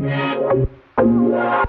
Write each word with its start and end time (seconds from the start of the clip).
Hola, 0.00 1.68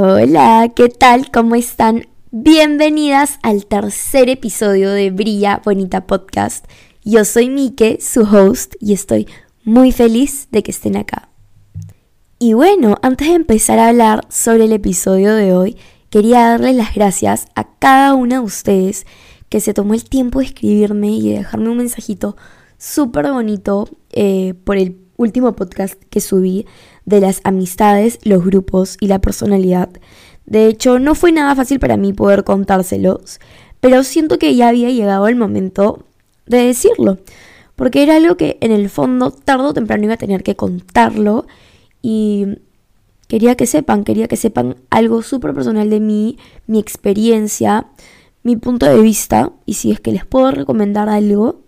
hola, 0.00 0.72
¿qué 0.74 0.88
tal? 0.88 1.30
¿Cómo 1.30 1.54
están? 1.54 2.08
Bienvenidas 2.32 3.38
al 3.44 3.66
tercer 3.66 4.28
episodio 4.28 4.90
de 4.90 5.12
Brilla 5.12 5.62
Bonita 5.64 6.08
Podcast. 6.08 6.66
Yo 7.04 7.24
soy 7.24 7.48
Mike, 7.48 7.98
su 8.00 8.22
host, 8.22 8.74
y 8.80 8.92
estoy 8.92 9.28
muy 9.62 9.92
feliz 9.92 10.48
de 10.50 10.64
que 10.64 10.72
estén 10.72 10.96
acá. 10.96 11.28
Y 12.40 12.54
bueno, 12.54 12.96
antes 13.02 13.28
de 13.28 13.34
empezar 13.34 13.78
a 13.78 13.90
hablar 13.90 14.26
sobre 14.30 14.64
el 14.64 14.72
episodio 14.72 15.36
de 15.36 15.54
hoy, 15.54 15.76
quería 16.10 16.48
darles 16.48 16.74
las 16.74 16.92
gracias 16.92 17.46
a 17.54 17.68
cada 17.78 18.14
una 18.14 18.40
de 18.40 18.44
ustedes 18.44 19.06
que 19.48 19.60
se 19.60 19.74
tomó 19.74 19.94
el 19.94 20.02
tiempo 20.02 20.40
de 20.40 20.46
escribirme 20.46 21.10
y 21.10 21.30
de 21.30 21.38
dejarme 21.38 21.68
un 21.68 21.76
mensajito 21.76 22.34
súper 22.82 23.30
bonito 23.30 23.88
eh, 24.12 24.54
por 24.64 24.76
el 24.76 24.96
último 25.16 25.54
podcast 25.54 26.02
que 26.10 26.20
subí 26.20 26.66
de 27.04 27.20
las 27.20 27.40
amistades, 27.44 28.18
los 28.24 28.44
grupos 28.44 28.96
y 29.00 29.06
la 29.06 29.20
personalidad. 29.20 29.90
De 30.46 30.66
hecho, 30.66 30.98
no 30.98 31.14
fue 31.14 31.32
nada 31.32 31.54
fácil 31.54 31.78
para 31.78 31.96
mí 31.96 32.12
poder 32.12 32.44
contárselos, 32.44 33.40
pero 33.80 34.02
siento 34.04 34.38
que 34.38 34.54
ya 34.54 34.68
había 34.68 34.90
llegado 34.90 35.28
el 35.28 35.36
momento 35.36 36.04
de 36.46 36.58
decirlo, 36.58 37.18
porque 37.76 38.02
era 38.02 38.16
algo 38.16 38.36
que 38.36 38.58
en 38.60 38.70
el 38.70 38.88
fondo 38.90 39.30
tarde 39.30 39.64
o 39.64 39.74
temprano 39.74 40.04
iba 40.04 40.14
a 40.14 40.18
tener 40.18 40.42
que 40.42 40.56
contarlo 40.56 41.46
y 42.00 42.58
quería 43.28 43.56
que 43.56 43.66
sepan, 43.66 44.04
quería 44.04 44.28
que 44.28 44.36
sepan 44.36 44.76
algo 44.90 45.22
súper 45.22 45.54
personal 45.54 45.88
de 45.88 46.00
mí, 46.00 46.38
mi 46.66 46.78
experiencia, 46.78 47.86
mi 48.42 48.56
punto 48.56 48.86
de 48.86 49.00
vista 49.00 49.52
y 49.64 49.74
si 49.74 49.90
es 49.92 50.00
que 50.00 50.12
les 50.12 50.26
puedo 50.26 50.50
recomendar 50.50 51.08
algo, 51.08 51.61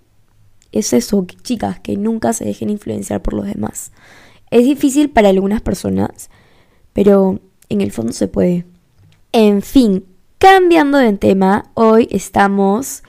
es 0.74 0.92
eso, 0.92 1.26
chicas, 1.42 1.78
que 1.80 1.96
nunca 1.96 2.32
se 2.32 2.44
dejen 2.44 2.68
influenciar 2.68 3.22
por 3.22 3.34
los 3.34 3.46
demás. 3.46 3.92
Es 4.50 4.64
difícil 4.64 5.08
para 5.08 5.28
algunas 5.28 5.62
personas, 5.62 6.30
pero 6.92 7.40
en 7.68 7.80
el 7.80 7.92
fondo 7.92 8.12
se 8.12 8.28
puede. 8.28 8.66
En 9.32 9.62
fin, 9.62 10.04
cambiando 10.38 10.98
de 10.98 11.12
tema, 11.14 11.70
hoy 11.74 12.08
estamos 12.10 13.02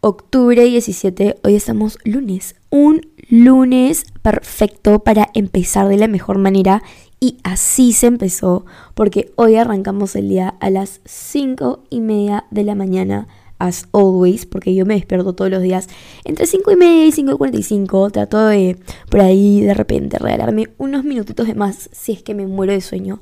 octubre 0.00 0.64
17, 0.64 1.36
hoy 1.44 1.54
estamos 1.54 1.98
lunes. 2.04 2.56
Un 2.70 3.02
lunes 3.28 4.04
perfecto 4.22 5.00
para 5.00 5.28
empezar 5.34 5.88
de 5.88 5.98
la 5.98 6.08
mejor 6.08 6.38
manera 6.38 6.82
y 7.20 7.36
así 7.44 7.92
se 7.92 8.06
empezó, 8.06 8.64
porque 8.94 9.32
hoy 9.36 9.56
arrancamos 9.56 10.16
el 10.16 10.28
día 10.28 10.54
a 10.60 10.70
las 10.70 11.00
5 11.04 11.84
y 11.90 12.00
media 12.00 12.46
de 12.50 12.64
la 12.64 12.74
mañana 12.74 13.28
as 13.62 13.86
always, 13.92 14.44
porque 14.44 14.74
yo 14.74 14.84
me 14.84 14.94
despierto 14.94 15.34
todos 15.34 15.50
los 15.50 15.62
días 15.62 15.88
entre 16.24 16.46
5 16.46 16.72
y 16.72 16.76
media 16.76 17.06
y 17.06 17.12
5 17.12 17.32
y 17.32 17.36
45. 17.36 18.10
Trato 18.10 18.46
de 18.46 18.76
por 19.08 19.20
ahí 19.20 19.60
de 19.60 19.72
repente 19.72 20.18
regalarme 20.18 20.70
unos 20.78 21.04
minutitos 21.04 21.46
de 21.46 21.54
más 21.54 21.88
si 21.92 22.12
es 22.12 22.22
que 22.22 22.34
me 22.34 22.46
muero 22.46 22.72
de 22.72 22.80
sueño. 22.80 23.20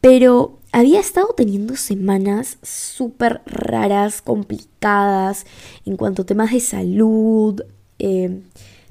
Pero 0.00 0.60
había 0.70 1.00
estado 1.00 1.34
teniendo 1.36 1.74
semanas 1.74 2.58
súper 2.62 3.42
raras, 3.46 4.22
complicadas 4.22 5.44
en 5.84 5.96
cuanto 5.96 6.22
a 6.22 6.26
temas 6.26 6.52
de 6.52 6.60
salud. 6.60 7.60
Eh, 7.98 8.40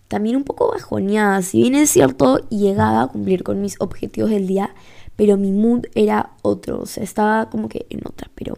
también 0.10 0.36
un 0.36 0.44
poco 0.44 0.70
bajoneada. 0.70 1.42
Si 1.44 1.62
bien 1.62 1.76
es 1.76 1.92
cierto, 1.92 2.48
llegaba 2.50 3.04
a 3.04 3.08
cumplir 3.08 3.44
con 3.44 3.62
mis 3.62 3.80
objetivos 3.80 4.32
del 4.32 4.48
día, 4.48 4.76
pero 5.16 5.38
mi 5.38 5.54
mood 5.54 5.86
era 5.96 6.32
otro. 6.42 6.82
O 6.82 6.86
sea, 6.86 7.04
estaba 7.04 7.50
como 7.50 7.70
que 7.70 7.86
en 7.90 8.02
otra. 8.06 8.30
Pero 8.36 8.58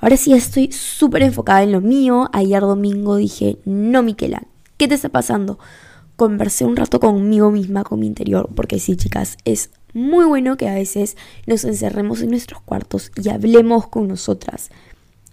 Ahora 0.00 0.16
sí 0.16 0.32
estoy 0.32 0.72
súper 0.72 1.22
enfocada 1.22 1.62
en 1.62 1.72
lo 1.72 1.80
mío. 1.80 2.30
Ayer 2.32 2.62
domingo 2.62 3.16
dije, 3.16 3.58
no, 3.66 4.02
Miquela, 4.02 4.42
¿qué 4.78 4.88
te 4.88 4.94
está 4.94 5.10
pasando? 5.10 5.58
Conversé 6.16 6.64
un 6.64 6.76
rato 6.76 7.00
conmigo 7.00 7.50
misma, 7.50 7.84
con 7.84 8.00
mi 8.00 8.06
interior, 8.06 8.48
porque 8.54 8.78
sí, 8.78 8.96
chicas, 8.96 9.36
es 9.44 9.70
muy 9.92 10.24
bueno 10.24 10.56
que 10.56 10.68
a 10.68 10.74
veces 10.74 11.16
nos 11.46 11.64
encerremos 11.64 12.22
en 12.22 12.30
nuestros 12.30 12.62
cuartos 12.62 13.12
y 13.22 13.28
hablemos 13.28 13.88
con 13.88 14.08
nosotras. 14.08 14.70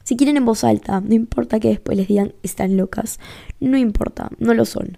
Si 0.03 0.15
quieren 0.17 0.37
en 0.37 0.45
voz 0.45 0.63
alta, 0.63 1.01
no 1.01 1.13
importa 1.13 1.59
que 1.59 1.69
después 1.69 1.97
les 1.97 2.07
digan 2.07 2.33
están 2.43 2.77
locas, 2.77 3.19
no 3.59 3.77
importa, 3.77 4.29
no 4.39 4.53
lo 4.53 4.65
son. 4.65 4.97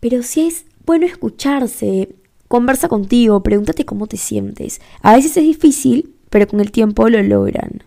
Pero 0.00 0.22
si 0.22 0.46
es 0.46 0.66
bueno 0.84 1.06
escucharse, 1.06 2.14
conversa 2.46 2.88
contigo, 2.88 3.42
pregúntate 3.42 3.84
cómo 3.84 4.06
te 4.06 4.16
sientes. 4.16 4.80
A 5.02 5.14
veces 5.16 5.36
es 5.36 5.44
difícil, 5.44 6.14
pero 6.30 6.46
con 6.46 6.60
el 6.60 6.70
tiempo 6.70 7.08
lo 7.08 7.22
logran. 7.22 7.84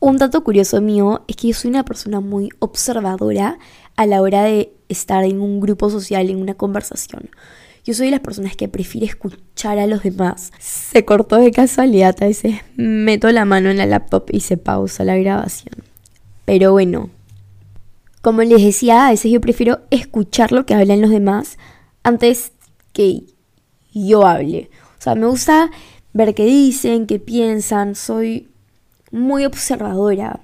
Un 0.00 0.18
dato 0.18 0.44
curioso 0.44 0.80
mío 0.80 1.24
es 1.28 1.36
que 1.36 1.48
yo 1.48 1.54
soy 1.54 1.70
una 1.70 1.84
persona 1.84 2.20
muy 2.20 2.50
observadora 2.58 3.58
a 3.96 4.06
la 4.06 4.20
hora 4.20 4.42
de 4.42 4.72
estar 4.88 5.24
en 5.24 5.40
un 5.40 5.60
grupo 5.60 5.88
social, 5.90 6.28
en 6.28 6.40
una 6.40 6.54
conversación. 6.54 7.30
Yo 7.84 7.94
soy 7.94 8.06
de 8.06 8.12
las 8.12 8.20
personas 8.20 8.56
que 8.56 8.68
prefiere 8.68 9.06
escuchar 9.06 9.78
a 9.78 9.86
los 9.86 10.02
demás. 10.02 10.52
Se 10.58 11.04
cortó 11.04 11.36
de 11.36 11.50
casualidad, 11.50 12.16
a 12.20 12.26
veces 12.26 12.56
meto 12.76 13.30
la 13.30 13.44
mano 13.44 13.70
en 13.70 13.76
la 13.76 13.86
laptop 13.86 14.24
y 14.30 14.40
se 14.40 14.56
pausa 14.56 15.04
la 15.04 15.16
grabación. 15.16 15.74
Pero 16.44 16.72
bueno, 16.72 17.10
como 18.22 18.42
les 18.42 18.62
decía, 18.62 19.06
a 19.06 19.10
veces 19.10 19.30
yo 19.30 19.40
prefiero 19.40 19.80
escuchar 19.90 20.50
lo 20.50 20.64
que 20.64 20.74
hablan 20.74 21.02
los 21.02 21.10
demás 21.10 21.58
antes 22.02 22.52
que 22.94 23.24
yo 23.92 24.26
hable. 24.26 24.70
O 24.98 25.02
sea, 25.02 25.14
me 25.14 25.26
gusta 25.26 25.70
ver 26.14 26.34
qué 26.34 26.46
dicen, 26.46 27.06
qué 27.06 27.18
piensan. 27.18 27.94
Soy 27.94 28.48
muy 29.14 29.44
observadora. 29.44 30.40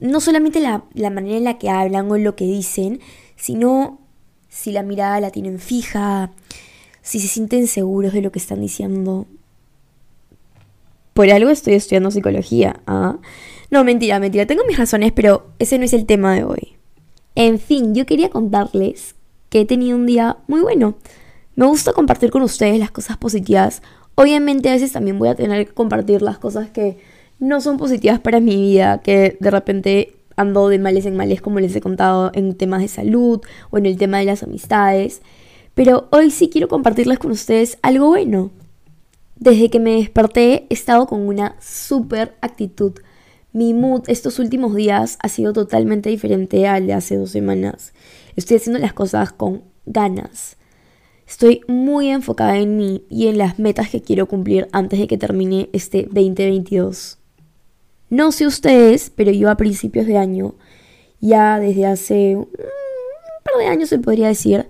No 0.00 0.20
solamente 0.20 0.60
la, 0.60 0.84
manera 1.10 1.36
en 1.36 1.44
la 1.44 1.58
que 1.58 1.68
hablan 1.68 2.10
o 2.10 2.16
lo 2.16 2.36
que 2.36 2.44
dicen, 2.44 3.00
sino 3.36 4.00
si 4.48 4.72
la 4.72 4.82
mirada 4.82 5.20
la 5.20 5.30
tienen 5.30 5.58
fija, 5.58 6.30
si 7.02 7.20
se 7.20 7.28
sienten 7.28 7.66
seguros 7.66 8.12
de 8.12 8.22
lo 8.22 8.30
que 8.30 8.38
están 8.38 8.60
diciendo. 8.60 9.26
Por 11.12 11.30
algo 11.30 11.50
estoy 11.50 11.74
estudiando 11.74 12.10
psicología. 12.10 12.80
¿ah? 12.86 13.18
No, 13.70 13.84
mentira, 13.84 14.18
mentira. 14.20 14.46
Tengo 14.46 14.62
mis 14.66 14.78
razones, 14.78 15.12
pero 15.12 15.48
ese 15.58 15.78
no 15.78 15.84
es 15.84 15.92
el 15.92 16.06
tema 16.06 16.34
de 16.34 16.44
hoy. 16.44 16.76
En 17.34 17.58
fin, 17.58 17.94
yo 17.94 18.06
quería 18.06 18.30
contarles 18.30 19.16
que 19.48 19.60
he 19.60 19.64
tenido 19.64 19.96
un 19.96 20.06
día 20.06 20.38
muy 20.46 20.60
bueno. 20.60 20.96
Me 21.56 21.66
gusta 21.66 21.92
compartir 21.92 22.30
con 22.30 22.42
ustedes 22.42 22.78
las 22.78 22.90
cosas 22.90 23.16
positivas. 23.16 23.82
Obviamente 24.14 24.68
a 24.68 24.72
veces 24.72 24.92
también 24.92 25.18
voy 25.18 25.28
a 25.28 25.34
tener 25.34 25.66
que 25.66 25.72
compartir 25.72 26.22
las 26.22 26.38
cosas 26.38 26.70
que 26.70 26.98
no 27.44 27.60
son 27.60 27.76
positivas 27.76 28.20
para 28.20 28.40
mi 28.40 28.56
vida, 28.56 29.02
que 29.02 29.36
de 29.38 29.50
repente 29.50 30.16
ando 30.34 30.68
de 30.68 30.78
males 30.78 31.04
en 31.04 31.14
males, 31.14 31.42
como 31.42 31.60
les 31.60 31.76
he 31.76 31.80
contado, 31.80 32.30
en 32.34 32.54
temas 32.54 32.80
de 32.80 32.88
salud 32.88 33.40
o 33.70 33.78
en 33.78 33.86
el 33.86 33.98
tema 33.98 34.18
de 34.18 34.24
las 34.24 34.42
amistades. 34.42 35.20
Pero 35.74 36.08
hoy 36.10 36.30
sí 36.30 36.48
quiero 36.48 36.68
compartirles 36.68 37.18
con 37.18 37.30
ustedes 37.30 37.78
algo 37.82 38.08
bueno. 38.08 38.50
Desde 39.36 39.68
que 39.68 39.78
me 39.78 39.96
desperté 39.96 40.66
he 40.70 40.74
estado 40.74 41.06
con 41.06 41.20
una 41.20 41.56
super 41.60 42.34
actitud. 42.40 42.94
Mi 43.52 43.74
mood 43.74 44.04
estos 44.06 44.38
últimos 44.38 44.74
días 44.74 45.18
ha 45.20 45.28
sido 45.28 45.52
totalmente 45.52 46.08
diferente 46.08 46.66
al 46.66 46.86
de 46.86 46.94
hace 46.94 47.16
dos 47.16 47.30
semanas. 47.30 47.92
Estoy 48.36 48.56
haciendo 48.56 48.78
las 48.78 48.94
cosas 48.94 49.32
con 49.32 49.64
ganas. 49.84 50.56
Estoy 51.26 51.60
muy 51.68 52.08
enfocada 52.08 52.58
en 52.58 52.76
mí 52.76 53.04
y 53.10 53.26
en 53.28 53.38
las 53.38 53.58
metas 53.58 53.90
que 53.90 54.02
quiero 54.02 54.26
cumplir 54.26 54.68
antes 54.72 54.98
de 54.98 55.06
que 55.06 55.18
termine 55.18 55.68
este 55.72 56.08
2022. 56.10 57.18
No 58.14 58.30
sé 58.30 58.46
ustedes, 58.46 59.10
pero 59.10 59.32
yo 59.32 59.50
a 59.50 59.56
principios 59.56 60.06
de 60.06 60.18
año, 60.18 60.54
ya 61.18 61.58
desde 61.58 61.84
hace 61.84 62.36
un 62.36 62.46
par 63.42 63.58
de 63.58 63.66
años 63.66 63.88
se 63.88 63.98
podría 63.98 64.28
decir, 64.28 64.68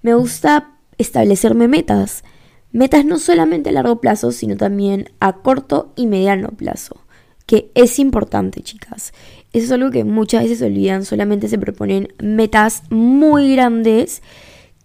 me 0.00 0.14
gusta 0.14 0.78
establecerme 0.96 1.68
metas. 1.68 2.24
Metas 2.72 3.04
no 3.04 3.18
solamente 3.18 3.68
a 3.68 3.72
largo 3.72 4.00
plazo, 4.00 4.32
sino 4.32 4.56
también 4.56 5.10
a 5.20 5.42
corto 5.42 5.92
y 5.94 6.06
mediano 6.06 6.48
plazo. 6.48 7.04
Que 7.44 7.70
es 7.74 7.98
importante, 7.98 8.62
chicas. 8.62 9.12
Eso 9.52 9.66
es 9.66 9.72
algo 9.72 9.90
que 9.90 10.04
muchas 10.04 10.44
veces 10.44 10.62
olvidan, 10.62 11.04
solamente 11.04 11.48
se 11.48 11.58
proponen 11.58 12.14
metas 12.18 12.82
muy 12.88 13.52
grandes 13.52 14.22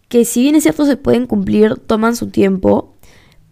que 0.10 0.26
si 0.26 0.42
bien 0.42 0.56
es 0.56 0.64
cierto 0.64 0.86
se 0.86 0.98
pueden 0.98 1.28
cumplir, 1.28 1.78
toman 1.78 2.18
su 2.18 2.28
tiempo, 2.28 2.94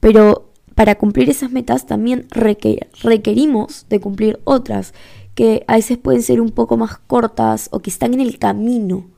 pero 0.01 0.48
para 0.79 0.95
cumplir 0.95 1.29
esas 1.29 1.51
metas 1.51 1.87
también 1.87 2.25
requerimos 2.31 3.85
de 3.89 3.99
cumplir 3.99 4.39
otras 4.45 4.93
que 5.35 5.65
a 5.67 5.75
veces 5.75 5.97
pueden 5.97 6.23
ser 6.23 6.39
un 6.39 6.51
poco 6.51 6.77
más 6.77 6.97
cortas 6.99 7.67
o 7.73 7.81
que 7.81 7.89
están 7.89 8.13
en 8.13 8.21
el 8.21 8.39
camino. 8.39 9.09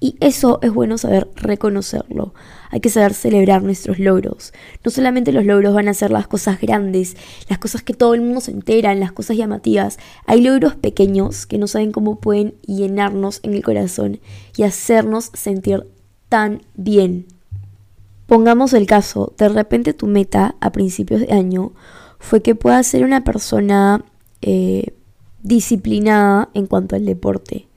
Y 0.00 0.16
eso 0.20 0.58
es 0.60 0.70
bueno 0.70 0.98
saber 0.98 1.30
reconocerlo. 1.34 2.34
Hay 2.68 2.80
que 2.80 2.90
saber 2.90 3.14
celebrar 3.14 3.62
nuestros 3.62 3.98
logros. 3.98 4.52
No 4.84 4.90
solamente 4.90 5.32
los 5.32 5.46
logros 5.46 5.72
van 5.72 5.88
a 5.88 5.94
ser 5.94 6.10
las 6.10 6.28
cosas 6.28 6.60
grandes, 6.60 7.16
las 7.48 7.58
cosas 7.58 7.82
que 7.82 7.94
todo 7.94 8.12
el 8.12 8.20
mundo 8.20 8.42
se 8.42 8.50
entera, 8.50 8.94
las 8.94 9.12
cosas 9.12 9.38
llamativas. 9.38 9.98
Hay 10.26 10.42
logros 10.42 10.76
pequeños 10.76 11.46
que 11.46 11.56
no 11.56 11.68
saben 11.68 11.90
cómo 11.90 12.20
pueden 12.20 12.52
llenarnos 12.66 13.40
en 13.44 13.54
el 13.54 13.64
corazón 13.64 14.20
y 14.58 14.64
hacernos 14.64 15.30
sentir 15.32 15.86
tan 16.28 16.60
bien. 16.74 17.37
Pongamos 18.28 18.74
el 18.74 18.86
caso, 18.86 19.32
de 19.38 19.48
repente 19.48 19.94
tu 19.94 20.06
meta 20.06 20.54
a 20.60 20.70
principios 20.70 21.22
de 21.22 21.32
año 21.32 21.72
fue 22.18 22.42
que 22.42 22.54
puedas 22.54 22.86
ser 22.86 23.02
una 23.02 23.24
persona 23.24 24.04
eh, 24.42 24.92
disciplinada 25.42 26.50
en 26.52 26.66
cuanto 26.66 26.94
al 26.94 27.06
deporte, 27.06 27.68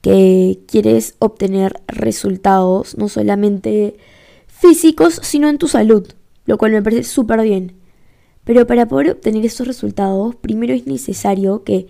que 0.00 0.60
quieres 0.68 1.16
obtener 1.18 1.82
resultados 1.88 2.96
no 2.96 3.08
solamente 3.08 3.96
físicos, 4.46 5.18
sino 5.20 5.48
en 5.48 5.58
tu 5.58 5.66
salud, 5.66 6.06
lo 6.46 6.58
cual 6.58 6.70
me 6.70 6.82
parece 6.82 7.02
súper 7.02 7.42
bien. 7.42 7.74
Pero 8.44 8.68
para 8.68 8.86
poder 8.86 9.10
obtener 9.10 9.44
estos 9.44 9.66
resultados, 9.66 10.36
primero 10.36 10.74
es 10.74 10.86
necesario 10.86 11.64
que, 11.64 11.88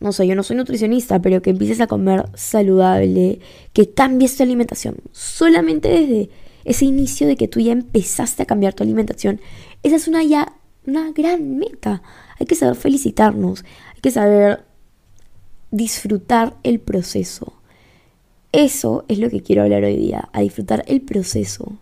no 0.00 0.12
sé, 0.12 0.26
yo 0.26 0.34
no 0.34 0.42
soy 0.42 0.56
nutricionista, 0.56 1.22
pero 1.22 1.40
que 1.40 1.48
empieces 1.48 1.80
a 1.80 1.86
comer 1.86 2.26
saludable, 2.34 3.40
que 3.72 3.88
cambies 3.88 4.36
tu 4.36 4.42
alimentación. 4.42 4.96
Solamente 5.12 5.88
desde 5.88 6.28
ese 6.64 6.84
inicio 6.84 7.26
de 7.26 7.36
que 7.36 7.48
tú 7.48 7.60
ya 7.60 7.72
empezaste 7.72 8.42
a 8.42 8.46
cambiar 8.46 8.74
tu 8.74 8.82
alimentación, 8.82 9.40
esa 9.82 9.96
es 9.96 10.08
una 10.08 10.22
ya 10.22 10.54
una 10.86 11.12
gran 11.12 11.58
meta. 11.58 12.02
Hay 12.38 12.46
que 12.46 12.54
saber 12.54 12.76
felicitarnos, 12.76 13.64
hay 13.94 14.00
que 14.00 14.10
saber 14.10 14.64
disfrutar 15.70 16.56
el 16.62 16.80
proceso. 16.80 17.54
Eso 18.52 19.04
es 19.08 19.18
lo 19.18 19.30
que 19.30 19.42
quiero 19.42 19.62
hablar 19.62 19.84
hoy 19.84 19.96
día, 19.96 20.28
a 20.32 20.40
disfrutar 20.40 20.84
el 20.88 21.02
proceso. 21.02 21.78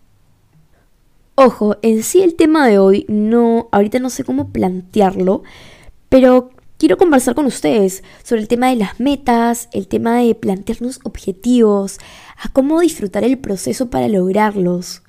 Ojo, 1.35 1.77
en 1.83 2.03
sí 2.03 2.23
el 2.23 2.35
tema 2.35 2.67
de 2.67 2.79
hoy 2.79 3.07
no, 3.09 3.69
ahorita 3.71 4.01
no 4.01 4.11
sé 4.11 4.25
cómo 4.25 4.49
plantearlo, 4.53 5.45
pero 6.09 6.51
quiero 6.79 6.99
conversar 6.99 7.35
con 7.35 7.47
ustedes 7.47 8.03
sobre 8.25 8.43
el 8.43 8.49
tema 8.49 8.69
de 8.69 8.77
las 8.77 8.99
metas, 9.01 9.69
el 9.73 9.89
tema 9.89 10.19
de 10.19 10.35
plantearnos 10.35 11.01
objetivos, 11.05 11.99
a 12.39 12.49
cómo 12.51 12.81
disfrutar 12.81 13.25
el 13.25 13.39
proceso 13.39 13.91
para 13.91 14.09
lograrlos. 14.09 15.03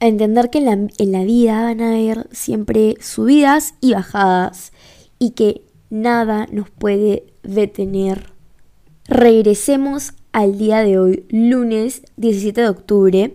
A 0.00 0.06
entender 0.06 0.50
que 0.50 0.58
en 0.58 0.64
la, 0.64 0.72
en 0.72 1.12
la 1.12 1.24
vida 1.24 1.62
van 1.62 1.80
a 1.80 1.88
haber 1.88 2.28
siempre 2.32 2.96
subidas 3.00 3.74
y 3.80 3.94
bajadas 3.94 4.72
y 5.18 5.30
que 5.30 5.62
nada 5.90 6.46
nos 6.52 6.70
puede 6.70 7.24
detener. 7.42 8.32
Regresemos 9.06 10.12
al 10.32 10.58
día 10.58 10.82
de 10.82 10.98
hoy, 10.98 11.24
lunes 11.30 12.02
17 12.16 12.60
de 12.60 12.68
octubre. 12.68 13.34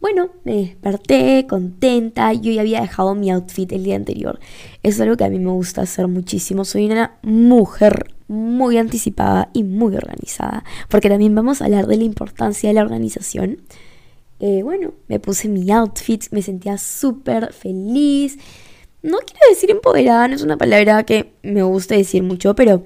Bueno, 0.00 0.30
me 0.44 0.54
desperté 0.54 1.46
contenta, 1.48 2.32
yo 2.32 2.50
ya 2.50 2.62
había 2.62 2.80
dejado 2.80 3.14
mi 3.14 3.30
outfit 3.30 3.70
el 3.72 3.84
día 3.84 3.96
anterior. 3.96 4.40
Es 4.82 5.00
algo 5.00 5.16
que 5.16 5.24
a 5.24 5.30
mí 5.30 5.38
me 5.38 5.50
gusta 5.50 5.82
hacer 5.82 6.08
muchísimo. 6.08 6.64
Soy 6.64 6.86
una 6.86 7.18
mujer 7.22 8.12
muy 8.32 8.78
anticipada 8.78 9.50
y 9.52 9.62
muy 9.62 9.94
organizada, 9.94 10.64
porque 10.88 11.08
también 11.08 11.34
vamos 11.34 11.60
a 11.60 11.66
hablar 11.66 11.86
de 11.86 11.98
la 11.98 12.04
importancia 12.04 12.68
de 12.68 12.74
la 12.74 12.82
organización. 12.82 13.62
Eh, 14.40 14.62
bueno, 14.62 14.94
me 15.06 15.20
puse 15.20 15.48
mi 15.48 15.70
outfit, 15.70 16.24
me 16.32 16.42
sentía 16.42 16.78
súper 16.78 17.52
feliz. 17.52 18.38
No 19.02 19.18
quiero 19.18 19.40
decir 19.50 19.70
empoderada, 19.70 20.28
no 20.28 20.34
es 20.34 20.42
una 20.42 20.56
palabra 20.56 21.04
que 21.04 21.34
me 21.42 21.62
gusta 21.62 21.94
decir 21.94 22.22
mucho, 22.22 22.54
pero 22.54 22.84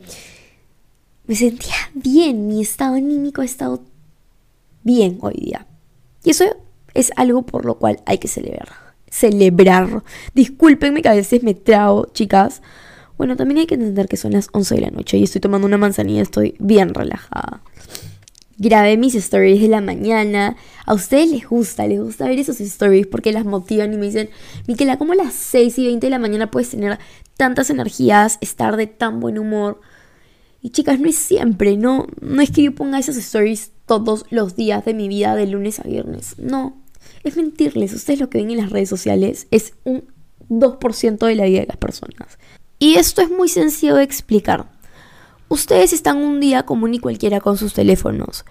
me 1.26 1.34
sentía 1.34 1.74
bien, 1.94 2.46
mi 2.46 2.60
estado 2.60 2.96
anímico 2.96 3.40
ha 3.40 3.44
estado 3.44 3.82
bien 4.82 5.18
hoy 5.20 5.34
día. 5.34 5.66
Y 6.24 6.30
eso 6.30 6.44
es 6.94 7.12
algo 7.16 7.42
por 7.42 7.64
lo 7.64 7.78
cual 7.78 8.00
hay 8.06 8.18
que 8.18 8.28
celebrar. 8.28 8.68
Celebrar. 9.10 10.02
Discúlpenme 10.34 11.02
que 11.02 11.08
a 11.08 11.14
veces 11.14 11.42
me 11.42 11.54
trago, 11.54 12.06
chicas. 12.12 12.62
Bueno, 13.18 13.36
también 13.36 13.58
hay 13.58 13.66
que 13.66 13.74
entender 13.74 14.08
que 14.08 14.16
son 14.16 14.32
las 14.32 14.48
11 14.52 14.74
de 14.74 14.80
la 14.82 14.90
noche 14.90 15.16
y 15.16 15.22
estoy 15.22 15.40
tomando 15.40 15.66
una 15.66 15.78
manzanilla, 15.78 16.22
estoy 16.22 16.54
bien 16.58 16.94
relajada. 16.94 17.62
Grabé 18.58 18.96
mis 18.96 19.14
stories 19.14 19.60
de 19.60 19.68
la 19.68 19.80
mañana. 19.80 20.56
A 20.86 20.94
ustedes 20.94 21.30
les 21.30 21.46
gusta, 21.46 21.86
les 21.86 22.00
gusta 22.00 22.26
ver 22.26 22.38
esos 22.38 22.60
stories 22.60 23.06
porque 23.06 23.32
las 23.32 23.44
motivan 23.44 23.92
y 23.92 23.96
me 23.98 24.06
dicen, 24.06 24.30
Miquela, 24.66 24.98
¿cómo 24.98 25.12
a 25.12 25.16
las 25.16 25.34
6 25.34 25.78
y 25.78 25.86
20 25.86 26.06
de 26.06 26.10
la 26.10 26.18
mañana 26.18 26.50
puedes 26.50 26.70
tener 26.70 26.98
tantas 27.36 27.68
energías, 27.70 28.38
estar 28.40 28.76
de 28.76 28.86
tan 28.86 29.20
buen 29.20 29.38
humor? 29.38 29.80
Y 30.62 30.70
chicas, 30.70 30.98
no 30.98 31.08
es 31.08 31.16
siempre, 31.16 31.76
no, 31.76 32.06
no 32.20 32.42
es 32.42 32.50
que 32.50 32.62
yo 32.62 32.74
ponga 32.74 32.98
esas 32.98 33.16
stories 33.16 33.72
todos 33.86 34.24
los 34.30 34.56
días 34.56 34.84
de 34.84 34.94
mi 34.94 35.06
vida 35.06 35.34
de 35.34 35.46
lunes 35.46 35.78
a 35.78 35.84
viernes. 35.84 36.38
No, 36.38 36.82
es 37.24 37.36
mentirles. 37.36 37.92
Ustedes 37.92 38.20
lo 38.20 38.30
que 38.30 38.38
ven 38.38 38.50
en 38.50 38.58
las 38.58 38.70
redes 38.70 38.88
sociales 38.88 39.46
es 39.50 39.74
un 39.84 40.04
2% 40.48 41.26
de 41.26 41.34
la 41.34 41.44
vida 41.44 41.60
de 41.60 41.66
las 41.66 41.76
personas. 41.76 42.38
Y 42.78 42.96
esto 42.96 43.22
es 43.22 43.30
muy 43.30 43.48
sencillo 43.48 43.96
de 43.96 44.02
explicar. 44.02 44.66
Ustedes 45.48 45.92
están 45.92 46.18
un 46.18 46.40
día 46.40 46.64
común 46.64 46.94
y 46.94 46.98
cualquiera 46.98 47.40
con 47.40 47.56
sus 47.56 47.72
teléfonos. 47.72 48.44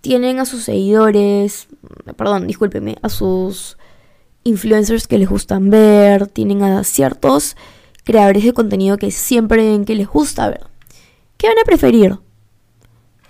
Tienen 0.00 0.38
a 0.38 0.46
sus 0.46 0.64
seguidores, 0.64 1.68
perdón, 2.16 2.46
discúlpeme, 2.46 2.96
a 3.02 3.08
sus 3.08 3.76
influencers 4.44 5.06
que 5.06 5.18
les 5.18 5.28
gustan 5.28 5.68
ver, 5.68 6.26
tienen 6.26 6.62
a 6.62 6.84
ciertos 6.84 7.56
creadores 8.04 8.44
de 8.44 8.54
contenido 8.54 8.96
que 8.96 9.10
siempre 9.10 9.68
ven 9.68 9.84
que 9.84 9.94
les 9.94 10.08
gusta 10.08 10.48
ver. 10.48 10.66
¿Qué 11.36 11.48
van 11.48 11.58
a 11.58 11.64
preferir? 11.64 12.18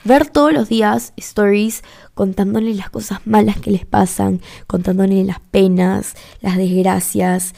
Ver 0.05 0.29
todos 0.29 0.53
los 0.53 0.69
días 0.69 1.13
stories 1.17 1.83
contándoles 2.15 2.77
las 2.77 2.91
cosas 2.91 3.21
malas 3.27 3.59
que 3.59 3.71
les 3.71 3.85
pasan, 3.85 4.41
contándoles 4.67 5.27
las 5.27 5.41
penas, 5.41 6.15
las 6.41 6.57
desgracias, 6.57 7.55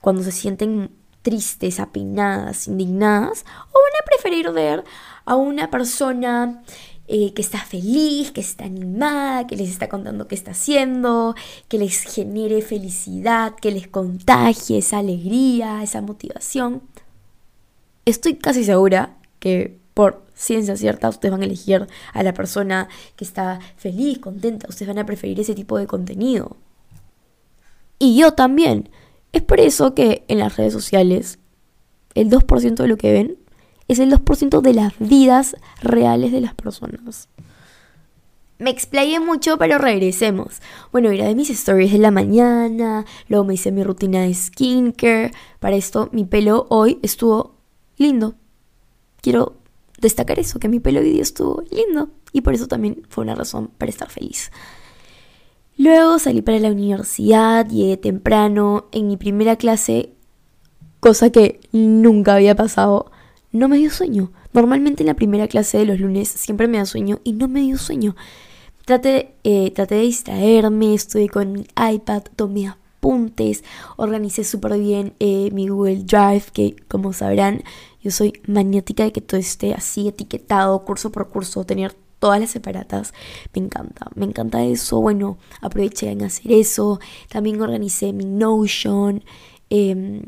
cuando 0.00 0.22
se 0.22 0.32
sienten 0.32 0.90
tristes, 1.22 1.80
apenadas, 1.80 2.68
indignadas, 2.68 3.44
o 3.72 3.78
van 3.78 4.02
a 4.02 4.06
preferir 4.06 4.50
ver 4.52 4.84
a 5.24 5.36
una 5.36 5.70
persona 5.70 6.62
eh, 7.08 7.32
que 7.34 7.42
está 7.42 7.58
feliz, 7.58 8.30
que 8.30 8.40
está 8.40 8.64
animada, 8.64 9.46
que 9.46 9.56
les 9.56 9.68
está 9.68 9.88
contando 9.88 10.28
qué 10.28 10.34
está 10.34 10.52
haciendo, 10.52 11.34
que 11.68 11.78
les 11.78 12.02
genere 12.04 12.62
felicidad, 12.62 13.54
que 13.56 13.70
les 13.72 13.88
contagie 13.88 14.78
esa 14.78 14.98
alegría, 14.98 15.82
esa 15.82 16.02
motivación. 16.02 16.82
Estoy 18.04 18.36
casi 18.36 18.64
segura 18.64 19.16
que 19.40 19.80
por 19.94 20.22
ciencia 20.34 20.76
cierta, 20.76 21.08
ustedes 21.08 21.32
van 21.32 21.42
a 21.42 21.46
elegir 21.46 21.86
a 22.12 22.22
la 22.22 22.32
persona 22.32 22.88
que 23.16 23.24
está 23.24 23.60
feliz, 23.76 24.18
contenta, 24.18 24.66
ustedes 24.68 24.88
van 24.88 24.98
a 24.98 25.06
preferir 25.06 25.38
ese 25.40 25.54
tipo 25.54 25.76
de 25.78 25.86
contenido. 25.86 26.56
Y 27.98 28.16
yo 28.16 28.32
también. 28.32 28.88
Es 29.32 29.42
por 29.42 29.60
eso 29.60 29.94
que 29.94 30.24
en 30.28 30.38
las 30.38 30.56
redes 30.56 30.72
sociales 30.72 31.38
el 32.14 32.30
2% 32.30 32.74
de 32.74 32.88
lo 32.88 32.96
que 32.96 33.12
ven 33.12 33.38
es 33.88 33.98
el 33.98 34.12
2% 34.12 34.60
de 34.60 34.74
las 34.74 34.92
vidas 34.98 35.56
reales 35.82 36.32
de 36.32 36.40
las 36.40 36.54
personas. 36.54 37.28
Me 38.58 38.70
explayé 38.70 39.20
mucho, 39.20 39.56
pero 39.56 39.78
regresemos. 39.78 40.60
Bueno, 40.92 41.08
de 41.08 41.34
mis 41.34 41.48
stories 41.50 41.92
de 41.92 41.98
la 41.98 42.10
mañana, 42.10 43.06
luego 43.26 43.44
me 43.44 43.54
hice 43.54 43.72
mi 43.72 43.82
rutina 43.82 44.20
de 44.20 44.34
skincare. 44.34 45.32
Para 45.60 45.76
esto, 45.76 46.10
mi 46.12 46.24
pelo 46.24 46.66
hoy 46.68 46.98
estuvo 47.02 47.54
lindo. 47.96 48.34
Quiero 49.22 49.56
destacar 49.98 50.38
eso, 50.38 50.58
que 50.58 50.68
mi 50.68 50.78
pelo 50.78 51.00
hoy 51.00 51.20
estuvo 51.20 51.62
lindo 51.70 52.10
y 52.32 52.42
por 52.42 52.54
eso 52.54 52.68
también 52.68 53.02
fue 53.08 53.24
una 53.24 53.34
razón 53.34 53.70
para 53.78 53.90
estar 53.90 54.10
feliz. 54.10 54.50
Luego 55.80 56.18
salí 56.18 56.42
para 56.42 56.58
la 56.58 56.72
universidad, 56.72 57.66
llegué 57.66 57.96
temprano, 57.96 58.88
en 58.92 59.08
mi 59.08 59.16
primera 59.16 59.56
clase, 59.56 60.12
cosa 61.00 61.30
que 61.30 61.58
nunca 61.72 62.34
había 62.34 62.54
pasado, 62.54 63.10
no 63.50 63.66
me 63.66 63.78
dio 63.78 63.88
sueño. 63.88 64.30
Normalmente 64.52 65.02
en 65.02 65.06
la 65.06 65.14
primera 65.14 65.48
clase 65.48 65.78
de 65.78 65.86
los 65.86 65.98
lunes 65.98 66.28
siempre 66.28 66.68
me 66.68 66.76
da 66.76 66.84
sueño 66.84 67.20
y 67.24 67.32
no 67.32 67.48
me 67.48 67.62
dio 67.62 67.78
sueño. 67.78 68.14
Traté, 68.84 69.36
eh, 69.42 69.72
de 69.74 70.00
distraerme, 70.00 70.92
estuve 70.92 71.30
con 71.30 71.52
mi 71.52 71.66
iPad, 71.94 72.24
tomé 72.36 72.68
apuntes, 72.68 73.64
organicé 73.96 74.44
súper 74.44 74.78
bien 74.78 75.14
eh, 75.18 75.48
mi 75.50 75.68
Google 75.68 76.04
Drive, 76.04 76.44
que 76.52 76.76
como 76.88 77.14
sabrán 77.14 77.62
yo 78.02 78.10
soy 78.10 78.34
maniática 78.46 79.04
de 79.04 79.12
que 79.12 79.22
todo 79.22 79.40
esté 79.40 79.72
así 79.72 80.08
etiquetado, 80.08 80.84
curso 80.84 81.10
por 81.10 81.30
curso, 81.30 81.64
tener 81.64 81.96
todas 82.20 82.38
las 82.38 82.50
separatas. 82.50 83.12
Me 83.54 83.62
encanta, 83.62 84.06
me 84.14 84.26
encanta 84.26 84.62
eso. 84.62 85.00
Bueno, 85.00 85.38
aproveché 85.60 86.10
en 86.10 86.22
hacer 86.22 86.52
eso. 86.52 87.00
También 87.28 87.60
organicé 87.60 88.12
mi 88.12 88.24
Notion. 88.24 89.24
Eh, 89.70 90.22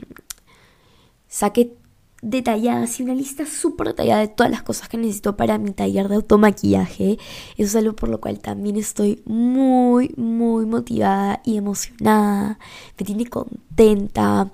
saqué 1.29 1.77
detallada, 2.23 2.85
así 2.85 3.03
una 3.03 3.15
lista 3.15 3.45
súper 3.47 3.89
detallada 3.89 4.21
de 4.21 4.29
todas 4.29 4.51
las 4.51 4.63
cosas 4.63 4.89
que 4.89 4.97
necesito 4.97 5.37
para 5.37 5.59
mi 5.59 5.73
taller 5.73 6.09
de 6.09 6.17
automaquillaje. 6.17 7.19
Eso 7.57 7.67
es 7.69 7.77
algo 7.77 7.95
por 7.95 8.09
lo 8.09 8.21
cual 8.21 8.39
también 8.39 8.77
estoy 8.77 9.23
muy, 9.27 10.15
muy 10.17 10.65
motivada 10.67 11.43
y 11.45 11.57
emocionada. 11.57 12.59
Me 12.99 13.05
tiene 13.05 13.27
contenta. 13.27 14.53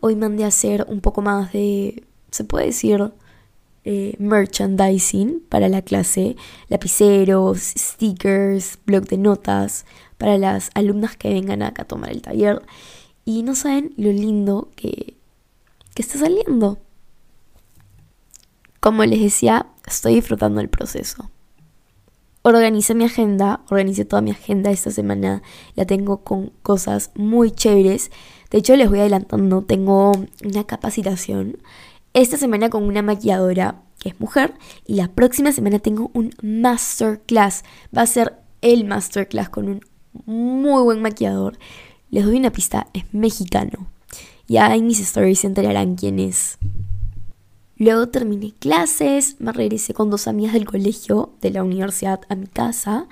Hoy 0.00 0.16
mandé 0.16 0.44
a 0.44 0.48
hacer 0.48 0.86
un 0.88 1.00
poco 1.00 1.20
más 1.22 1.52
de 1.52 2.04
se 2.30 2.44
puede 2.44 2.66
decir, 2.66 3.12
eh, 3.84 4.14
merchandising 4.18 5.40
para 5.48 5.68
la 5.68 5.82
clase, 5.82 6.36
lapiceros, 6.68 7.60
stickers, 7.60 8.78
blog 8.84 9.06
de 9.06 9.18
notas 9.18 9.86
para 10.18 10.36
las 10.36 10.70
alumnas 10.74 11.16
que 11.16 11.32
vengan 11.32 11.62
acá 11.62 11.82
a 11.82 11.86
tomar 11.86 12.10
el 12.10 12.22
taller. 12.22 12.62
Y 13.24 13.42
no 13.42 13.54
saben 13.54 13.94
lo 13.96 14.10
lindo 14.12 14.70
que, 14.76 15.16
que 15.94 16.02
está 16.02 16.18
saliendo. 16.18 16.78
Como 18.80 19.04
les 19.04 19.20
decía, 19.20 19.66
estoy 19.86 20.14
disfrutando 20.14 20.60
el 20.60 20.68
proceso. 20.68 21.30
Organicé 22.42 22.94
mi 22.94 23.04
agenda, 23.04 23.60
organicé 23.68 24.06
toda 24.06 24.22
mi 24.22 24.30
agenda 24.30 24.70
esta 24.70 24.90
semana, 24.90 25.42
la 25.74 25.84
tengo 25.84 26.24
con 26.24 26.52
cosas 26.62 27.10
muy 27.14 27.50
chéveres. 27.50 28.10
De 28.50 28.58
hecho, 28.58 28.76
les 28.76 28.88
voy 28.88 29.00
adelantando, 29.00 29.62
tengo 29.62 30.12
una 30.42 30.64
capacitación 30.64 31.58
esta 32.14 32.36
semana 32.36 32.70
con 32.70 32.84
una 32.84 33.02
maquilladora 33.02 33.82
que 33.98 34.10
es 34.10 34.20
mujer 34.20 34.54
y 34.86 34.94
la 34.94 35.08
próxima 35.08 35.52
semana 35.52 35.78
tengo 35.78 36.10
un 36.14 36.32
masterclass. 36.42 37.64
Va 37.96 38.02
a 38.02 38.06
ser 38.06 38.34
el 38.62 38.84
masterclass 38.84 39.48
con 39.48 39.68
un 39.68 39.80
muy 40.26 40.82
buen 40.82 41.02
maquillador. 41.02 41.58
Les 42.10 42.24
doy 42.24 42.36
una 42.36 42.50
pista, 42.50 42.88
es 42.92 43.04
mexicano. 43.12 43.86
Ya 44.48 44.74
en 44.74 44.86
mis 44.86 44.98
stories 45.00 45.40
se 45.40 45.46
enterarán 45.46 45.94
quién 45.94 46.18
es. 46.18 46.58
Luego 47.76 48.08
terminé 48.08 48.52
clases, 48.58 49.36
me 49.38 49.52
regresé 49.52 49.94
con 49.94 50.10
dos 50.10 50.26
amigas 50.26 50.52
del 50.52 50.66
colegio, 50.66 51.32
de 51.40 51.50
la 51.50 51.62
universidad, 51.62 52.20
a 52.28 52.34
mi 52.34 52.46
casa. 52.46 53.06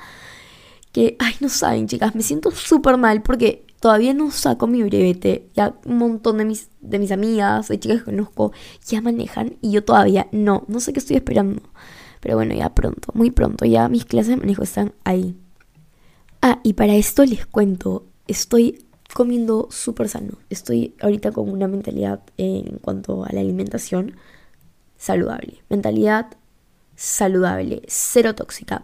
Que, 0.92 1.16
ay, 1.20 1.34
no 1.40 1.48
saben, 1.48 1.86
chicas, 1.86 2.14
me 2.14 2.22
siento 2.22 2.50
súper 2.50 2.96
mal 2.96 3.22
porque 3.22 3.64
todavía 3.80 4.14
no 4.14 4.30
saco 4.30 4.66
mi 4.66 4.82
brevete. 4.82 5.48
Ya 5.54 5.74
un 5.84 5.98
montón 5.98 6.38
de 6.38 6.44
mis, 6.44 6.68
de 6.80 6.98
mis 6.98 7.12
amigas, 7.12 7.68
de 7.68 7.78
chicas 7.78 7.98
que 7.98 8.06
conozco, 8.06 8.52
ya 8.86 9.00
manejan 9.00 9.56
y 9.60 9.72
yo 9.72 9.84
todavía 9.84 10.28
no. 10.32 10.64
No 10.68 10.80
sé 10.80 10.92
qué 10.92 11.00
estoy 11.00 11.16
esperando. 11.16 11.62
Pero 12.20 12.36
bueno, 12.36 12.54
ya 12.54 12.74
pronto, 12.74 13.12
muy 13.14 13.30
pronto, 13.30 13.64
ya 13.64 13.88
mis 13.88 14.04
clases 14.04 14.30
de 14.30 14.36
manejo 14.38 14.62
están 14.62 14.92
ahí. 15.04 15.36
Ah, 16.42 16.60
y 16.62 16.72
para 16.74 16.94
esto 16.94 17.24
les 17.24 17.46
cuento, 17.46 18.06
estoy 18.26 18.84
comiendo 19.14 19.68
súper 19.70 20.08
sano. 20.08 20.38
Estoy 20.50 20.94
ahorita 21.00 21.32
con 21.32 21.48
una 21.48 21.68
mentalidad 21.68 22.20
en 22.36 22.78
cuanto 22.78 23.24
a 23.24 23.32
la 23.32 23.40
alimentación 23.40 24.16
saludable. 24.96 25.62
Mentalidad 25.68 26.26
saludable, 26.96 27.82
cero 27.86 28.34
tóxica. 28.34 28.82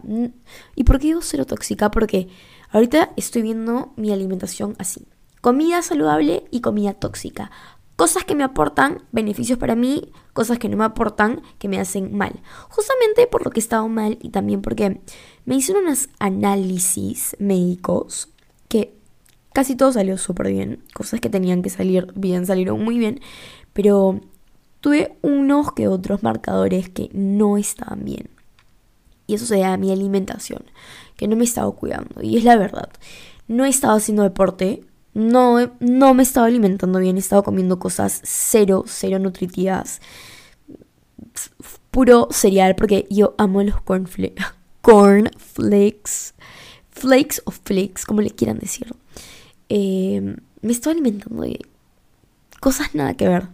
¿Y 0.75 0.85
por 0.85 0.99
qué 0.99 1.07
digo 1.07 1.21
cero 1.21 1.45
tóxica? 1.45 1.91
Porque 1.91 2.29
ahorita 2.75 3.13
estoy 3.15 3.41
viendo 3.41 3.93
mi 3.95 4.11
alimentación 4.11 4.75
así. 4.79 5.07
Comida 5.39 5.81
saludable 5.81 6.43
y 6.51 6.59
comida 6.59 6.93
tóxica. 6.93 7.49
Cosas 7.95 8.25
que 8.25 8.35
me 8.35 8.43
aportan 8.43 9.03
beneficios 9.13 9.57
para 9.57 9.75
mí, 9.75 10.11
cosas 10.33 10.59
que 10.59 10.67
no 10.67 10.75
me 10.75 10.83
aportan, 10.83 11.41
que 11.57 11.69
me 11.69 11.79
hacen 11.79 12.13
mal. 12.17 12.41
Justamente 12.67 13.27
por 13.27 13.45
lo 13.45 13.51
que 13.51 13.61
he 13.61 13.63
estado 13.63 13.87
mal 13.87 14.17
y 14.21 14.29
también 14.29 14.61
porque 14.61 14.99
me 15.45 15.55
hicieron 15.55 15.85
unos 15.85 16.09
análisis 16.19 17.37
médicos 17.39 18.27
que 18.67 18.93
casi 19.53 19.77
todo 19.77 19.93
salió 19.93 20.17
súper 20.17 20.49
bien. 20.49 20.83
Cosas 20.93 21.21
que 21.21 21.29
tenían 21.29 21.61
que 21.61 21.69
salir 21.69 22.11
bien 22.13 22.45
salieron 22.45 22.83
muy 22.83 22.99
bien, 22.99 23.21
pero 23.71 24.19
tuve 24.81 25.17
unos 25.21 25.71
que 25.71 25.87
otros 25.87 26.23
marcadores 26.23 26.89
que 26.89 27.09
no 27.13 27.55
estaban 27.55 28.03
bien. 28.03 28.29
Y 29.27 29.35
eso 29.35 29.45
se 29.45 29.55
debe 29.55 29.67
a 29.67 29.77
mi 29.77 29.91
alimentación, 29.91 30.63
que 31.15 31.27
no 31.27 31.35
me 31.35 31.43
estaba 31.45 31.71
cuidando. 31.71 32.21
Y 32.21 32.37
es 32.37 32.43
la 32.43 32.57
verdad. 32.57 32.89
No 33.47 33.65
he 33.65 33.69
estado 33.69 33.95
haciendo 33.95 34.23
deporte, 34.23 34.83
no, 35.13 35.71
no 35.79 36.13
me 36.13 36.23
estaba 36.23 36.47
alimentando 36.47 36.99
bien, 36.99 37.15
he 37.15 37.19
estado 37.19 37.43
comiendo 37.43 37.79
cosas 37.79 38.21
cero, 38.23 38.83
cero 38.85 39.17
nutritivas. 39.17 40.01
Puro 41.89 42.27
cereal, 42.31 42.75
porque 42.75 43.07
yo 43.09 43.33
amo 43.37 43.63
los 43.63 43.81
cornflakes. 43.81 44.43
Cornflakes. 44.81 46.33
Flakes 46.91 47.41
o 47.45 47.51
flakes, 47.51 48.05
como 48.05 48.21
le 48.21 48.29
quieran 48.31 48.59
decir. 48.59 48.93
Eh, 49.69 50.35
me 50.61 50.71
estaba 50.71 50.91
alimentando 50.93 51.43
de 51.43 51.59
cosas 52.59 52.93
nada 52.93 53.13
que 53.13 53.27
ver. 53.27 53.47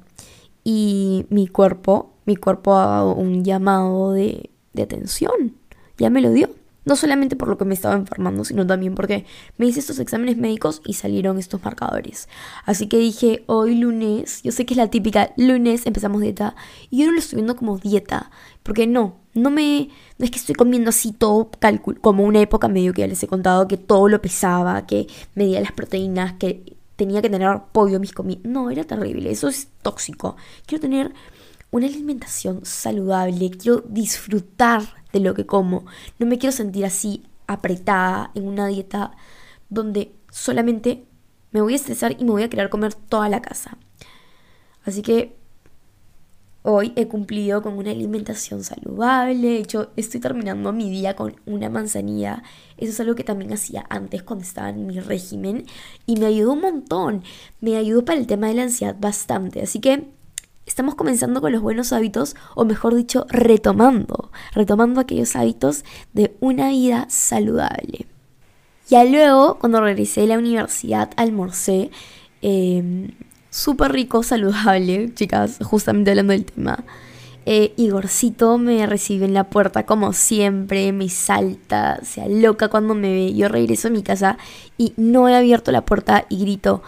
Y 0.64 1.26
mi 1.30 1.48
cuerpo, 1.48 2.14
mi 2.26 2.36
cuerpo 2.36 2.76
ha 2.76 2.88
dado 2.88 3.16
un 3.16 3.44
llamado 3.44 4.14
de, 4.14 4.50
de 4.74 4.82
atención. 4.82 5.56
Ya 5.98 6.10
me 6.10 6.22
lo 6.22 6.32
dio. 6.32 6.50
No 6.84 6.96
solamente 6.96 7.36
por 7.36 7.48
lo 7.48 7.58
que 7.58 7.66
me 7.66 7.74
estaba 7.74 7.96
enfermando, 7.96 8.44
sino 8.44 8.66
también 8.66 8.96
porque 8.96 9.26
me 9.58 9.68
hice 9.68 9.80
estos 9.80 10.00
exámenes 10.00 10.38
médicos 10.38 10.82
y 10.86 10.94
salieron 10.94 11.38
estos 11.38 11.64
marcadores. 11.64 12.28
Así 12.66 12.88
que 12.88 12.98
dije, 12.98 13.44
hoy 13.46 13.76
lunes, 13.76 14.42
yo 14.44 14.52
sé 14.52 14.66
que 14.66 14.74
es 14.74 14.78
la 14.78 14.90
típica, 14.90 15.32
lunes 15.38 15.86
empezamos 15.86 16.22
dieta, 16.22 16.56
y 16.90 17.00
yo 17.00 17.06
no 17.06 17.12
lo 17.14 17.20
estoy 17.20 17.38
viendo 17.38 17.56
como 17.56 17.78
dieta, 17.78 18.32
porque 18.64 18.88
no, 18.88 19.18
no 19.34 19.52
me, 19.52 19.90
no 20.18 20.26
es 20.26 20.32
que 20.32 20.40
estoy 20.40 20.56
comiendo 20.56 20.90
así 20.90 21.12
todo 21.12 21.52
cálculo, 21.60 22.02
como 22.02 22.24
una 22.24 22.42
época 22.42 22.68
medio 22.68 22.94
que 22.94 23.02
ya 23.02 23.08
les 23.08 23.22
he 23.22 23.28
contado, 23.28 23.68
que 23.68 23.78
todo 23.78 24.08
lo 24.08 24.22
pesaba, 24.22 24.86
que 24.88 25.08
medía 25.36 25.62
las 25.62 25.72
proteínas, 25.72 26.34
que 26.34 26.78
tenía 26.96 27.22
que 27.22 27.30
tener 27.30 27.60
pollo 27.72 28.00
mis 28.00 28.14
comidas. 28.14 28.44
No, 28.46 28.70
era 28.70 28.84
terrible, 28.84 29.32
eso 29.32 29.48
es 29.48 29.70
tóxico. 29.82 30.36
Quiero 30.66 30.82
tener 30.82 31.14
una 31.72 31.88
alimentación 31.88 32.62
saludable, 32.64 33.50
quiero 33.52 33.84
disfrutar 33.88 35.01
de 35.14 35.20
lo 35.20 35.34
que 35.34 35.46
como. 35.46 35.86
No 36.20 36.26
me 36.26 36.38
quiero 36.38 36.56
sentir 36.56 36.86
así 36.86 37.24
apretada 37.48 38.32
en 38.36 38.48
una 38.48 38.68
dieta 38.68 39.12
donde 39.70 40.14
solamente 40.32 41.06
me 41.52 41.62
voy 41.62 41.74
a 41.74 41.76
estresar 41.76 42.16
y 42.18 42.24
me 42.24 42.32
voy 42.32 42.44
a 42.44 42.50
querer 42.50 42.70
comer 42.70 42.94
toda 42.94 43.30
la 43.30 43.42
casa. 43.42 43.78
Así 44.86 45.02
que 45.02 45.36
hoy 46.64 46.94
he 46.96 47.08
cumplido 47.08 47.62
con 47.62 47.78
una 47.78 47.92
alimentación 47.92 48.64
saludable. 48.64 49.48
De 49.48 49.58
hecho, 49.58 49.92
estoy 49.96 50.20
terminando 50.20 50.72
mi 50.72 50.90
día 50.90 51.16
con 51.16 51.36
una 51.46 51.70
manzanilla. 51.70 52.44
Eso 52.78 52.92
es 52.92 53.00
algo 53.00 53.16
que 53.16 53.24
también 53.24 53.54
hacía 53.54 53.86
antes 53.90 54.24
cuando 54.24 54.44
estaba 54.44 54.70
en 54.70 54.88
mi 54.88 55.00
régimen. 55.00 55.66
Y 56.06 56.18
me 56.18 56.28
ayudó 56.28 56.54
un 56.54 56.62
montón. 56.62 57.24
Me 57.60 57.76
ayudó 57.78 58.06
para 58.06 58.20
el 58.20 58.28
tema 58.28 58.48
de 58.48 58.56
la 58.56 58.64
ansiedad 58.64 58.96
bastante. 59.00 59.62
Así 59.62 59.80
que 59.80 60.08
estamos 60.66 60.96
comenzando 60.96 61.42
con 61.42 61.52
los 61.52 61.62
buenos 61.62 61.94
hábitos, 61.94 62.36
o 62.56 62.66
mejor 62.66 62.96
dicho, 62.96 63.26
retomando, 63.30 64.32
retomando 64.54 65.02
aquellos 65.02 65.36
hábitos 65.36 65.84
de 66.14 66.36
una 66.40 66.70
vida 66.70 67.06
saludable. 67.10 68.08
Ya 68.90 69.04
luego, 69.06 69.58
cuando 69.60 69.82
regresé 69.82 70.24
a 70.24 70.28
la 70.28 70.38
universidad, 70.38 71.12
almorcé 71.16 71.92
eh, 72.42 73.12
súper 73.50 73.92
rico, 73.92 74.24
saludable, 74.24 75.14
chicas, 75.16 75.60
justamente 75.64 76.12
hablando 76.12 76.34
del 76.34 76.46
tema. 76.46 76.84
Eh, 77.46 77.74
Igorcito 77.76 78.60
me 78.60 78.86
recibe 78.86 79.26
en 79.26 79.34
la 79.34 79.46
puerta 79.46 79.86
como 79.86 80.14
siempre, 80.14 80.92
me 80.92 81.10
salta, 81.10 82.00
se 82.04 82.22
aloca 82.22 82.68
cuando 82.68 82.94
me 82.94 83.12
ve. 83.14 83.34
Yo 83.34 83.48
regreso 83.48 83.88
a 83.88 83.92
mi 83.92 84.04
casa 84.04 84.38
y 84.78 84.94
no 84.98 85.28
he 85.28 85.36
abierto 85.36 85.72
la 85.72 85.84
puerta 85.84 86.26
y 86.30 86.40
grito, 86.40 86.84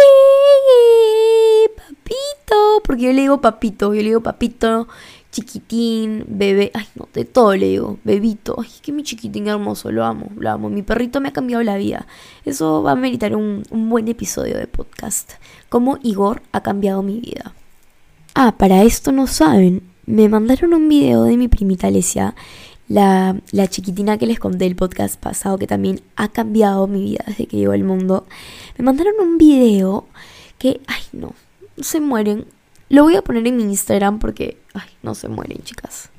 ¡Eh, 0.00 1.70
papito! 1.76 2.82
Porque 2.84 3.02
yo 3.04 3.12
le 3.12 3.22
digo 3.22 3.40
papito, 3.40 3.94
yo 3.94 4.02
le 4.02 4.08
digo 4.08 4.22
papito, 4.22 4.88
chiquitín, 5.30 6.24
bebé, 6.28 6.70
ay 6.74 6.86
no, 6.94 7.08
de 7.12 7.24
todo 7.24 7.54
le 7.54 7.68
digo, 7.68 7.98
bebito, 8.04 8.56
ay, 8.58 8.68
que 8.82 8.92
mi 8.92 9.02
chiquitín 9.02 9.46
hermoso, 9.48 9.90
lo 9.92 10.04
amo, 10.04 10.28
lo 10.36 10.50
amo, 10.50 10.68
mi 10.70 10.82
perrito 10.82 11.20
me 11.20 11.28
ha 11.28 11.32
cambiado 11.32 11.62
la 11.62 11.76
vida. 11.76 12.06
Eso 12.44 12.82
va 12.82 12.92
a 12.92 12.96
meritar 12.96 13.36
un, 13.36 13.62
un 13.70 13.88
buen 13.88 14.08
episodio 14.08 14.56
de 14.56 14.66
podcast, 14.66 15.32
cómo 15.68 15.98
Igor 16.02 16.42
ha 16.52 16.62
cambiado 16.62 17.02
mi 17.02 17.20
vida. 17.20 17.54
Ah, 18.34 18.56
para 18.56 18.82
esto 18.82 19.12
no 19.12 19.26
saben, 19.26 19.82
me 20.06 20.28
mandaron 20.28 20.74
un 20.74 20.88
video 20.88 21.24
de 21.24 21.36
mi 21.36 21.48
primita 21.48 21.86
Alesia 21.86 22.34
la, 22.90 23.68
chiquitina 23.68 24.18
que 24.18 24.26
les 24.26 24.40
conté 24.40 24.66
el 24.66 24.74
podcast 24.74 25.18
pasado, 25.18 25.58
que 25.58 25.68
también 25.68 26.02
ha 26.16 26.28
cambiado 26.28 26.88
mi 26.88 27.02
vida 27.02 27.22
desde 27.24 27.46
que 27.46 27.56
llegó 27.56 27.72
al 27.72 27.84
mundo, 27.84 28.26
me 28.76 28.84
mandaron 28.84 29.14
un 29.20 29.38
video 29.38 30.06
que, 30.58 30.80
ay, 30.88 31.02
no, 31.12 31.34
se 31.80 32.00
mueren. 32.00 32.46
Lo 32.88 33.04
voy 33.04 33.14
a 33.14 33.22
poner 33.22 33.46
en 33.46 33.56
mi 33.56 33.62
Instagram 33.62 34.18
porque, 34.18 34.58
ay, 34.74 34.88
no 35.04 35.14
se 35.14 35.28
mueren, 35.28 35.62
chicas. 35.62 36.10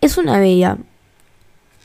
Es 0.00 0.16
una 0.16 0.38
bella. 0.38 0.78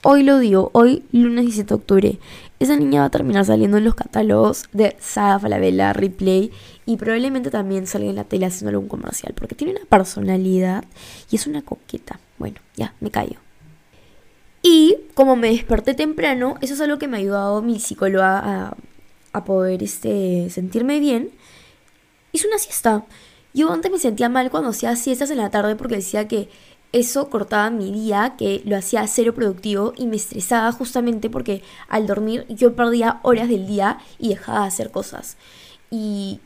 Hoy 0.03 0.21
lo 0.21 0.37
digo, 0.37 0.69
hoy 0.73 1.03
lunes 1.11 1.45
17 1.45 1.69
de 1.69 1.75
octubre. 1.75 2.19
Esa 2.59 2.75
niña 2.75 2.99
va 2.99 3.07
a 3.07 3.09
terminar 3.09 3.43
saliendo 3.43 3.77
en 3.77 3.85
los 3.85 3.95
catálogos 3.95 4.65
de 4.71 4.95
Saga 4.99 5.39
Falabella, 5.39 5.93
Replay 5.93 6.51
y 6.85 6.97
probablemente 6.97 7.49
también 7.49 7.87
salga 7.87 8.09
en 8.11 8.15
la 8.15 8.23
tele 8.23 8.45
haciendo 8.45 8.69
algún 8.69 8.87
comercial 8.87 9.33
porque 9.35 9.55
tiene 9.55 9.73
una 9.73 9.85
personalidad 9.85 10.85
y 11.31 11.37
es 11.37 11.47
una 11.47 11.63
coqueta. 11.63 12.19
Bueno, 12.37 12.59
ya, 12.77 12.93
me 12.99 13.09
callo. 13.09 13.44
Y 14.67 14.97
como 15.13 15.35
me 15.35 15.51
desperté 15.51 15.93
temprano, 15.93 16.55
eso 16.59 16.73
es 16.73 16.81
algo 16.81 16.97
que 16.97 17.07
me 17.07 17.17
ha 17.17 17.19
ayudado 17.19 17.61
mi 17.61 17.79
psicóloga 17.79 18.73
a, 19.31 19.45
poder 19.45 19.83
este, 19.83 20.49
sentirme 20.49 20.99
bien. 20.99 21.29
Hice 22.31 22.47
una 22.47 22.57
siesta. 22.57 23.05
Yo 23.53 23.71
antes 23.71 23.91
me 23.91 23.99
sentía 23.99 24.27
mal 24.27 24.49
cuando 24.49 24.71
hacía 24.71 24.95
siestas 24.95 25.29
en 25.29 25.37
la 25.37 25.51
tarde 25.51 25.75
porque 25.75 25.97
decía 25.97 26.27
que 26.27 26.49
eso 26.93 27.29
cortaba 27.29 27.69
mi 27.69 27.91
día, 27.91 28.33
que 28.39 28.63
lo 28.65 28.75
hacía 28.75 29.05
cero 29.05 29.35
productivo 29.35 29.93
y 29.97 30.07
me 30.07 30.15
estresaba 30.15 30.71
justamente 30.71 31.29
porque 31.29 31.61
al 31.87 32.07
dormir 32.07 32.47
yo 32.49 32.75
perdía 32.75 33.19
horas 33.21 33.47
del 33.47 33.67
día 33.67 33.99
y 34.17 34.29
dejaba 34.29 34.61
de 34.61 34.67
hacer 34.69 34.89
cosas. 34.89 35.37
Y 35.91 36.39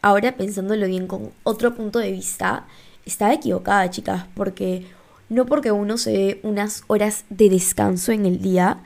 ahora 0.00 0.38
pensándolo 0.38 0.86
bien 0.86 1.06
con 1.06 1.32
otro 1.42 1.74
punto 1.74 1.98
de 1.98 2.12
vista, 2.12 2.66
estaba 3.04 3.34
equivocada, 3.34 3.90
chicas, 3.90 4.24
porque 4.34 4.86
no 5.28 5.46
porque 5.46 5.72
uno 5.72 5.98
se 5.98 6.10
dé 6.10 6.40
unas 6.42 6.82
horas 6.86 7.24
de 7.30 7.50
descanso 7.50 8.12
en 8.12 8.26
el 8.26 8.40
día, 8.40 8.78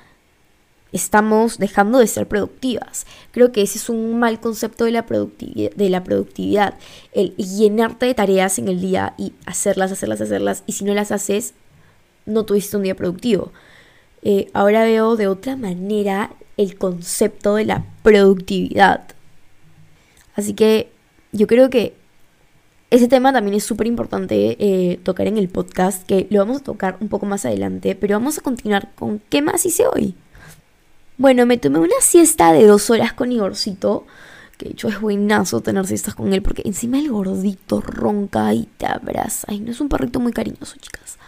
estamos 0.92 1.58
dejando 1.58 1.98
de 1.98 2.06
ser 2.06 2.26
productivas. 2.26 3.06
Creo 3.30 3.52
que 3.52 3.62
ese 3.62 3.78
es 3.78 3.88
un 3.88 4.18
mal 4.18 4.40
concepto 4.40 4.84
de 4.84 4.92
la, 4.92 5.06
productividad, 5.06 5.72
de 5.72 5.90
la 5.90 6.02
productividad. 6.02 6.74
El 7.12 7.36
llenarte 7.36 8.06
de 8.06 8.14
tareas 8.14 8.58
en 8.58 8.68
el 8.68 8.80
día 8.80 9.14
y 9.16 9.32
hacerlas, 9.46 9.92
hacerlas, 9.92 10.20
hacerlas. 10.20 10.62
Y 10.66 10.72
si 10.72 10.84
no 10.84 10.94
las 10.94 11.12
haces, 11.12 11.54
no 12.26 12.44
tuviste 12.44 12.76
un 12.76 12.82
día 12.82 12.96
productivo. 12.96 13.52
Eh, 14.22 14.50
ahora 14.52 14.84
veo 14.84 15.16
de 15.16 15.28
otra 15.28 15.56
manera 15.56 16.32
el 16.56 16.76
concepto 16.76 17.54
de 17.54 17.64
la 17.64 17.84
productividad. 18.02 19.04
Así 20.34 20.54
que 20.54 20.90
yo 21.32 21.46
creo 21.46 21.70
que 21.70 21.94
ese 22.90 23.08
tema 23.08 23.32
también 23.32 23.56
es 23.56 23.64
súper 23.64 23.86
importante 23.86 24.56
eh, 24.58 24.98
tocar 25.02 25.28
en 25.28 25.38
el 25.38 25.48
podcast, 25.48 26.04
que 26.06 26.26
lo 26.30 26.40
vamos 26.40 26.58
a 26.58 26.64
tocar 26.64 26.96
un 27.00 27.08
poco 27.08 27.24
más 27.24 27.44
adelante, 27.44 27.94
pero 27.94 28.16
vamos 28.16 28.38
a 28.38 28.42
continuar 28.42 28.90
con 28.94 29.20
qué 29.28 29.42
más 29.42 29.64
hice 29.64 29.84
hoy. 29.86 30.14
Bueno, 31.16 31.46
me 31.46 31.58
tomé 31.58 31.78
una 31.78 32.00
siesta 32.00 32.52
de 32.52 32.66
dos 32.66 32.88
horas 32.90 33.12
con 33.12 33.30
Igorcito. 33.30 34.06
Que 34.56 34.66
de 34.66 34.72
hecho 34.72 34.88
es 34.88 35.00
buenazo 35.00 35.60
tener 35.60 35.86
siestas 35.86 36.14
con 36.14 36.32
él 36.34 36.42
porque 36.42 36.62
encima 36.64 36.98
el 36.98 37.10
gordito 37.10 37.80
ronca 37.80 38.52
y 38.52 38.68
te 38.76 38.86
abraza. 38.86 39.46
Ay, 39.50 39.60
no 39.60 39.70
es 39.70 39.80
un 39.80 39.88
perrito 39.88 40.20
muy 40.20 40.32
cariñoso, 40.32 40.76
chicas. 40.78 41.18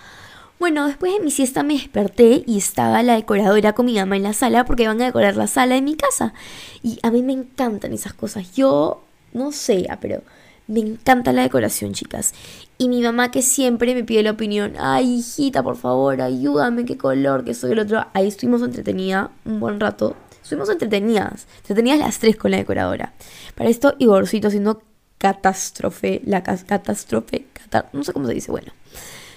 Bueno, 0.59 0.87
después 0.87 1.13
de 1.13 1.21
mi 1.21 1.31
siesta 1.31 1.63
me 1.63 1.75
desperté 1.75 2.43
y 2.47 2.59
estaba 2.59 3.03
la 3.03 3.17
decoradora 3.17 3.73
con 3.75 3.87
mi 3.87 3.97
mamá 3.97 4.17
en 4.17 4.23
la 4.23 4.33
sala 4.33 4.65
porque 4.65 4.87
van 4.87 5.01
a 5.01 5.07
decorar 5.07 5.37
la 5.37 5.47
sala 5.47 5.75
de 5.75 5.83
mi 5.83 5.95
casa. 5.95 6.35
Y 6.83 6.99
a 7.03 7.11
mí 7.11 7.23
me 7.23 7.33
encantan 7.33 7.93
esas 7.93 8.15
cosas. 8.15 8.53
Yo 8.55 9.03
no 9.33 9.53
sé, 9.53 9.87
pero 10.01 10.23
me 10.67 10.81
encanta 10.81 11.33
la 11.33 11.43
decoración, 11.43 11.93
chicas. 11.93 12.35
Y 12.79 12.89
mi 12.89 13.03
mamá 13.03 13.31
que 13.31 13.43
siempre 13.43 13.95
me 13.95 14.05
pide 14.05 14.23
la 14.23 14.33
opinión, 14.33 14.75
ay 14.79 15.19
hijita, 15.19 15.63
por 15.63 15.77
favor, 15.77 16.21
ayúdame, 16.21 16.85
qué 16.85 16.97
color, 16.97 17.45
que 17.45 17.55
soy 17.55 17.73
el 17.73 17.81
otro. 17.81 18.07
Ahí 18.13 18.29
estuvimos 18.29 18.63
entretenida 18.63 19.31
un 19.45 19.61
buen 19.61 19.81
rato. 19.81 20.17
Estuvimos 20.43 20.69
entretenidas, 20.71 21.47
entretenidas 21.59 22.01
las 22.01 22.19
tres 22.19 22.37
con 22.37 22.51
la 22.51 22.57
decoradora. 22.57 23.13
Para 23.55 23.71
esto, 23.71 23.95
Igorcito 23.99 24.49
haciendo 24.49 24.83
catástrofe, 25.19 26.21
la 26.25 26.43
catástrofe, 26.43 27.47
no 27.93 28.03
sé 28.03 28.13
cómo 28.13 28.27
se 28.27 28.35
dice, 28.35 28.51
bueno. 28.51 28.73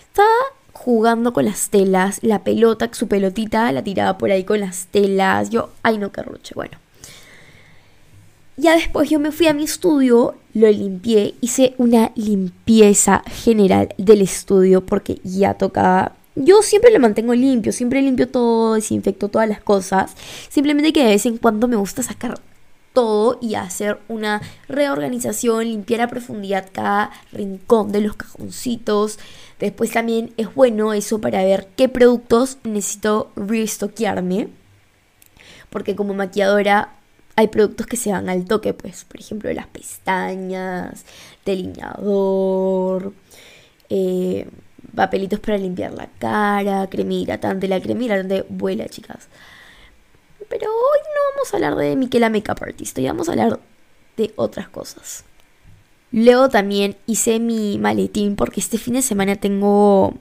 Estaba 0.08 0.28
jugando 0.74 1.32
con 1.32 1.46
las 1.46 1.70
telas, 1.70 2.20
la 2.24 2.44
pelota, 2.44 2.90
su 2.92 3.08
pelotita 3.08 3.72
la 3.72 3.84
tiraba 3.84 4.18
por 4.18 4.32
ahí 4.32 4.44
con 4.44 4.60
las 4.60 4.88
telas. 4.88 5.50
Yo, 5.52 5.70
ay 5.84 5.98
no, 5.98 6.12
qué 6.12 6.24
bueno. 6.56 6.78
Ya 8.58 8.76
después 8.76 9.10
yo 9.10 9.20
me 9.20 9.32
fui 9.32 9.48
a 9.48 9.54
mi 9.54 9.66
estudio, 9.66 10.36
lo 10.54 10.72
limpié, 10.72 11.36
hice 11.42 11.76
una 11.78 12.12
limpieza 12.16 13.22
general 13.28 13.90
del 13.98 14.22
estudio 14.22 14.86
porque 14.86 15.20
ya 15.24 15.56
tocaba... 15.56 16.14
Yo 16.36 16.62
siempre 16.62 16.92
lo 16.92 17.00
mantengo 17.00 17.34
limpio, 17.34 17.72
siempre 17.72 18.02
limpio 18.02 18.30
todo, 18.30 18.76
desinfecto 18.76 19.28
todas 19.28 19.48
las 19.48 19.62
cosas. 19.62 20.16
Simplemente 20.50 20.94
que 20.94 21.04
de 21.04 21.10
vez 21.10 21.26
en 21.26 21.38
cuando 21.38 21.68
me 21.68 21.76
gusta 21.76 22.02
sacar 22.04 22.40
todo 22.94 23.38
y 23.42 23.56
hacer 23.56 24.00
una 24.08 24.42
reorganización, 24.68 25.66
limpiar 25.66 26.02
a 26.02 26.08
profundidad 26.08 26.70
cada 26.72 27.12
rincón 27.32 27.92
de 27.92 28.02
los 28.02 28.16
cajoncitos. 28.16 29.20
Después 29.60 29.92
también 29.92 30.34
es 30.38 30.54
bueno 30.56 30.94
eso 30.94 31.20
para 31.20 31.44
ver 31.44 31.68
qué 31.76 31.90
productos 31.90 32.58
necesito 32.64 33.32
restockearme. 33.36 34.48
Porque 35.70 35.96
como 35.96 36.14
maquilladora 36.14 36.96
hay 37.36 37.48
productos 37.48 37.86
que 37.88 37.98
se 37.98 38.12
van 38.12 38.30
al 38.30 38.46
toque, 38.46 38.74
pues, 38.74 39.06
por 39.06 39.20
ejemplo, 39.20 39.52
las 39.54 39.68
pestañas, 39.68 41.04
delineador, 41.46 43.14
eh, 43.90 44.48
papelitos 44.96 45.40
para 45.40 45.58
limpiar 45.58 45.94
la 45.94 46.08
cara, 46.18 46.88
crema 46.90 47.14
hidratante. 47.14 47.68
La 47.68 47.82
crema 47.82 48.04
hidratante 48.04 48.46
vuela, 48.50 48.88
chicas. 48.88 49.28
Pero 50.50 50.70
hoy 50.70 51.00
no 51.04 51.36
vamos 51.36 51.54
a 51.54 51.58
hablar 51.58 51.76
de 51.76 51.96
Miquela 51.96 52.30
Makeup 52.30 52.62
Artist, 52.62 52.98
hoy 52.98 53.06
vamos 53.06 53.28
a 53.28 53.32
hablar 53.32 53.60
de 54.16 54.32
otras 54.36 54.70
cosas. 54.70 55.26
Luego 56.12 56.50
también 56.50 56.96
hice 57.08 57.40
mi 57.40 57.78
maletín 57.78 58.36
porque 58.36 58.62
este 58.62 58.78
fin 58.78 58.94
de 58.94 59.02
semana 59.02 59.36
tengo 59.36 60.14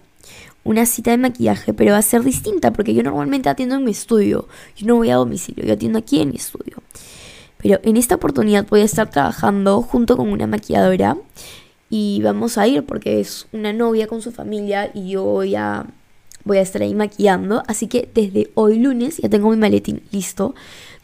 una 0.65 0.87
cita 0.87 1.11
de 1.11 1.19
maquillaje, 1.19 1.75
pero 1.75 1.93
va 1.93 1.99
a 1.99 2.03
ser 2.03 2.23
distinta 2.25 2.73
porque 2.73 2.95
yo 2.95 3.03
normalmente 3.03 3.49
atiendo 3.49 3.77
en 3.77 3.85
mi 3.85 3.91
estudio. 3.91 4.49
Yo 4.77 4.87
no 4.87 4.97
voy 4.97 5.11
a 5.11 5.17
domicilio, 5.17 5.65
yo 5.65 5.75
atiendo 5.75 5.99
aquí 5.99 6.21
en 6.21 6.31
mi 6.31 6.37
estudio. 6.37 6.83
Pero 7.65 7.81
en 7.83 7.97
esta 7.97 8.17
oportunidad 8.17 8.67
voy 8.69 8.83
a 8.83 8.85
estar 8.85 9.11
trabajando 9.11 9.81
junto 9.81 10.19
con 10.19 10.29
una 10.29 10.47
maquilladora 10.47 11.17
y 11.89 12.21
vamos 12.23 12.59
a 12.59 12.69
ir 12.69 12.85
porque 12.85 13.21
es 13.21 13.47
una 13.53 13.73
novia 13.73 14.07
con 14.07 14.21
su 14.21 14.33
familia 14.33 14.91
y 14.93 15.09
yo 15.09 15.25
voy 15.25 15.55
a, 15.55 15.87
voy 16.45 16.59
a 16.59 16.61
estar 16.61 16.83
ahí 16.83 16.95
maquillando. 16.95 17.63
Así 17.67 17.87
que 17.87 18.07
desde 18.15 18.51
hoy 18.53 18.79
lunes 18.81 19.17
ya 19.17 19.31
tengo 19.31 19.49
mi 19.49 19.57
maletín 19.57 20.03
listo. 20.11 20.55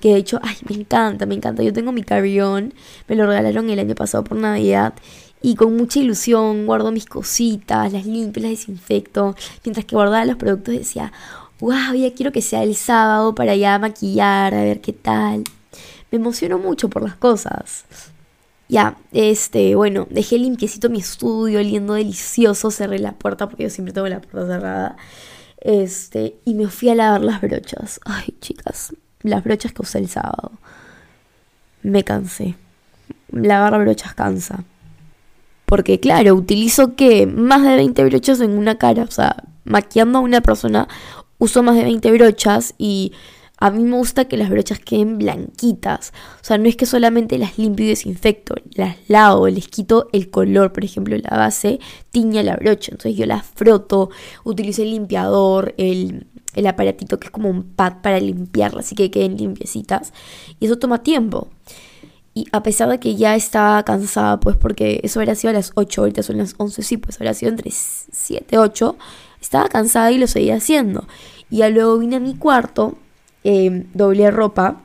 Que 0.01 0.11
de 0.11 0.17
hecho, 0.17 0.39
ay, 0.43 0.55
me 0.69 0.77
encanta, 0.77 1.25
me 1.25 1.35
encanta. 1.35 1.63
Yo 1.63 1.73
tengo 1.73 1.93
mi 1.93 2.03
carrión, 2.03 2.75
me 3.09 3.17
lo 3.17 3.27
regalaron 3.27 3.71
el 3.71 3.79
año 3.79 3.95
pasado 3.95 4.23
por 4.23 4.37
Navidad 4.37 4.93
y 5.41 5.55
con 5.55 5.75
mucha 5.79 6.01
ilusión 6.01 6.67
guardo 6.67 6.93
mis 6.93 7.07
cositas, 7.07 7.91
las 7.91 8.05
limpio, 8.05 8.43
las 8.43 8.51
desinfecto. 8.51 9.35
Mientras 9.65 9.87
que 9.87 9.97
guardaba 9.97 10.27
los 10.27 10.37
productos 10.37 10.75
decía, 10.75 11.11
wow, 11.59 11.95
ya 11.95 12.13
quiero 12.13 12.33
que 12.33 12.43
sea 12.43 12.63
el 12.65 12.77
sábado 12.77 13.35
para 13.35 13.57
ya 13.57 13.79
maquillar, 13.79 14.53
a 14.53 14.63
ver 14.63 14.83
qué 14.83 14.93
tal. 14.93 15.45
Me 16.11 16.19
emociono 16.19 16.59
mucho 16.59 16.89
por 16.89 17.03
las 17.03 17.17
cosas. 17.17 17.85
Ya, 18.69 18.97
este, 19.13 19.75
bueno, 19.75 20.07
dejé 20.11 20.39
limpiecito 20.39 20.91
mi 20.91 21.01
estudio, 21.01 21.59
oliendo 21.59 21.95
delicioso, 21.95 22.71
cerré 22.71 23.01
la 23.01 23.13
puerta 23.13 23.49
porque 23.49 23.65
yo 23.65 23.71
siempre 23.71 23.93
tengo 23.93 24.09
la 24.09 24.21
puerta 24.21 24.47
cerrada. 24.47 24.97
Este, 25.61 26.37
y 26.45 26.55
me 26.55 26.69
fui 26.69 26.89
a 26.89 26.95
lavar 26.95 27.23
las 27.23 27.41
brochas. 27.41 28.01
Ay, 28.05 28.35
chicas, 28.41 28.95
las 29.23 29.43
brochas 29.45 29.73
que 29.73 29.83
usé 29.83 29.99
el 29.99 30.09
sábado. 30.09 30.53
Me 31.83 32.05
cansé. 32.05 32.55
Lavar 33.33 33.79
brochas 33.81 34.15
cansa. 34.15 34.65
Porque 35.67 36.01
claro, 36.01 36.35
utilizo 36.35 36.97
que 36.97 37.27
más 37.27 37.63
de 37.63 37.77
20 37.77 38.05
brochas 38.05 38.41
en 38.41 38.53
una 38.53 38.79
cara. 38.79 39.05
O 39.05 39.11
sea, 39.11 39.45
maquillando 39.65 40.19
a 40.19 40.23
una 40.23 40.41
persona 40.41 40.89
uso 41.39 41.63
más 41.63 41.77
de 41.77 41.85
20 41.85 42.13
brochas 42.13 42.75
y 42.79 43.13
a 43.63 43.71
mí 43.71 43.83
me 43.85 43.97
gusta 43.97 44.25
que 44.25 44.39
las 44.39 44.49
brochas 44.49 44.79
queden 44.79 45.19
blanquitas. 45.19 46.15
O 46.41 46.45
sea, 46.45 46.57
no 46.57 46.67
es 46.67 46.77
que 46.77 46.87
solamente 46.87 47.37
las 47.37 47.59
limpio 47.59 47.85
y 47.85 47.91
desinfecto, 47.91 48.55
las 48.75 48.97
lavo, 49.07 49.49
les 49.49 49.69
quito 49.69 50.09
el 50.13 50.31
color. 50.31 50.73
Por 50.73 50.83
ejemplo, 50.83 51.15
la 51.19 51.37
base 51.37 51.79
tiña 52.11 52.43
la 52.43 52.57
brocha. 52.57 52.93
Entonces 52.93 53.17
yo 53.17 53.27
la 53.27 53.43
froto, 53.43 54.09
utilizo 54.45 54.81
el 54.81 54.93
limpiador, 54.93 55.75
el, 55.77 56.27
el 56.55 56.67
aparatito 56.67 57.21
que 57.21 57.27
es 57.27 57.31
como 57.31 57.51
un 57.51 57.65
pad 57.65 58.01
para 58.03 58.19
limpiarla, 58.19 58.81
así 58.81 58.95
que 58.95 59.11
queden 59.11 59.37
limpiecitas. 59.37 60.15
Y 60.59 60.65
eso 60.65 60.79
toma 60.79 61.03
tiempo. 61.03 61.49
Y 62.33 62.47
a 62.53 62.63
pesar 62.63 62.89
de 62.89 62.99
que 62.99 63.17
ya 63.17 63.35
estaba 63.35 63.83
cansada, 63.85 64.41
pues 64.41 64.57
porque 64.57 65.01
eso 65.03 65.21
habría 65.21 65.35
sido 65.35 65.51
a 65.51 65.55
las 65.55 65.73
8, 65.75 66.01
ahorita 66.01 66.23
son 66.23 66.39
las 66.39 66.55
11, 66.57 66.83
sí, 66.83 66.97
pues 66.97 67.17
habría 67.17 67.35
sido 67.35 67.51
entre 67.51 67.71
7, 67.73 68.57
8, 68.57 68.97
estaba 69.39 69.69
cansada 69.69 70.13
y 70.13 70.19
lo 70.19 70.27
seguía 70.27 70.55
haciendo. 70.55 71.07
Y 71.51 71.59
ya 71.59 71.69
luego 71.69 71.99
vine 71.99 72.17
a 72.17 72.21
mi 72.21 72.37
cuarto, 72.37 72.97
eh, 73.45 73.87
doblé 73.95 74.31
ropa, 74.31 74.83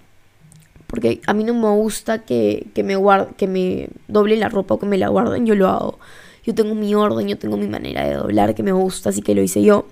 porque 0.87 1.21
a 1.27 1.33
mí 1.33 1.43
no 1.43 1.53
me 1.53 1.69
gusta 1.75 2.23
que, 2.23 2.67
que 2.73 2.83
me, 2.83 2.95
que 3.37 3.47
me 3.47 3.89
doble 4.07 4.37
la 4.37 4.49
ropa 4.49 4.75
o 4.75 4.79
que 4.79 4.85
me 4.85 4.97
la 4.97 5.09
guarden, 5.09 5.45
yo 5.45 5.55
lo 5.55 5.67
hago. 5.67 5.99
Yo 6.43 6.53
tengo 6.53 6.75
mi 6.75 6.93
orden, 6.93 7.27
yo 7.27 7.37
tengo 7.37 7.57
mi 7.57 7.67
manera 7.67 8.07
de 8.07 8.13
doblar 8.13 8.53
que 8.53 8.63
me 8.63 8.71
gusta, 8.71 9.09
así 9.09 9.21
que 9.21 9.33
lo 9.33 9.41
hice 9.41 9.63
yo. 9.63 9.87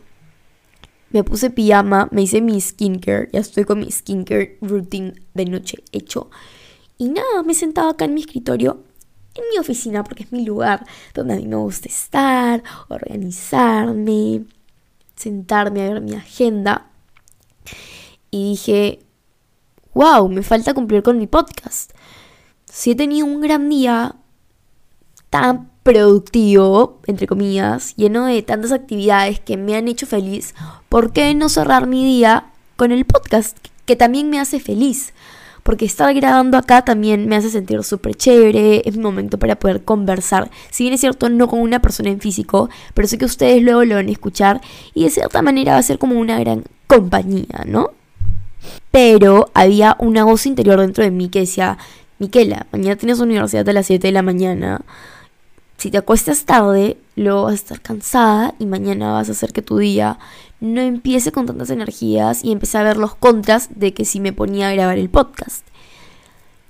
Me 1.10 1.24
puse 1.24 1.50
pijama, 1.50 2.10
me 2.12 2.22
hice 2.22 2.42
mi 2.42 2.62
skincare, 2.62 3.30
ya 3.34 3.40
estoy 3.40 3.66
con 3.66 3.80
mi 3.80 3.92
skincare 3.92 4.58
routine 4.62 5.14
de 5.34 5.46
noche 5.46 5.84
hecho. 5.92 6.30
Y 6.98 7.10
nada, 7.10 7.44
me 7.44 7.54
sentaba 7.54 7.92
acá 7.92 8.06
en 8.06 8.14
mi 8.14 8.22
escritorio, 8.22 8.84
en 9.36 9.44
mi 9.52 9.58
oficina, 9.60 10.04
porque 10.04 10.24
es 10.24 10.32
mi 10.32 10.46
lugar 10.46 10.86
donde 11.14 11.34
a 11.34 11.38
mí 11.38 11.48
me 11.48 11.56
gusta 11.56 11.88
estar, 11.88 12.64
organizarme, 12.88 14.44
sentarme 15.16 15.82
a 15.82 15.94
ver 15.94 16.02
mi 16.02 16.14
agenda. 16.14 16.88
Y 18.34 18.50
dije, 18.50 19.00
wow, 19.94 20.28
me 20.28 20.42
falta 20.42 20.74
cumplir 20.74 21.04
con 21.04 21.20
mi 21.20 21.28
podcast. 21.28 21.92
Si 22.66 22.90
he 22.90 22.96
tenido 22.96 23.28
un 23.28 23.42
gran 23.42 23.70
día 23.70 24.16
tan 25.30 25.70
productivo, 25.84 27.00
entre 27.06 27.28
comillas, 27.28 27.96
lleno 27.96 28.26
de 28.26 28.42
tantas 28.42 28.72
actividades 28.72 29.40
que 29.40 29.56
me 29.56 29.76
han 29.76 29.88
hecho 29.88 30.08
feliz, 30.08 30.56
¿por 30.90 31.14
qué 31.14 31.36
no 31.36 31.48
cerrar 31.48 31.86
mi 31.86 32.04
día 32.04 32.48
con 32.76 32.92
el 32.92 33.06
podcast, 33.06 33.56
que 33.86 33.96
también 33.96 34.32
me 34.32 34.40
hace 34.40 34.60
feliz? 34.60 35.14
porque 35.62 35.86
estar 35.86 36.14
grabando 36.14 36.58
acá 36.58 36.84
también 36.84 37.30
me 37.30 37.38
hace 37.38 37.50
sentir 37.50 37.82
súper 37.84 38.16
chévere, 38.16 38.82
es 38.84 38.98
mi 38.98 39.04
momento 39.04 39.40
para 39.40 39.56
poder 39.56 39.86
conversar, 39.86 40.52
si 40.72 40.84
bien 40.84 40.94
es 40.94 41.00
cierto 41.00 41.30
no 41.30 41.48
con 41.48 41.62
una 41.62 41.82
persona 41.82 42.10
en 42.10 42.20
físico, 42.20 42.70
pero 42.94 43.08
sé 43.08 43.18
que 43.18 43.24
ustedes 43.24 43.64
luego 43.64 43.86
lo 43.86 43.96
van 43.96 44.10
a 44.10 44.12
escuchar 44.12 44.60
y 44.94 45.06
de 45.06 45.10
cierta 45.10 45.42
manera 45.42 45.72
va 45.72 45.78
a 45.78 45.84
ser 45.84 46.00
como 46.00 46.20
una 46.20 46.38
gran 46.38 46.66
compañía, 46.88 47.64
¿no? 47.66 47.92
Pero 48.94 49.50
había 49.56 49.96
una 49.98 50.24
voz 50.24 50.46
interior 50.46 50.80
dentro 50.80 51.04
de 51.04 51.10
mí 51.10 51.30
que 51.30 51.40
decía, 51.40 51.80
Miquela, 52.20 52.68
mañana 52.72 52.96
tienes 52.96 53.20
universidad 53.20 53.68
a 53.68 53.74
las 53.74 53.88
7 53.88 54.06
de 54.06 54.12
la 54.12 54.22
mañana, 54.22 54.82
si 55.78 55.90
te 55.90 55.98
acuestas 55.98 56.46
tarde, 56.46 56.98
luego 57.16 57.46
vas 57.46 57.54
a 57.54 57.56
estar 57.56 57.82
cansada 57.82 58.54
y 58.60 58.68
mañana 58.68 59.14
vas 59.14 59.30
a 59.30 59.32
hacer 59.32 59.52
que 59.52 59.64
tu 59.64 59.80
día 59.80 60.20
no 60.60 60.80
empiece 60.80 61.32
con 61.32 61.48
tantas 61.48 61.72
energías 61.72 62.44
y 62.44 62.52
empecé 62.52 62.78
a 62.78 62.84
ver 62.84 62.98
los 62.98 63.16
contras 63.16 63.68
de 63.72 63.96
que 63.96 64.06
si 64.06 64.20
me 64.20 64.32
ponía 64.32 64.70
a 64.70 64.74
grabar 64.74 65.00
el 65.00 65.10
podcast. 65.10 65.66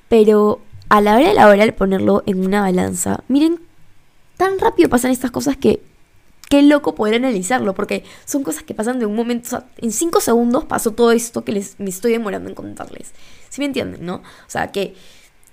Pero 0.07 0.61
a 0.87 1.01
la 1.01 1.17
hora 1.17 1.27
de 1.27 1.33
la 1.33 1.49
hora 1.49 1.65
de 1.65 1.73
ponerlo 1.73 2.23
en 2.25 2.45
una 2.45 2.61
balanza, 2.61 3.25
miren, 3.27 3.59
tan 4.37 4.59
rápido 4.59 4.87
pasan 4.87 5.11
estas 5.11 5.31
cosas 5.31 5.57
que 5.57 5.83
qué 6.53 6.61
loco 6.61 6.93
poder 6.93 7.15
analizarlo, 7.15 7.73
porque 7.73 8.03
son 8.25 8.43
cosas 8.43 8.61
que 8.61 8.75
pasan 8.75 8.99
de 8.99 9.07
un 9.07 9.15
momento, 9.15 9.63
en 9.77 9.91
cinco 9.91 10.21
segundos 10.21 10.65
pasó 10.65 10.91
todo 10.91 11.11
esto 11.11 11.43
que 11.43 11.51
les, 11.51 11.79
me 11.79 11.89
estoy 11.89 12.11
demorando 12.11 12.47
en 12.47 12.53
contarles. 12.53 13.11
¿Sí 13.49 13.59
me 13.59 13.65
entienden, 13.65 14.05
no? 14.05 14.17
O 14.17 14.21
sea, 14.49 14.71
que 14.71 14.93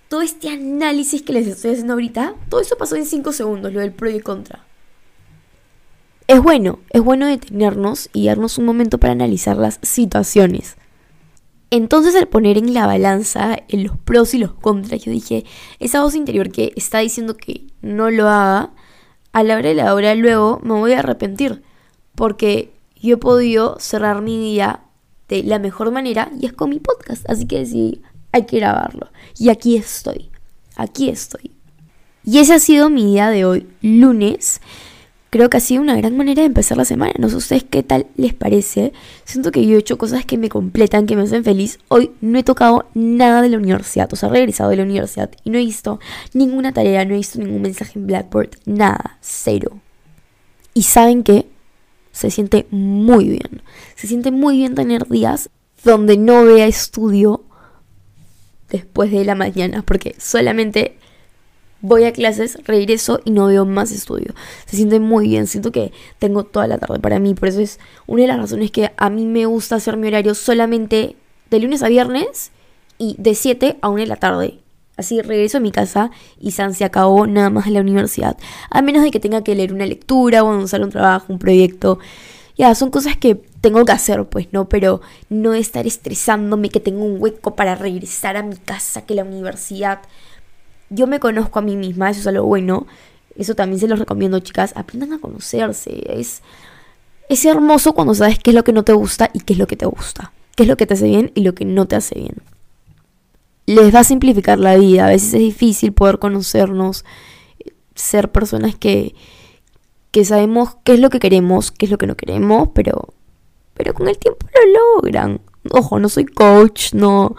todo 0.08 0.20
este 0.20 0.50
análisis 0.50 1.22
que 1.22 1.32
les 1.32 1.46
estoy 1.46 1.70
haciendo 1.70 1.94
ahorita, 1.94 2.34
todo 2.50 2.60
eso 2.60 2.76
pasó 2.76 2.96
en 2.96 3.06
5 3.06 3.32
segundos, 3.32 3.72
lo 3.72 3.80
del 3.80 3.92
pro 3.92 4.10
y 4.10 4.20
contra. 4.20 4.66
Es 6.26 6.42
bueno, 6.42 6.80
es 6.90 7.00
bueno 7.00 7.26
detenernos 7.26 8.10
y 8.12 8.26
darnos 8.26 8.58
un 8.58 8.66
momento 8.66 8.98
para 8.98 9.14
analizar 9.14 9.56
las 9.56 9.78
situaciones. 9.80 10.76
Entonces 11.70 12.14
al 12.14 12.28
poner 12.28 12.58
en 12.58 12.74
la 12.74 12.86
balanza 12.86 13.56
en 13.68 13.84
los 13.84 13.96
pros 13.96 14.34
y 14.34 14.38
los 14.38 14.52
contras, 14.52 15.00
yo 15.00 15.12
dije, 15.12 15.46
esa 15.78 16.02
voz 16.02 16.14
interior 16.14 16.52
que 16.52 16.74
está 16.76 16.98
diciendo 16.98 17.38
que 17.38 17.68
no 17.80 18.10
lo 18.10 18.28
haga, 18.28 18.74
a 19.33 19.43
la 19.43 19.57
hora 19.57 19.69
de 19.69 19.75
la 19.75 19.95
hora 19.95 20.14
luego 20.14 20.61
me 20.62 20.75
voy 20.75 20.93
a 20.93 21.01
arrepentir, 21.01 21.62
porque 22.14 22.73
yo 23.01 23.14
he 23.14 23.19
podido 23.19 23.77
cerrar 23.79 24.23
mi 24.23 24.38
día 24.38 24.81
de 25.29 25.43
la 25.43 25.59
mejor 25.59 25.93
manera 25.93 26.31
y 26.38 26.47
es 26.47 26.53
con 26.53 26.71
mi 26.71 26.81
podcast, 26.81 27.29
así 27.31 27.47
que 27.47 27.61
decidí, 27.61 28.03
hay 28.33 28.47
que 28.47 28.59
grabarlo. 28.59 29.09
Y 29.38 29.49
aquí 29.49 29.77
estoy, 29.77 30.31
aquí 30.77 31.09
estoy. 31.09 31.53
Y 32.25 32.38
ese 32.38 32.55
ha 32.55 32.59
sido 32.59 32.90
mi 32.90 33.05
día 33.05 33.31
de 33.31 33.45
hoy, 33.45 33.69
lunes 33.81 34.61
creo 35.31 35.49
que 35.49 35.57
ha 35.57 35.61
sido 35.61 35.81
una 35.81 35.97
gran 35.97 36.16
manera 36.16 36.43
de 36.43 36.47
empezar 36.47 36.77
la 36.77 36.85
semana. 36.85 37.14
No 37.19 37.29
sé 37.29 37.37
ustedes 37.37 37.64
qué 37.64 37.83
tal 37.83 38.07
les 38.16 38.35
parece. 38.35 38.93
Siento 39.25 39.53
que 39.53 39.64
yo 39.64 39.77
he 39.77 39.81
hecho 39.81 39.97
cosas 39.97 40.25
que 40.25 40.37
me 40.37 40.49
completan, 40.49 41.07
que 41.07 41.16
me 41.16 41.23
hacen 41.23 41.45
feliz. 41.45 41.79
Hoy 41.88 42.11
no 42.21 42.38
he 42.38 42.43
tocado 42.43 42.87
nada 42.95 43.40
de 43.40 43.49
la 43.49 43.59
universidad, 43.59 44.12
o 44.12 44.16
sea, 44.16 44.29
he 44.29 44.33
regresado 44.33 44.71
de 44.71 44.77
la 44.77 44.83
universidad 44.83 45.31
y 45.45 45.51
no 45.51 45.59
he 45.59 45.64
visto 45.64 46.01
ninguna 46.35 46.73
tarea, 46.73 47.05
no 47.05 47.14
he 47.14 47.19
visto 47.19 47.38
ningún 47.38 47.62
mensaje 47.62 47.99
en 47.99 48.07
Blackboard, 48.07 48.51
nada, 48.66 49.19
cero. 49.21 49.79
Y 50.75 50.83
saben 50.83 51.23
que 51.23 51.47
se 52.12 52.31
siente 52.31 52.66
muy 52.71 53.29
bien. 53.29 53.62
Se 53.95 54.09
siente 54.09 54.33
muy 54.33 54.59
bien 54.59 54.75
tener 54.75 55.09
días 55.09 55.51
donde 55.85 56.16
no 56.16 56.45
vea 56.45 56.66
estudio 56.66 57.45
después 58.69 59.11
de 59.11 59.25
la 59.25 59.35
mañana, 59.35 59.83
porque 59.83 60.14
solamente 60.19 60.97
voy 61.81 62.05
a 62.05 62.12
clases, 62.12 62.59
regreso 62.64 63.21
y 63.25 63.31
no 63.31 63.47
veo 63.47 63.64
más 63.64 63.93
estudio. 63.93 64.35
Se 64.66 64.77
siente 64.77 65.01
muy 65.01 65.29
bien, 65.29 65.47
siento 65.47 65.73
que 65.73 65.93
tengo 66.19 66.45
toda 66.45 66.66
la 66.66 66.79
tarde 66.79 66.99
para 66.99 67.19
mí, 67.19 67.35
por 67.35 67.49
eso 67.49 67.61
es 67.61 67.79
una 68.07 68.23
de 68.23 68.29
las 68.29 68.38
razones 68.38 68.71
que 68.71 68.93
a 68.97 69.11
mí 69.11 69.27
me 69.27 69.47
gusta 69.47 69.77
hacer 69.77 69.97
mi 69.97 70.09
horario 70.09 70.35
solamente 70.35 71.16
de 71.51 71.59
lunes 71.59 71.83
a 71.83 71.88
viernes 71.88 72.53
y 72.99 73.16
de 73.19 73.35
7 73.35 73.79
a 73.81 73.88
1 73.88 74.01
de 74.01 74.07
la 74.07 74.16
tarde. 74.16 74.59
Así 74.97 75.23
regreso 75.23 75.57
a 75.57 75.61
mi 75.61 75.73
casa 75.73 76.11
y 76.38 76.51
San 76.51 76.75
se 76.75 76.85
acabó 76.85 77.27
nada 77.27 77.49
más 77.49 77.66
en 77.66 77.75
la 77.75 77.81
universidad. 77.81 78.37
A 78.71 78.83
menos 78.83 79.03
de 79.03 79.11
que 79.11 79.19
tenga 79.19 79.43
que 79.43 79.55
leer 79.55 79.73
una 79.73 79.87
lectura 79.87 80.45
o 80.45 80.49
avanzar 80.49 80.83
un 80.83 80.90
trabajo, 80.90 81.33
un 81.33 81.38
proyecto. 81.38 81.99
Ya, 82.59 82.75
son 82.75 82.90
cosas 82.90 83.16
que 83.16 83.40
tengo 83.62 83.87
que 83.87 83.93
hacer, 83.93 84.27
pues, 84.27 84.49
¿no? 84.53 84.69
Pero 84.69 85.01
no 85.31 85.55
estar 85.55 85.87
estresándome 85.87 86.69
que 86.69 86.81
tengo 86.81 87.07
un 87.07 87.16
hueco 87.19 87.57
para 87.57 87.77
regresar 87.77 88.37
a 88.37 88.43
mi 88.43 88.57
casa, 88.57 89.07
que 89.07 89.14
la 89.14 89.25
universidad 89.25 90.01
yo 90.90 91.07
me 91.07 91.20
conozco 91.20 91.61
a 91.61 91.62
mí 91.62 91.76
misma, 91.76 92.11
eso 92.11 92.20
es 92.20 92.26
algo 92.26 92.46
bueno. 92.46 92.87
Eso 93.37 93.55
también 93.55 93.81
se 93.81 93.88
los 93.88 93.98
recomiendo, 93.98 94.38
chicas. 94.40 94.72
Aprendan 94.76 95.12
a 95.12 95.18
conocerse. 95.18 96.03
Es, 96.09 96.42
es 97.29 97.44
hermoso 97.44 97.94
cuando 97.94 98.14
sabes 98.14 98.38
qué 98.38 98.50
es 98.50 98.57
lo 98.57 98.64
que 98.64 98.72
no 98.72 98.83
te 98.83 98.92
gusta 98.92 99.31
y 99.33 99.40
qué 99.40 99.55
es 99.55 99.59
lo 99.59 99.66
que 99.66 99.76
te 99.76 99.87
gusta. 99.87 100.33
Qué 100.57 100.64
es 100.64 100.68
lo 100.68 100.76
que 100.76 100.87
te 100.87 100.94
hace 100.94 101.07
bien 101.07 101.31
y 101.35 101.42
lo 101.42 101.55
que 101.55 101.64
no 101.64 101.87
te 101.87 101.96
hace 101.96 102.16
bien. 102.18 102.37
Les 103.66 103.94
va 103.94 104.00
a 104.00 104.05
simplificar 104.05 104.59
la 104.59 104.76
vida. 104.76 105.07
A 105.07 105.11
veces 105.11 105.35
es 105.35 105.40
difícil 105.40 105.92
poder 105.92 106.18
conocernos, 106.18 107.05
ser 107.94 108.33
personas 108.33 108.74
que, 108.74 109.14
que 110.11 110.24
sabemos 110.24 110.76
qué 110.83 110.94
es 110.94 111.00
lo 111.00 111.09
que 111.09 111.20
queremos, 111.20 111.70
qué 111.70 111.87
es 111.87 111.92
lo 111.92 111.98
que 111.98 112.09
no 112.09 112.16
queremos, 112.16 112.70
pero, 112.74 113.14
pero 113.74 113.94
con 113.94 114.09
el 114.09 114.18
tiempo 114.18 114.44
lo 114.53 114.96
logran. 114.96 115.40
Ojo, 115.70 116.00
no 116.00 116.09
soy 116.09 116.26
coach, 116.26 116.94
no, 116.94 117.37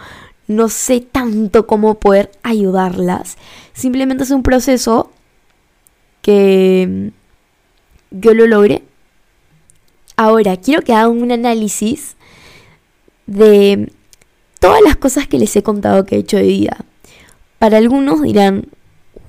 no 0.55 0.69
sé 0.69 1.01
tanto 1.01 1.65
cómo 1.65 1.95
poder 1.95 2.31
ayudarlas. 2.43 3.37
Simplemente 3.73 4.23
es 4.23 4.31
un 4.31 4.43
proceso 4.43 5.11
que 6.21 7.11
yo 8.11 8.33
lo 8.33 8.47
logré. 8.47 8.83
Ahora, 10.17 10.57
quiero 10.57 10.81
que 10.83 10.93
hagan 10.93 11.21
un 11.21 11.31
análisis 11.31 12.15
de 13.25 13.91
todas 14.59 14.81
las 14.81 14.97
cosas 14.97 15.27
que 15.27 15.39
les 15.39 15.55
he 15.55 15.63
contado 15.63 16.05
que 16.05 16.15
he 16.15 16.19
hecho 16.19 16.37
de 16.37 16.43
vida. 16.43 16.85
Para 17.57 17.77
algunos 17.77 18.21
dirán, 18.21 18.67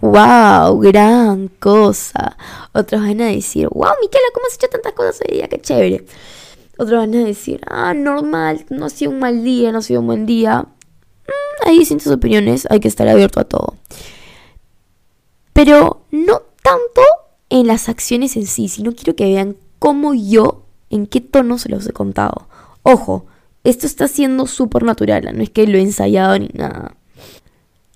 wow, 0.01 0.79
gran 0.81 1.49
cosa. 1.49 2.37
Otros 2.73 3.01
van 3.01 3.21
a 3.21 3.27
decir, 3.27 3.69
wow, 3.69 3.93
Miquela, 4.01 4.25
¿cómo 4.35 4.47
has 4.47 4.57
hecho 4.57 4.69
tantas 4.69 4.93
cosas 4.93 5.21
hoy 5.27 5.37
día? 5.37 5.49
Qué 5.49 5.61
chévere. 5.61 6.05
Otros 6.79 6.99
van 6.99 7.15
a 7.15 7.25
decir, 7.25 7.61
ah, 7.67 7.95
normal, 7.95 8.67
no 8.71 8.87
ha 8.87 8.91
sido 8.91 9.13
un 9.13 9.21
mal 9.21 9.45
día, 9.45 9.71
no 9.73 9.79
ha 9.79 9.83
sido 9.83 10.01
un 10.01 10.07
buen 10.09 10.27
día 10.27 10.67
hay 11.65 11.79
distintas 11.79 12.13
opiniones, 12.13 12.67
hay 12.71 12.81
que 12.81 12.89
estar 12.89 13.09
abierto 13.09 13.41
a 13.41 13.45
todo. 13.45 13.77
Pero 15.53 16.03
no 16.11 16.43
tanto 16.63 17.03
en 17.51 17.67
las 17.67 17.89
acciones 17.89 18.37
en 18.37 18.47
sí, 18.47 18.69
sino 18.69 18.93
quiero 18.93 19.15
que 19.15 19.27
vean 19.27 19.57
cómo 19.79 20.15
yo, 20.15 20.63
en 20.91 21.07
qué 21.07 21.21
tono 21.21 21.59
se 21.59 21.69
los 21.69 21.87
he 21.87 21.93
contado. 21.93 22.49
Ojo, 22.83 23.27
esto 23.65 23.87
está 23.87 24.09
siendo 24.09 24.47
súper 24.47 24.83
natural, 24.83 25.29
no 25.35 25.43
es 25.43 25.51
que 25.51 25.67
lo 25.67 25.79
he 25.79 25.83
ensayado 25.83 26.39
ni 26.39 26.49
nada. 26.49 26.97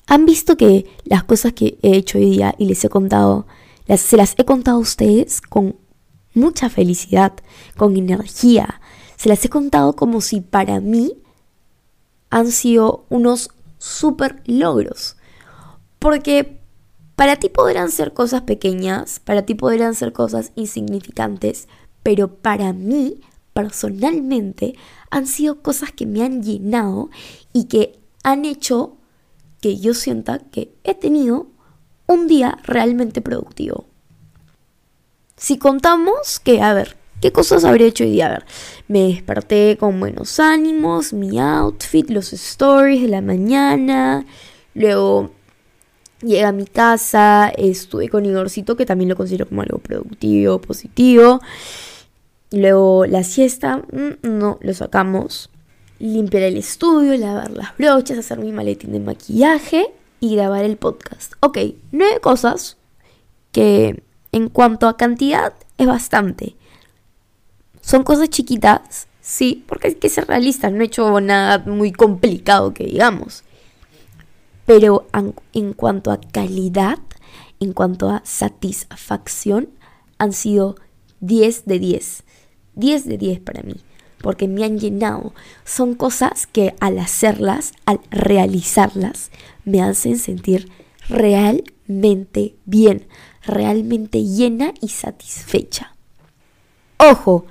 Han 0.07 0.25
visto 0.25 0.57
que 0.57 0.87
las 1.05 1.25
cosas 1.25 1.53
que 1.53 1.79
he 1.83 1.97
hecho 1.97 2.19
hoy 2.19 2.31
día 2.31 2.55
y 2.59 2.67
les 2.67 2.85
he 2.85 2.89
contado, 2.89 3.47
se 3.89 4.17
las 4.17 4.35
he 4.39 4.45
contado 4.45 4.77
a 4.77 4.81
ustedes 4.81 5.41
con 5.41 5.77
mucha 6.35 6.69
felicidad, 6.69 7.33
con 7.77 7.97
energía. 7.97 8.81
Se 9.17 9.29
las 9.29 9.45
he 9.45 9.49
contado 9.49 9.95
como 9.95 10.21
si 10.21 10.41
para 10.41 10.81
mí 10.81 11.15
han 12.31 12.51
sido 12.51 13.07
unos 13.09 13.51
super 13.79 14.43
logros. 14.47 15.17
Porque 15.99 16.61
para 17.17 17.37
ti 17.37 17.49
podrán 17.49 17.91
ser 17.91 18.13
cosas 18.13 18.43
pequeñas, 18.43 19.21
para 19.21 19.47
ti 19.47 19.55
podrán 19.55 19.95
ser 19.95 20.13
cosas 20.13 20.53
insignificantes, 20.55 21.69
pero 22.03 22.37
para 22.37 22.73
mí, 22.73 23.21
personalmente, 23.53 24.75
han 25.11 25.27
sido 25.27 25.63
cosas 25.63 25.93
que 25.93 26.07
me 26.07 26.23
han 26.23 26.43
llenado 26.43 27.11
y 27.53 27.65
que 27.65 27.99
han 28.23 28.45
hecho 28.45 28.99
que 29.61 29.79
yo 29.79 29.95
sienta 29.95 30.39
que 30.39 30.75
he 30.85 30.95
tenido 30.95 31.49
un 32.07 32.29
día 32.29 32.59
realmente 32.65 33.21
productivo. 33.21 33.87
Si 35.37 35.59
contamos 35.59 36.39
que, 36.39 36.61
a 36.61 36.73
ver, 36.75 36.97
¿Qué 37.21 37.33
cosas 37.33 37.65
habría 37.65 37.87
hecho 37.87 38.05
hoy 38.05 38.11
día? 38.11 38.27
A 38.27 38.31
ver, 38.31 38.45
me 38.89 39.05
desperté 39.05 39.79
con 39.79 39.99
buenos 39.99 40.39
ánimos, 40.39 41.15
mi 41.15 41.39
outfit, 41.39 42.11
los 42.11 42.33
stories 42.35 43.03
de 43.03 43.09
la 43.09 43.23
mañana, 43.23 44.27
luego 44.75 45.31
llegué 46.21 46.45
a 46.45 46.53
mi 46.53 46.67
casa, 46.67 47.51
estuve 47.57 48.11
con 48.11 48.27
Igorcito, 48.27 48.77
que 48.77 48.85
también 48.85 49.09
lo 49.09 49.17
considero 49.17 49.49
como 49.49 49.63
algo 49.63 49.79
productivo, 49.79 50.61
positivo. 50.61 51.41
Luego 52.53 53.07
la 53.07 53.25
siesta, 53.25 53.79
mm, 53.79 54.29
no, 54.29 54.59
lo 54.61 54.75
sacamos. 54.75 55.51
Limpiar 55.99 56.43
el 56.43 56.59
estudio, 56.59 57.17
lavar 57.17 57.51
las 57.51 57.77
brochas, 57.79 58.19
hacer 58.19 58.39
mi 58.39 58.53
maletín 58.53 58.93
de 58.93 59.01
maquillaje 59.01 59.87
y 60.21 60.37
grabar 60.37 60.65
el 60.65 60.77
podcast. 60.77 61.33
Ok, 61.41 61.59
nueve 61.93 62.21
cosas 62.21 62.77
que 63.53 64.03
en 64.33 64.51
cuanto 64.51 64.87
a 64.87 64.99
cantidad 64.99 65.55
es 65.79 65.87
bastante. 65.87 66.56
Son 67.87 68.03
cosas 68.03 68.31
chiquitas, 68.31 69.07
sí, 69.21 69.65
porque 69.69 69.87
hay 69.87 69.95
que 69.95 70.09
ser 70.09 70.27
realistas, 70.27 70.73
no 70.73 70.83
he 70.83 70.87
hecho 70.87 71.21
nada 71.21 71.59
muy 71.67 71.93
complicado 71.93 72.75
que 72.75 72.83
digamos. 72.83 73.45
Pero 74.65 75.07
en 75.53 75.73
cuanto 75.73 76.11
a 76.11 76.19
calidad, 76.19 76.99
en 77.61 77.73
cuanto 77.73 78.11
a 78.11 78.23
satisfacción, 78.25 79.69
han 80.19 80.33
sido 80.33 80.75
10 81.21 81.67
de 81.67 81.79
10. 81.79 82.25
10 82.75 83.05
de 83.07 83.19
10 83.19 83.39
para 83.39 83.63
mí, 83.63 83.77
porque 84.21 84.49
me 84.49 84.65
han 84.65 84.81
llenado. 84.81 85.33
Son 85.65 85.95
cosas 85.95 86.49
que 86.49 86.75
al 86.81 86.99
hacerlas, 86.99 87.71
al 87.85 88.01
realizarlas, 88.11 89.31
me 89.65 89.81
hacen 89.81 90.19
sentir 90.19 90.73
realmente 91.09 92.57
bien, 92.65 93.07
realmente 93.45 94.25
llena 94.25 94.75
y 94.81 94.89
satisfecha. 94.89 95.95
Ojo, 96.99 97.47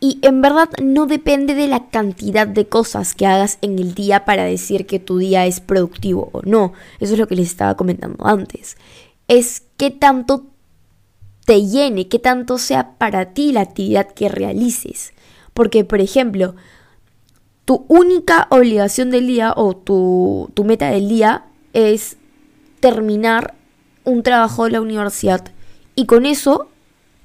y 0.00 0.18
en 0.22 0.40
verdad 0.40 0.70
no 0.82 1.06
depende 1.06 1.54
de 1.54 1.66
la 1.66 1.90
cantidad 1.90 2.46
de 2.46 2.66
cosas 2.66 3.14
que 3.14 3.26
hagas 3.26 3.58
en 3.60 3.78
el 3.78 3.94
día 3.94 4.24
para 4.24 4.44
decir 4.44 4.86
que 4.86 4.98
tu 4.98 5.18
día 5.18 5.44
es 5.44 5.60
productivo 5.60 6.30
o 6.32 6.40
no. 6.42 6.72
Eso 7.00 7.12
es 7.12 7.18
lo 7.18 7.28
que 7.28 7.36
les 7.36 7.48
estaba 7.48 7.76
comentando 7.76 8.26
antes. 8.26 8.78
Es 9.28 9.62
qué 9.76 9.90
tanto 9.90 10.46
te 11.44 11.66
llene, 11.66 12.08
qué 12.08 12.18
tanto 12.18 12.56
sea 12.56 12.96
para 12.96 13.34
ti 13.34 13.52
la 13.52 13.60
actividad 13.60 14.10
que 14.10 14.30
realices. 14.30 15.12
Porque, 15.52 15.84
por 15.84 16.00
ejemplo, 16.00 16.54
tu 17.66 17.84
única 17.88 18.46
obligación 18.50 19.10
del 19.10 19.26
día 19.26 19.52
o 19.54 19.76
tu, 19.76 20.50
tu 20.54 20.64
meta 20.64 20.90
del 20.90 21.10
día 21.10 21.44
es 21.74 22.16
terminar 22.80 23.54
un 24.04 24.22
trabajo 24.22 24.64
de 24.64 24.70
la 24.70 24.80
universidad. 24.80 25.44
Y 25.94 26.06
con 26.06 26.24
eso 26.24 26.68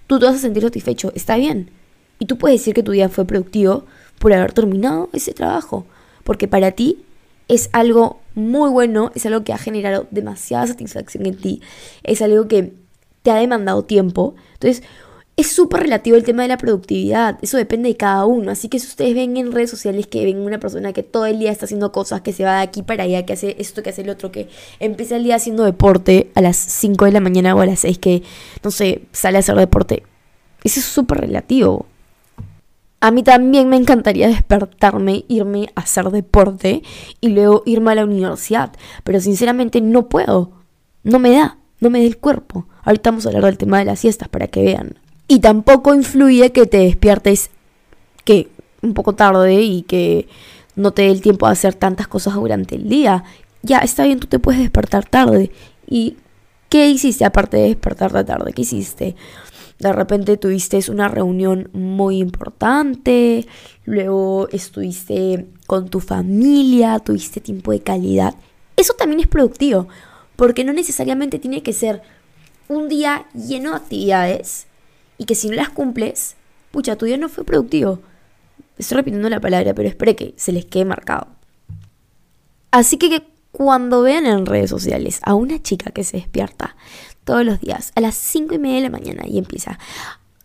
tú 0.08 0.20
te 0.20 0.26
vas 0.26 0.36
a 0.36 0.40
sentir 0.40 0.64
satisfecho. 0.64 1.14
Está 1.16 1.38
bien. 1.38 1.72
Y 2.20 2.26
tú 2.26 2.38
puedes 2.38 2.60
decir 2.60 2.74
que 2.74 2.84
tu 2.84 2.92
día 2.92 3.10
fue 3.10 3.26
productivo 3.26 3.86
por 4.20 4.34
haber 4.34 4.54
terminado 4.54 5.10
ese 5.14 5.34
trabajo, 5.34 5.86
porque 6.24 6.48
para 6.48 6.72
ti 6.72 7.04
es 7.48 7.70
algo 7.74 8.20
muy 8.34 8.70
bueno, 8.70 9.12
es 9.16 9.26
algo 9.26 9.44
que 9.44 9.54
ha 9.54 9.58
generado 9.58 10.08
demasiada 10.12 10.68
satisfacción 10.68 11.26
en 11.26 11.38
ti, 11.38 11.62
es 12.04 12.22
algo 12.22 12.48
que 12.48 12.74
te 13.22 13.32
ha 13.32 13.36
demandado 13.36 13.84
tiempo. 13.84 14.36
Entonces, 14.54 14.84
es 15.38 15.52
súper 15.52 15.82
relativo 15.82 16.16
el 16.16 16.24
tema 16.24 16.44
de 16.44 16.48
la 16.48 16.58
productividad, 16.58 17.38
eso 17.42 17.58
depende 17.58 17.90
de 17.90 17.98
cada 17.98 18.26
uno, 18.26 18.52
así 18.52 18.70
que 18.70 18.80
si 18.80 18.88
ustedes 18.88 19.14
ven 19.14 19.36
en 19.36 19.52
redes 19.52 19.70
sociales 19.70 20.08
que 20.08 20.24
ven 20.24 20.40
una 20.40 20.60
persona 20.60 20.94
que 20.94 21.04
todo 21.04 21.26
el 21.26 21.40
día 21.40 21.52
está 21.52 21.66
haciendo 21.66 21.92
cosas, 21.92 22.22
que 22.22 22.32
se 22.32 22.46
va 22.46 22.58
de 22.58 22.64
aquí 22.64 22.84
para 22.84 23.04
allá, 23.04 23.26
que 23.26 23.34
hace 23.34 23.56
esto, 23.60 23.84
que 23.84 23.90
hace 23.90 24.04
el 24.04 24.10
otro, 24.10 24.32
que 24.32 24.48
empieza 24.80 25.18
el 25.18 25.26
día 25.26 25.36
haciendo 25.36 25.66
deporte 25.66 26.32
a 26.36 26.42
las 26.42 26.56
5 26.56 27.04
de 27.04 27.12
la 27.12 27.20
mañana 27.20 27.54
o 27.54 27.60
a 27.60 27.66
las 27.66 27.82
6, 27.82 28.00
que 28.00 28.24
no 28.64 28.72
sé, 28.72 29.02
sale 29.12 29.36
a 29.36 29.40
hacer 29.40 29.56
deporte, 29.58 30.04
eso 30.64 30.80
es 30.80 30.86
súper 30.86 31.20
relativo. 31.20 31.86
A 33.06 33.12
mí 33.12 33.22
también 33.22 33.70
me 33.70 33.76
encantaría 33.76 34.28
despertarme, 34.28 35.26
irme 35.28 35.70
a 35.76 35.82
hacer 35.82 36.10
deporte 36.10 36.82
y 37.22 37.28
luego 37.28 37.62
irme 37.68 37.92
a 37.92 37.96
la 37.96 38.04
universidad, 38.04 38.72
pero 39.04 39.20
sinceramente 39.20 39.80
no 39.80 40.10
puedo, 40.10 40.54
no 41.04 41.20
me 41.20 41.30
da, 41.30 41.60
no 41.80 41.92
me 41.92 42.00
da 42.00 42.06
el 42.06 42.18
cuerpo. 42.18 42.66
Ahorita 42.82 43.12
vamos 43.12 43.28
a 43.28 43.30
hablar 43.30 43.44
del 43.44 43.60
tema 43.60 43.78
de 43.78 43.86
las 43.86 44.00
siestas 44.00 44.28
para 44.28 44.48
que 44.48 44.64
vean. 44.64 44.96
Y 45.28 45.38
tampoco 45.38 45.94
influye 45.94 46.52
que 46.52 46.66
te 46.66 46.80
despiertes 46.80 47.52
que 48.24 48.50
un 48.82 48.96
poco 48.96 49.14
tarde 49.14 49.62
y 49.62 49.84
que 49.84 50.28
no 50.76 50.90
te 50.90 51.04
dé 51.04 51.12
el 51.12 51.22
tiempo 51.22 51.46
de 51.46 51.52
hacer 51.52 51.76
tantas 51.76 52.08
cosas 52.08 52.34
durante 52.34 52.74
el 52.74 52.90
día. 52.90 53.24
Ya 53.62 53.78
está 53.78 54.06
bien, 54.06 54.20
tú 54.20 54.26
te 54.26 54.40
puedes 54.40 54.62
despertar 54.62 55.06
tarde. 55.06 55.52
¿Y 55.88 56.18
qué 56.70 56.90
hiciste 56.90 57.24
aparte 57.24 57.58
de 57.58 57.68
despertarte 57.68 58.24
tarde? 58.24 58.52
¿Qué 58.52 58.64
hiciste? 58.64 59.16
De 59.80 59.92
repente 59.92 60.38
tuviste 60.38 60.80
una 60.90 61.10
reunión 61.10 61.70
muy 61.74 62.20
importante, 62.20 63.46
luego 63.84 64.48
estuviste 64.52 65.48
con 65.68 65.90
tu 65.90 66.00
familia, 66.00 67.00
tuviste 67.00 67.42
tiempo 67.42 67.72
de 67.72 67.82
calidad. 67.82 68.36
Eso 68.78 68.94
también 68.94 69.20
es 69.20 69.28
productivo, 69.28 69.88
porque 70.36 70.64
no 70.64 70.74
necesariamente 70.74 71.40
tiene 71.40 71.62
que 71.62 71.74
ser 71.74 72.02
un 72.68 72.88
día 72.88 73.26
lleno 73.34 73.72
de 73.72 73.78
actividades 73.78 74.68
y 75.18 75.26
que 75.26 75.36
si 75.36 75.50
no 75.50 75.56
las 75.56 75.70
cumples, 75.70 76.36
pucha, 76.72 76.96
tu 76.96 77.06
día 77.06 77.18
no 77.18 77.30
fue 77.30 77.44
productivo. 77.44 78.00
Estoy 78.78 78.98
repitiendo 78.98 79.30
la 79.30 79.40
palabra, 79.40 79.74
pero 79.74 79.88
espere 79.88 80.16
que 80.16 80.34
se 80.38 80.52
les 80.52 80.66
quede 80.66 80.86
marcado. 80.86 81.28
Así 82.72 82.98
que, 82.98 83.24
cuando 83.52 84.02
vean 84.02 84.26
en 84.26 84.46
redes 84.46 84.70
sociales 84.70 85.22
a 85.24 85.34
una 85.34 85.62
chica 85.62 85.92
que 85.92 86.04
se 86.04 86.18
despierta 86.18 86.76
todos 87.26 87.44
los 87.44 87.60
días 87.60 87.92
a 87.96 88.02
las 88.02 88.16
5 88.16 88.56
y 88.56 88.60
media 88.60 88.76
de 88.76 88.82
la 88.84 88.90
mañana 88.90 89.24
y 89.28 89.38
empieza, 89.38 89.78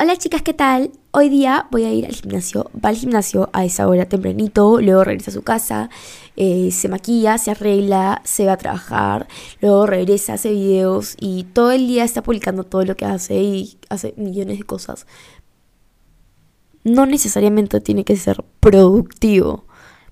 Hola 0.03 0.17
chicas, 0.17 0.41
¿qué 0.41 0.55
tal? 0.55 0.93
Hoy 1.11 1.29
día 1.29 1.67
voy 1.71 1.85
a 1.85 1.93
ir 1.93 2.07
al 2.07 2.15
gimnasio. 2.15 2.71
Va 2.75 2.89
al 2.89 2.97
gimnasio 2.97 3.51
a 3.53 3.67
esa 3.67 3.87
hora 3.87 4.07
tempranito, 4.07 4.81
luego 4.81 5.05
regresa 5.05 5.31
a 5.31 5.35
su 5.35 5.43
casa, 5.43 5.91
eh, 6.37 6.71
se 6.73 6.89
maquilla, 6.89 7.37
se 7.37 7.51
arregla, 7.51 8.23
se 8.25 8.47
va 8.47 8.55
a 8.55 8.57
trabajar, 8.57 9.29
luego 9.61 9.85
regresa, 9.85 10.33
hace 10.33 10.53
videos 10.53 11.17
y 11.21 11.45
todo 11.53 11.73
el 11.73 11.87
día 11.87 12.05
está 12.05 12.23
publicando 12.23 12.65
todo 12.65 12.83
lo 12.87 12.97
que 12.97 13.05
hace 13.05 13.43
y 13.43 13.77
hace 13.91 14.15
millones 14.17 14.57
de 14.57 14.65
cosas. 14.65 15.07
No 16.83 17.05
necesariamente 17.05 17.83
tiene 17.83 18.05
que 18.05 18.17
ser 18.17 18.43
productivo, 18.61 19.67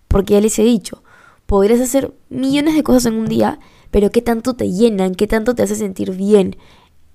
porque 0.06 0.34
ya 0.34 0.42
les 0.42 0.58
he 0.58 0.64
dicho, 0.64 1.02
podrías 1.46 1.80
hacer 1.80 2.12
millones 2.28 2.74
de 2.74 2.82
cosas 2.82 3.06
en 3.06 3.14
un 3.14 3.26
día, 3.26 3.58
pero 3.90 4.10
¿qué 4.10 4.22
tanto 4.22 4.54
te 4.54 4.70
llenan? 4.70 5.14
¿Qué 5.14 5.26
tanto 5.26 5.54
te 5.54 5.62
hace 5.62 5.76
sentir 5.76 6.12
bien? 6.12 6.56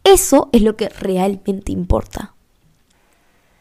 Eso 0.04 0.50
es 0.52 0.62
lo 0.62 0.76
que 0.76 0.90
realmente 0.90 1.72
importa. 1.72 2.34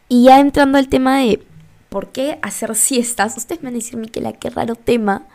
Y 0.09 0.25
ya 0.25 0.39
entrando 0.39 0.77
al 0.77 0.89
tema 0.89 1.19
de 1.19 1.43
por 1.89 2.11
qué 2.11 2.39
hacer 2.41 2.75
siestas, 2.75 3.37
ustedes 3.37 3.61
me 3.61 3.67
van 3.67 3.75
a 3.75 3.77
decir, 3.77 3.97
Miquela, 3.97 4.33
qué 4.33 4.49
raro 4.49 4.75
tema, 4.75 5.27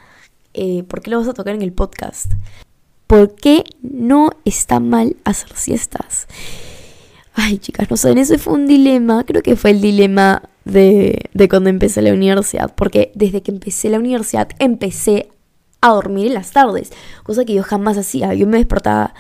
eh, 0.54 0.82
¿por 0.82 1.00
qué 1.00 1.10
lo 1.10 1.18
vas 1.18 1.28
a 1.28 1.34
tocar 1.34 1.54
en 1.54 1.62
el 1.62 1.72
podcast? 1.72 2.32
¿Por 3.06 3.34
qué 3.36 3.64
no 3.80 4.30
está 4.44 4.80
mal 4.80 5.16
hacer 5.24 5.50
siestas? 5.54 6.26
Ay, 7.32 7.58
chicas, 7.58 7.88
no 7.90 7.96
saben, 7.96 8.18
eso 8.18 8.36
fue 8.38 8.54
un 8.54 8.66
dilema, 8.66 9.24
creo 9.24 9.42
que 9.42 9.56
fue 9.56 9.70
el 9.70 9.80
dilema 9.80 10.42
de, 10.64 11.30
de 11.32 11.48
cuando 11.48 11.70
empecé 11.70 12.02
la 12.02 12.12
universidad, 12.12 12.74
porque 12.74 13.12
desde 13.14 13.42
que 13.42 13.52
empecé 13.52 13.88
la 13.88 13.98
universidad 13.98 14.48
empecé 14.58 15.28
a 15.80 15.90
dormir 15.90 16.28
en 16.28 16.34
las 16.34 16.50
tardes, 16.52 16.92
cosa 17.22 17.44
que 17.44 17.54
yo 17.54 17.62
jamás 17.62 17.96
hacía. 17.96 18.34
Yo 18.34 18.46
me 18.46 18.58
despertaba 18.58 19.14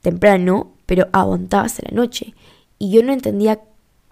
temprano, 0.00 0.72
pero 0.86 1.08
aguantaba 1.12 1.64
hasta 1.64 1.82
la 1.90 1.96
noche. 1.96 2.34
Y 2.78 2.90
yo 2.90 3.02
no 3.02 3.12
entendía 3.12 3.60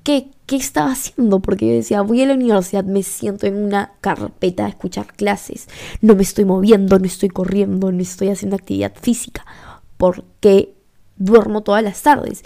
qué, 0.02 0.30
estaba 0.48 0.92
haciendo, 0.92 1.40
porque 1.40 1.66
yo 1.66 1.72
decía, 1.72 2.02
voy 2.02 2.22
a 2.22 2.26
la 2.26 2.34
universidad, 2.34 2.84
me 2.84 3.02
siento 3.02 3.46
en 3.46 3.56
una 3.56 3.92
carpeta 4.00 4.66
a 4.66 4.68
escuchar 4.68 5.12
clases, 5.14 5.68
no 6.00 6.14
me 6.14 6.22
estoy 6.22 6.44
moviendo, 6.44 6.98
no 6.98 7.04
estoy 7.06 7.28
corriendo, 7.28 7.90
no 7.90 8.00
estoy 8.00 8.28
haciendo 8.28 8.54
actividad 8.54 8.92
física, 8.94 9.44
porque 9.96 10.74
duermo 11.16 11.62
todas 11.62 11.82
las 11.82 12.00
tardes. 12.02 12.44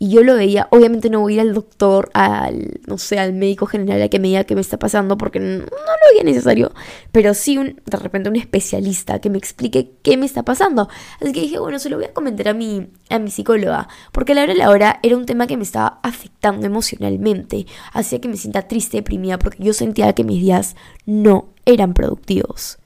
Y 0.00 0.10
yo 0.10 0.22
lo 0.22 0.36
veía, 0.36 0.68
obviamente 0.70 1.10
no 1.10 1.20
voy 1.20 1.32
a 1.32 1.34
ir 1.36 1.40
al 1.40 1.54
doctor, 1.54 2.08
al, 2.14 2.80
no 2.86 2.98
sé, 2.98 3.18
al 3.18 3.32
médico 3.32 3.66
general 3.66 4.00
a 4.00 4.08
que 4.08 4.20
me 4.20 4.28
diga 4.28 4.44
qué 4.44 4.54
me 4.54 4.60
está 4.60 4.78
pasando, 4.78 5.18
porque 5.18 5.40
no, 5.40 5.64
lo 5.64 6.12
veía 6.12 6.22
necesario, 6.22 6.72
pero 7.10 7.34
sí 7.34 7.58
un, 7.58 7.80
de 7.84 7.96
repente 7.98 8.28
un 8.28 8.36
especialista 8.36 9.20
que 9.20 9.28
me 9.28 9.38
explique 9.38 9.90
qué 10.02 10.16
me 10.16 10.24
está 10.24 10.44
pasando. 10.44 10.88
Así 11.20 11.32
que 11.32 11.40
dije, 11.40 11.58
bueno, 11.58 11.80
se 11.80 11.90
lo 11.90 11.96
voy 11.96 12.04
a 12.04 12.12
comentar 12.12 12.46
a 12.46 12.54
mi, 12.54 12.86
a 13.10 13.18
mi 13.18 13.32
psicóloga, 13.32 13.88
porque 14.12 14.32
a 14.32 14.34
la 14.36 14.42
hora 14.42 14.52
de 14.52 14.58
la 14.58 14.70
hora 14.70 15.00
era 15.02 15.16
un 15.16 15.26
tema 15.26 15.48
que 15.48 15.56
me 15.56 15.64
estaba 15.64 15.98
afectando 16.04 16.64
emocionalmente, 16.64 17.66
hacía 17.92 18.20
que 18.20 18.28
me 18.28 18.36
sienta 18.36 18.68
triste, 18.68 18.98
deprimida, 18.98 19.40
porque 19.40 19.64
yo 19.64 19.72
sentía 19.72 20.12
que 20.12 20.22
mis 20.22 20.40
días 20.40 20.76
no 21.06 21.48
eran 21.66 21.92
productivos. 21.92 22.78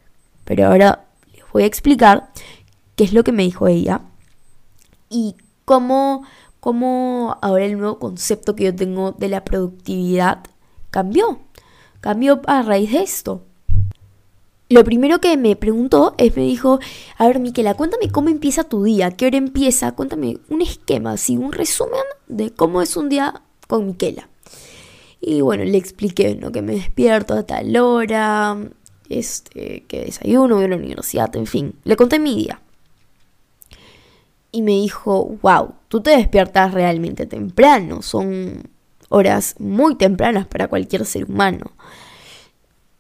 Pero 0.45 0.67
ahora 0.67 1.05
les 1.35 1.45
voy 1.53 1.65
a 1.65 1.67
explicar 1.67 2.31
qué 2.97 3.05
es 3.05 3.13
lo 3.13 3.23
que 3.23 3.33
me 3.33 3.43
dijo 3.43 3.69
ella 3.69 4.01
y 5.11 5.37
cómo 5.65 6.25
cómo 6.63 7.39
ahora 7.43 7.65
el 7.65 7.77
nuevo 7.77 7.99
concepto 7.99 8.55
que 8.55 8.63
yo 8.63 8.77
tengo 8.77 9.11
de 9.11 9.29
la 9.29 9.45
productividad 9.45 10.45
cambió. 10.93 11.41
Cambió 12.01 12.41
a 12.47 12.63
raíz 12.63 12.93
de 12.93 13.03
esto. 13.03 13.43
Lo 14.69 14.85
primero 14.85 15.21
que 15.21 15.37
me 15.37 15.57
preguntó 15.57 16.15
es, 16.19 16.37
me 16.37 16.45
dijo, 16.45 16.79
a 17.19 17.27
ver, 17.27 17.41
Miquela, 17.41 17.75
cuéntame 17.75 18.13
cómo 18.13 18.29
empieza 18.29 18.63
tu 18.63 18.85
día, 18.85 19.11
qué 19.11 19.27
hora 19.27 19.39
empieza, 19.39 19.91
cuéntame 19.91 20.39
un 20.51 20.63
esquema, 20.63 21.15
así, 21.15 21.37
un 21.37 21.51
resumen 21.51 22.05
de 22.29 22.53
cómo 22.53 22.81
es 22.81 22.97
un 22.97 23.09
día 23.09 23.43
con 23.67 23.85
Miquela. 23.85 24.29
Y 25.21 25.41
bueno, 25.41 25.65
le 25.65 25.77
expliqué, 25.77 26.37
¿no? 26.37 26.53
Que 26.53 26.63
me 26.63 26.75
despierto 26.75 27.35
a 27.35 27.43
tal 27.43 27.77
hora, 27.77 28.57
este, 29.09 29.83
que 29.89 30.05
desayuno, 30.05 30.55
voy 30.55 30.67
a 30.67 30.69
la 30.69 30.77
universidad, 30.77 31.35
en 31.35 31.47
fin, 31.47 31.75
le 31.83 31.97
conté 31.97 32.21
mi 32.21 32.37
día 32.37 32.61
y 34.53 34.61
me 34.61 34.73
dijo, 34.73 35.39
wow, 35.43 35.75
tú 35.93 36.01
te 36.01 36.17
despiertas 36.17 36.73
realmente 36.73 37.27
temprano, 37.27 38.01
son 38.01 38.71
horas 39.11 39.57
muy 39.59 39.95
tempranas 39.95 40.47
para 40.47 40.69
cualquier 40.69 41.05
ser 41.05 41.27
humano. 41.27 41.73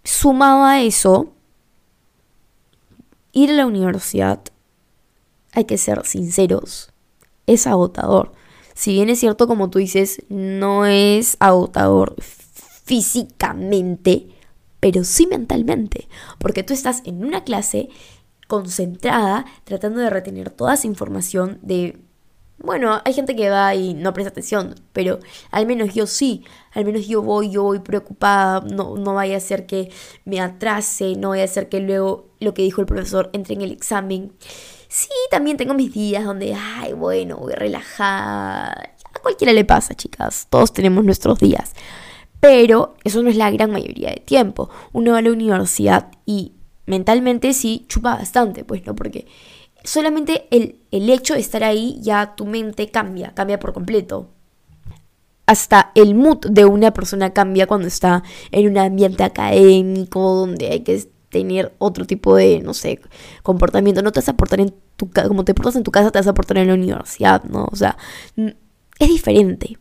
Sumado 0.04 0.64
a 0.64 0.82
eso, 0.82 1.32
ir 3.32 3.48
a 3.48 3.54
la 3.54 3.64
universidad, 3.64 4.42
hay 5.52 5.64
que 5.64 5.78
ser 5.78 6.04
sinceros, 6.04 6.92
es 7.46 7.66
agotador. 7.66 8.34
Si 8.74 8.92
bien 8.92 9.08
es 9.08 9.20
cierto, 9.20 9.48
como 9.48 9.70
tú 9.70 9.78
dices, 9.78 10.22
no 10.28 10.84
es 10.84 11.38
agotador 11.40 12.14
físicamente, 12.20 14.28
pero 14.80 15.02
sí 15.02 15.26
mentalmente, 15.26 16.08
porque 16.38 16.62
tú 16.62 16.74
estás 16.74 17.00
en 17.06 17.24
una 17.24 17.42
clase 17.42 17.88
concentrada 18.48 19.46
tratando 19.64 20.00
de 20.00 20.10
retener 20.10 20.50
toda 20.50 20.74
esa 20.74 20.86
información 20.86 21.58
de... 21.62 21.98
Bueno, 22.62 23.02
hay 23.04 23.12
gente 23.12 23.34
que 23.34 23.50
va 23.50 23.74
y 23.74 23.92
no 23.92 24.12
presta 24.12 24.30
atención, 24.30 24.76
pero 24.92 25.18
al 25.50 25.66
menos 25.66 25.94
yo 25.94 26.06
sí, 26.06 26.44
al 26.72 26.84
menos 26.84 27.08
yo 27.08 27.20
voy, 27.20 27.50
yo 27.50 27.64
voy 27.64 27.80
preocupada, 27.80 28.60
no, 28.60 28.96
no 28.96 29.14
vaya 29.14 29.36
a 29.36 29.40
ser 29.40 29.66
que 29.66 29.90
me 30.24 30.40
atrase, 30.40 31.16
no 31.16 31.30
vaya 31.30 31.42
a 31.42 31.48
ser 31.48 31.68
que 31.68 31.80
luego 31.80 32.28
lo 32.38 32.54
que 32.54 32.62
dijo 32.62 32.80
el 32.80 32.86
profesor 32.86 33.30
entre 33.32 33.54
en 33.54 33.62
el 33.62 33.72
examen. 33.72 34.32
Sí, 34.86 35.08
también 35.30 35.56
tengo 35.56 35.74
mis 35.74 35.92
días 35.92 36.24
donde, 36.24 36.54
ay, 36.54 36.92
bueno, 36.92 37.36
voy 37.38 37.54
relajada. 37.54 38.94
A 39.12 39.18
cualquiera 39.20 39.52
le 39.52 39.64
pasa, 39.64 39.94
chicas, 39.94 40.46
todos 40.48 40.72
tenemos 40.72 41.04
nuestros 41.04 41.40
días. 41.40 41.72
Pero 42.38 42.94
eso 43.02 43.22
no 43.22 43.30
es 43.30 43.36
la 43.36 43.50
gran 43.50 43.72
mayoría 43.72 44.10
de 44.10 44.20
tiempo. 44.20 44.70
Uno 44.92 45.12
va 45.12 45.18
a 45.18 45.22
la 45.22 45.32
universidad 45.32 46.12
y 46.26 46.52
mentalmente 46.86 47.54
sí 47.54 47.86
chupa 47.88 48.16
bastante, 48.16 48.64
pues, 48.64 48.86
¿no? 48.86 48.94
Porque 48.94 49.26
solamente 49.84 50.46
el, 50.50 50.76
el 50.90 51.10
hecho 51.10 51.34
de 51.34 51.40
estar 51.40 51.64
ahí 51.64 51.98
ya 52.00 52.34
tu 52.34 52.46
mente 52.46 52.90
cambia, 52.90 53.32
cambia 53.34 53.58
por 53.58 53.72
completo. 53.72 54.28
Hasta 55.46 55.90
el 55.94 56.14
mood 56.14 56.46
de 56.50 56.64
una 56.64 56.92
persona 56.92 57.32
cambia 57.32 57.66
cuando 57.66 57.88
está 57.88 58.22
en 58.52 58.70
un 58.70 58.78
ambiente 58.78 59.24
académico 59.24 60.34
donde 60.34 60.68
hay 60.68 60.80
que 60.80 61.04
tener 61.32 61.74
otro 61.78 62.06
tipo 62.06 62.36
de, 62.36 62.60
no 62.60 62.74
sé, 62.74 63.00
comportamiento. 63.42 64.02
No 64.02 64.12
te 64.12 64.20
vas 64.20 64.28
a 64.28 64.36
portar 64.36 64.60
en 64.60 64.74
tu 64.96 65.10
casa, 65.10 65.28
como 65.28 65.44
te 65.44 65.54
portas 65.54 65.76
en 65.76 65.82
tu 65.82 65.90
casa, 65.90 66.12
te 66.12 66.18
vas 66.18 66.28
a 66.28 66.34
portar 66.34 66.58
en 66.58 66.68
la 66.68 66.74
universidad, 66.74 67.42
¿no? 67.44 67.68
O 67.72 67.76
sea, 67.76 67.96
es 68.36 69.08
diferente. 69.08 69.78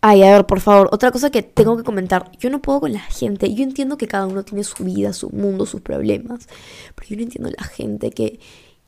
Ay, 0.00 0.22
a 0.22 0.32
ver, 0.32 0.46
por 0.46 0.60
favor, 0.60 0.88
otra 0.92 1.10
cosa 1.10 1.30
que 1.30 1.42
tengo 1.42 1.76
que 1.76 1.82
comentar. 1.82 2.30
Yo 2.38 2.50
no 2.50 2.60
puedo 2.60 2.80
con 2.80 2.92
la 2.92 3.00
gente. 3.00 3.52
Yo 3.54 3.64
entiendo 3.64 3.96
que 3.96 4.06
cada 4.06 4.26
uno 4.26 4.42
tiene 4.44 4.62
su 4.62 4.84
vida, 4.84 5.12
su 5.12 5.30
mundo, 5.30 5.66
sus 5.66 5.80
problemas. 5.80 6.46
Pero 6.94 7.08
yo 7.08 7.16
no 7.16 7.22
entiendo 7.22 7.50
la 7.56 7.64
gente 7.64 8.10
que 8.10 8.38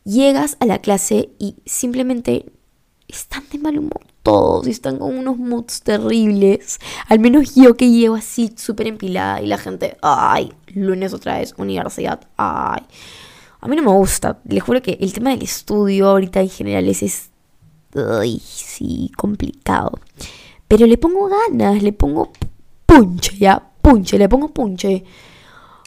llegas 0.06 0.56
a 0.60 0.66
la 0.66 0.78
clase 0.78 1.30
y 1.38 1.56
simplemente 1.66 2.46
están 3.08 3.44
de 3.50 3.58
mal 3.58 3.78
humor 3.78 4.06
todos 4.26 4.66
y 4.66 4.70
están 4.70 4.98
con 4.98 5.16
unos 5.16 5.38
moods 5.38 5.82
terribles. 5.82 6.80
Al 7.08 7.20
menos 7.20 7.54
yo 7.54 7.76
que 7.76 7.88
llevo 7.90 8.16
así 8.16 8.52
súper 8.56 8.88
empilada 8.88 9.40
y 9.40 9.46
la 9.46 9.56
gente, 9.56 9.96
ay, 10.02 10.52
lunes 10.74 11.14
otra 11.14 11.38
vez, 11.38 11.54
universidad, 11.58 12.20
ay. 12.36 12.82
A 13.60 13.68
mí 13.68 13.76
no 13.76 13.82
me 13.82 13.92
gusta, 13.92 14.40
les 14.44 14.64
juro 14.64 14.82
que 14.82 14.98
el 15.00 15.12
tema 15.12 15.30
del 15.30 15.42
estudio 15.42 16.08
ahorita 16.08 16.40
en 16.40 16.48
general 16.48 16.88
es, 16.88 17.04
es 17.04 17.30
ay, 17.94 18.40
sí, 18.44 19.12
complicado. 19.16 19.92
Pero 20.66 20.86
le 20.86 20.98
pongo 20.98 21.28
ganas, 21.28 21.80
le 21.80 21.92
pongo 21.92 22.32
punche, 22.84 23.36
ya, 23.38 23.62
punche, 23.80 24.18
le 24.18 24.28
pongo 24.28 24.48
punche. 24.48 25.04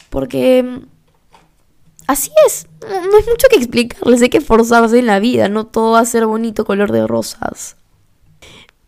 Porque 0.08 0.62
mm, 0.62 0.78
así 2.10 2.30
es, 2.46 2.66
no, 2.80 2.88
hay 2.88 3.24
mucho 3.24 3.46
que 3.48 3.56
explicarles, 3.56 4.22
hay 4.22 4.30
que 4.30 4.38
esforzarse 4.38 4.98
en 4.98 5.06
la 5.06 5.20
vida, 5.20 5.48
no 5.48 5.66
todo 5.66 5.92
va 5.92 6.00
a 6.00 6.04
ser 6.04 6.26
bonito 6.26 6.64
color 6.64 6.92
de 6.92 7.06
rosas. 7.06 7.76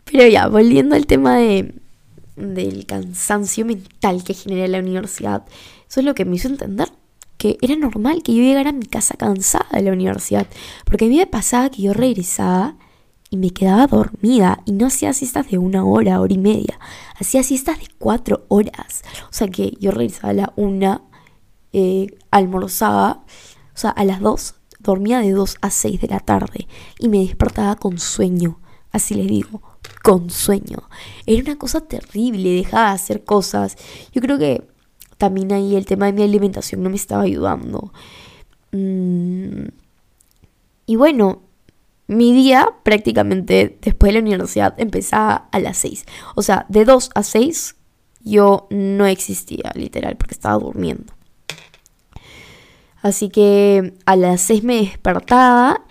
Pero 0.05 0.27
ya, 0.27 0.49
volviendo 0.49 0.95
al 0.95 1.07
tema 1.07 1.37
de, 1.37 1.75
del 2.37 2.85
cansancio 2.87 3.65
mental 3.65 4.25
que 4.25 4.35
genera 4.35 4.67
la 4.67 4.81
universidad, 4.81 5.45
eso 5.89 6.01
es 6.01 6.07
lo 6.07 6.15
que 6.15 6.25
me 6.25 6.37
hizo 6.37 6.49
entender 6.49 6.89
que 7.39 7.59
era 7.61 7.75
normal 7.77 8.23
que 8.23 8.35
yo 8.35 8.43
llegara 8.43 8.71
a 8.71 8.73
mi 8.73 8.87
casa 8.87 9.17
cansada 9.17 9.67
de 9.73 9.83
la 9.83 9.93
universidad, 9.93 10.47
porque 10.85 11.07
a 11.07 11.09
mí 11.09 11.17
me 11.17 11.27
pasaba 11.27 11.71
que 11.71 11.83
yo 11.83 11.93
regresaba 11.93 12.77
y 13.31 13.37
me 13.37 13.51
quedaba 13.51 13.87
dormida 13.87 14.61
y 14.65 14.73
no 14.73 14.87
hacía 14.87 15.13
siestas 15.13 15.51
de 15.51 15.59
una 15.59 15.85
hora, 15.85 16.21
hora 16.21 16.33
y 16.33 16.39
media, 16.39 16.79
hacía 17.19 17.43
siestas 17.43 17.79
de 17.79 17.87
cuatro 17.99 18.45
horas. 18.49 19.03
O 19.25 19.33
sea 19.33 19.49
que 19.49 19.75
yo 19.81 19.91
regresaba 19.91 20.31
a 20.31 20.35
la 20.35 20.53
una, 20.57 21.03
eh, 21.73 22.09
almorzaba, 22.31 23.25
o 23.75 23.79
sea, 23.79 23.91
a 23.91 24.05
las 24.05 24.21
dos, 24.21 24.55
dormía 24.81 25.21
de 25.21 25.33
dos 25.33 25.57
a 25.61 25.71
seis 25.71 26.01
de 26.01 26.09
la 26.09 26.21
tarde 26.21 26.67
y 26.99 27.09
me 27.09 27.19
despertaba 27.19 27.77
con 27.77 27.99
sueño, 27.99 28.61
así 28.91 29.15
les 29.15 29.29
digo, 29.29 29.63
con 30.03 30.31
sueño. 30.31 30.79
Era 31.27 31.43
una 31.43 31.59
cosa 31.59 31.81
terrible, 31.81 32.51
dejaba 32.51 32.89
de 32.89 32.95
hacer 32.95 33.25
cosas. 33.25 33.77
Yo 34.13 34.21
creo 34.21 34.39
que 34.39 34.67
también 35.19 35.53
ahí 35.53 35.77
el 35.77 35.87
tema 35.87 36.07
de 36.07 36.13
mi 36.13 36.23
alimentación 36.23 36.83
no 36.83 36.91
me 36.91 36.97
estaba 36.97 37.23
ayudando. 37.23 37.93
Mm, 38.73 39.69
y 40.87 40.97
bueno, 40.97 41.43
mi 42.09 42.33
día 42.33 42.69
prácticamente 42.83 43.79
después 43.81 44.11
de 44.11 44.15
la 44.15 44.27
universidad 44.27 44.75
empezaba 44.79 45.49
a 45.53 45.59
las 45.61 45.79
6. 45.79 46.05
O 46.35 46.43
sea, 46.43 46.67
de 46.69 46.85
2 46.85 47.11
a 47.15 47.23
6 47.23 47.77
yo 48.25 48.67
no 48.71 49.07
existía, 49.07 49.73
literal, 49.75 50.17
porque 50.17 50.35
estaba 50.35 50.59
durmiendo. 50.59 51.13
Así 53.03 53.29
que 53.29 53.95
a 54.07 54.17
las 54.17 54.41
6 54.43 54.65
me 54.65 54.77
despertaba, 54.77 55.85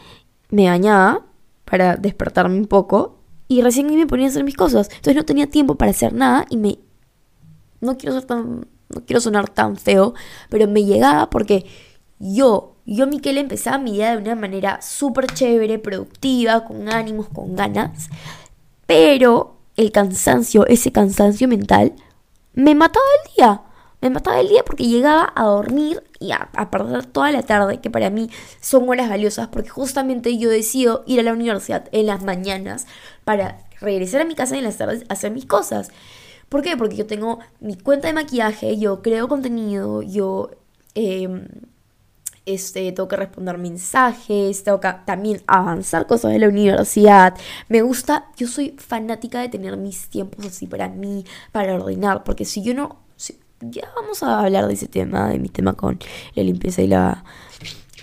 me 0.49 0.67
bañaba 0.67 1.25
para 1.65 1.95
despertarme 1.97 2.57
un 2.57 2.67
poco 2.67 3.19
y 3.47 3.61
recién 3.61 3.87
me 3.87 4.07
ponía 4.07 4.27
a 4.27 4.29
hacer 4.29 4.43
mis 4.43 4.55
cosas. 4.55 4.87
Entonces 4.89 5.15
no 5.15 5.25
tenía 5.25 5.49
tiempo 5.49 5.75
para 5.75 5.91
hacer 5.91 6.13
nada 6.13 6.45
y 6.49 6.57
me... 6.57 6.79
No 7.81 7.97
quiero 7.97 8.13
ser 8.13 8.25
tan 8.25 8.65
no 8.93 9.05
quiero 9.05 9.21
sonar 9.21 9.49
tan 9.49 9.77
feo, 9.77 10.13
pero 10.49 10.67
me 10.67 10.83
llegaba 10.83 11.29
porque 11.29 11.65
yo, 12.19 12.75
yo 12.85 13.07
Miquel 13.07 13.37
empezaba 13.37 13.77
mi 13.77 13.93
día 13.93 14.11
de 14.11 14.17
una 14.17 14.35
manera 14.35 14.81
súper 14.81 15.27
chévere, 15.27 15.79
productiva, 15.79 16.65
con 16.65 16.89
ánimos, 16.89 17.27
con 17.29 17.55
ganas, 17.55 18.09
pero 18.85 19.57
el 19.77 19.91
cansancio, 19.91 20.67
ese 20.67 20.91
cansancio 20.91 21.47
mental, 21.47 21.93
me 22.53 22.75
mataba 22.75 23.05
el 23.23 23.33
día. 23.35 23.61
Me 24.01 24.09
mataba 24.09 24.39
el 24.39 24.49
día 24.49 24.63
porque 24.65 24.87
llegaba 24.87 25.31
a 25.35 25.43
dormir 25.43 26.03
y 26.19 26.31
a, 26.31 26.49
perder 26.71 27.05
toda 27.05 27.31
la 27.31 27.43
tarde, 27.43 27.79
que 27.79 27.91
para 27.91 28.09
mí 28.09 28.29
son 28.59 28.89
horas 28.89 29.09
valiosas, 29.09 29.47
porque 29.49 29.69
justamente 29.69 30.37
yo 30.37 30.49
decido 30.49 31.03
ir 31.05 31.19
a 31.19 31.23
la 31.23 31.33
universidad 31.33 31.87
en 31.91 32.07
las 32.07 32.23
mañanas 32.23 32.87
para 33.23 33.59
regresar 33.79 34.21
a 34.21 34.25
mi 34.25 34.35
casa 34.35 34.57
en 34.57 34.63
las 34.63 34.77
tardes 34.77 35.03
a 35.07 35.13
hacer 35.13 35.31
mis 35.31 35.45
cosas. 35.45 35.89
¿Por 36.49 36.63
qué? 36.63 36.75
Porque 36.77 36.95
yo 36.95 37.05
tengo 37.05 37.39
mi 37.59 37.77
cuenta 37.77 38.07
de 38.07 38.13
maquillaje, 38.13 38.77
yo 38.77 39.01
creo 39.01 39.27
contenido, 39.27 40.01
yo 40.01 40.51
em, 40.95 41.47
este, 42.45 42.91
tengo 42.91 43.07
que 43.07 43.15
responder 43.15 43.57
mensajes, 43.57 44.63
tengo 44.63 44.79
que 44.79 44.93
también 45.05 45.41
avanzar 45.47 46.07
cosas 46.07 46.31
de 46.31 46.39
la 46.39 46.49
universidad. 46.49 47.35
Me 47.69 47.81
gusta, 47.81 48.25
yo 48.35 48.47
soy 48.47 48.75
fanática 48.77 49.41
de 49.41 49.49
tener 49.49 49.77
mis 49.77 50.09
tiempos 50.09 50.45
así 50.45 50.67
para 50.67 50.89
mí, 50.89 51.25
para 51.51 51.75
ordenar, 51.75 52.23
porque 52.23 52.45
si 52.45 52.63
yo 52.63 52.73
no... 52.73 52.99
ya 53.61 53.89
vamos 53.95 54.23
a 54.23 54.39
hablar 54.39 54.67
de 54.67 54.73
ese 54.73 54.87
tema, 54.87 55.29
de 55.29 55.39
mi 55.39 55.49
tema 55.49 55.73
con 55.73 55.99
la 56.35 56.43
limpieza 56.43 56.81
y 56.81 56.87
la, 56.87 57.23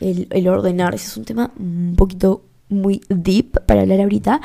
el, 0.00 0.48
ordenar. 0.48 0.94
Ese 0.94 1.06
es 1.06 1.16
un 1.16 1.24
tema 1.24 1.50
un 1.58 1.94
poquito 1.96 2.44
muy 2.68 3.00
deep 3.08 3.64
para 3.66 3.82
hablar 3.82 4.00
ahorita, 4.00 4.40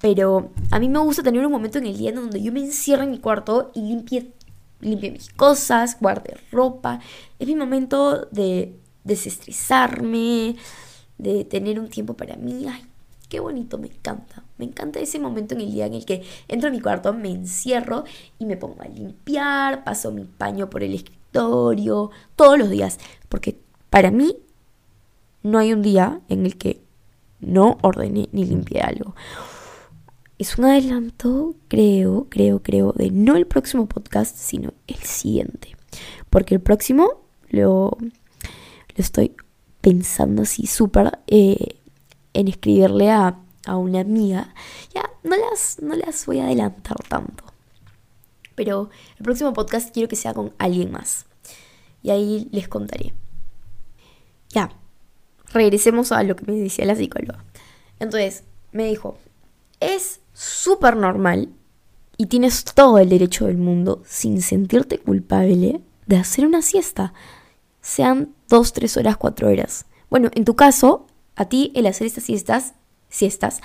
pero 0.00 0.50
a 0.70 0.78
mí 0.78 0.88
me 0.88 1.00
gusta 1.00 1.22
tener 1.22 1.44
un 1.44 1.52
momento 1.52 1.78
en 1.78 1.86
el 1.86 1.96
día 1.96 2.10
en 2.10 2.16
donde 2.16 2.42
yo 2.42 2.52
me 2.52 2.60
encierro 2.60 3.02
en 3.02 3.10
mi 3.10 3.18
cuarto 3.18 3.72
y 3.74 3.82
limpie, 3.82 4.32
limpie 4.80 5.10
mis 5.10 5.30
cosas, 5.30 5.98
guarde 6.00 6.36
ropa. 6.50 7.00
Es 7.38 7.48
mi 7.48 7.56
momento 7.56 8.26
de 8.30 8.78
desestresarme, 9.02 10.56
de 11.18 11.44
tener 11.44 11.80
un 11.80 11.88
tiempo 11.88 12.14
para 12.14 12.36
mí. 12.36 12.66
Ay, 12.68 12.84
qué 13.28 13.40
bonito, 13.40 13.78
me 13.78 13.88
encanta. 13.88 14.43
Me 14.58 14.64
encanta 14.64 15.00
ese 15.00 15.18
momento 15.18 15.54
en 15.54 15.62
el 15.62 15.72
día 15.72 15.86
en 15.86 15.94
el 15.94 16.04
que 16.04 16.22
entro 16.48 16.68
a 16.68 16.72
mi 16.72 16.80
cuarto, 16.80 17.12
me 17.12 17.30
encierro 17.30 18.04
y 18.38 18.46
me 18.46 18.56
pongo 18.56 18.82
a 18.82 18.88
limpiar, 18.88 19.84
paso 19.84 20.12
mi 20.12 20.24
paño 20.24 20.70
por 20.70 20.82
el 20.82 20.94
escritorio, 20.94 22.10
todos 22.36 22.58
los 22.58 22.70
días. 22.70 22.98
Porque 23.28 23.58
para 23.90 24.10
mí 24.10 24.36
no 25.42 25.58
hay 25.58 25.72
un 25.72 25.82
día 25.82 26.20
en 26.28 26.46
el 26.46 26.56
que 26.56 26.80
no 27.40 27.78
ordene 27.82 28.28
ni 28.32 28.44
limpie 28.44 28.80
algo 28.80 29.14
es 30.38 30.58
un 30.58 30.64
adelanto, 30.64 31.54
creo, 31.68 32.26
creo, 32.28 32.62
creo, 32.62 32.92
de 32.92 33.10
no 33.10 33.36
el 33.36 33.46
próximo 33.46 33.86
podcast, 33.86 34.36
sino 34.36 34.72
el 34.86 34.96
siguiente. 34.96 35.76
Porque 36.30 36.54
el 36.54 36.60
próximo 36.60 37.22
lo, 37.50 37.96
lo 38.00 38.96
estoy 38.96 39.32
pensando 39.80 40.42
así 40.42 40.66
súper 40.66 41.18
eh, 41.26 41.76
en 42.32 42.48
escribirle 42.48 43.10
a, 43.10 43.38
a, 43.66 43.76
una 43.76 44.00
amiga. 44.00 44.54
Ya, 44.94 45.10
no 45.22 45.36
las, 45.36 45.80
no 45.80 45.94
las 45.94 46.26
voy 46.26 46.40
a 46.40 46.44
adelantar 46.44 46.96
tanto. 47.08 47.44
Pero 48.54 48.90
el 49.18 49.24
próximo 49.24 49.52
podcast 49.52 49.92
quiero 49.92 50.08
que 50.08 50.16
sea 50.16 50.34
con 50.34 50.52
alguien 50.58 50.90
más. 50.90 51.26
Y 52.02 52.10
ahí 52.10 52.48
les 52.52 52.68
contaré. 52.68 53.14
Ya, 54.50 54.70
regresemos 55.52 56.12
a 56.12 56.22
lo 56.22 56.36
que 56.36 56.44
me 56.44 56.58
decía 56.58 56.84
la 56.84 56.94
psicóloga. 56.94 57.44
Entonces, 57.98 58.44
me 58.72 58.84
dijo, 58.84 59.18
es 59.80 60.20
súper 60.32 60.96
normal 60.96 61.48
y 62.16 62.26
tienes 62.26 62.64
todo 62.64 62.98
el 62.98 63.08
derecho 63.08 63.46
del 63.46 63.56
mundo 63.56 64.02
sin 64.06 64.42
sentirte 64.42 64.98
culpable 64.98 65.80
de 66.06 66.16
hacer 66.16 66.46
una 66.46 66.62
siesta. 66.62 67.12
Sean 67.80 68.34
dos, 68.48 68.72
tres 68.72 68.96
horas, 68.96 69.16
cuatro 69.16 69.48
horas. 69.48 69.86
Bueno, 70.10 70.30
en 70.34 70.44
tu 70.44 70.54
caso, 70.54 71.06
a 71.36 71.46
ti 71.46 71.72
el 71.74 71.86
hacer 71.86 72.06
estas 72.06 72.24
siestas, 72.24 72.74
siestas, 73.14 73.60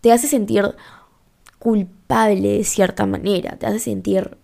te 0.00 0.12
hace 0.12 0.28
sentir 0.28 0.74
culpable 1.58 2.58
de 2.58 2.64
cierta 2.64 3.06
manera, 3.06 3.56
te 3.56 3.66
hace 3.66 3.78
sentir 3.78 4.36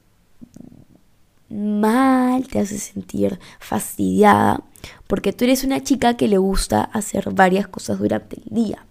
mal, 1.48 2.46
te 2.48 2.58
hace 2.58 2.78
sentir 2.78 3.38
fastidiada, 3.58 4.62
porque 5.06 5.32
tú 5.32 5.44
eres 5.44 5.64
una 5.64 5.82
chica 5.82 6.16
que 6.16 6.28
le 6.28 6.38
gusta 6.38 6.82
hacer 6.82 7.32
varias 7.32 7.68
cosas 7.68 7.98
durante 7.98 8.36
el 8.36 8.54
día. 8.54 8.84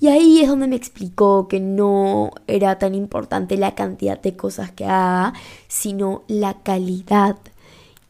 Y 0.00 0.08
ahí 0.08 0.40
es 0.40 0.48
donde 0.48 0.66
me 0.66 0.76
explicó 0.76 1.48
que 1.48 1.60
no 1.60 2.30
era 2.46 2.78
tan 2.78 2.94
importante 2.94 3.56
la 3.56 3.74
cantidad 3.74 4.20
de 4.20 4.36
cosas 4.36 4.70
que 4.72 4.84
haga, 4.84 5.34
sino 5.68 6.24
la 6.28 6.54
calidad 6.62 7.36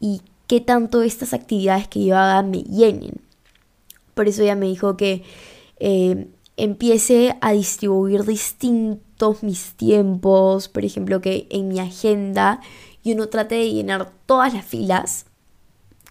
y 0.01 0.23
qué 0.47 0.61
tanto 0.61 1.03
estas 1.03 1.35
actividades 1.35 1.89
que 1.89 2.05
yo 2.05 2.17
haga 2.17 2.43
me 2.43 2.63
llenen. 2.63 3.21
Por 4.15 4.29
eso 4.29 4.43
ella 4.43 4.57
me 4.57 4.67
dijo 4.67 4.97
que 4.97 5.23
eh, 5.79 6.29
empiece 6.57 7.37
a 7.41 7.53
distribuir 7.53 8.25
distintos 8.25 9.43
mis 9.43 9.75
tiempos, 9.75 10.69
por 10.69 10.85
ejemplo, 10.85 11.21
que 11.21 11.47
en 11.51 11.69
mi 11.69 11.81
agenda 11.81 12.61
yo 13.03 13.15
no 13.17 13.29
trate 13.29 13.57
de 13.57 13.73
llenar 13.73 14.11
todas 14.27 14.55
las 14.55 14.65
filas, 14.65 15.27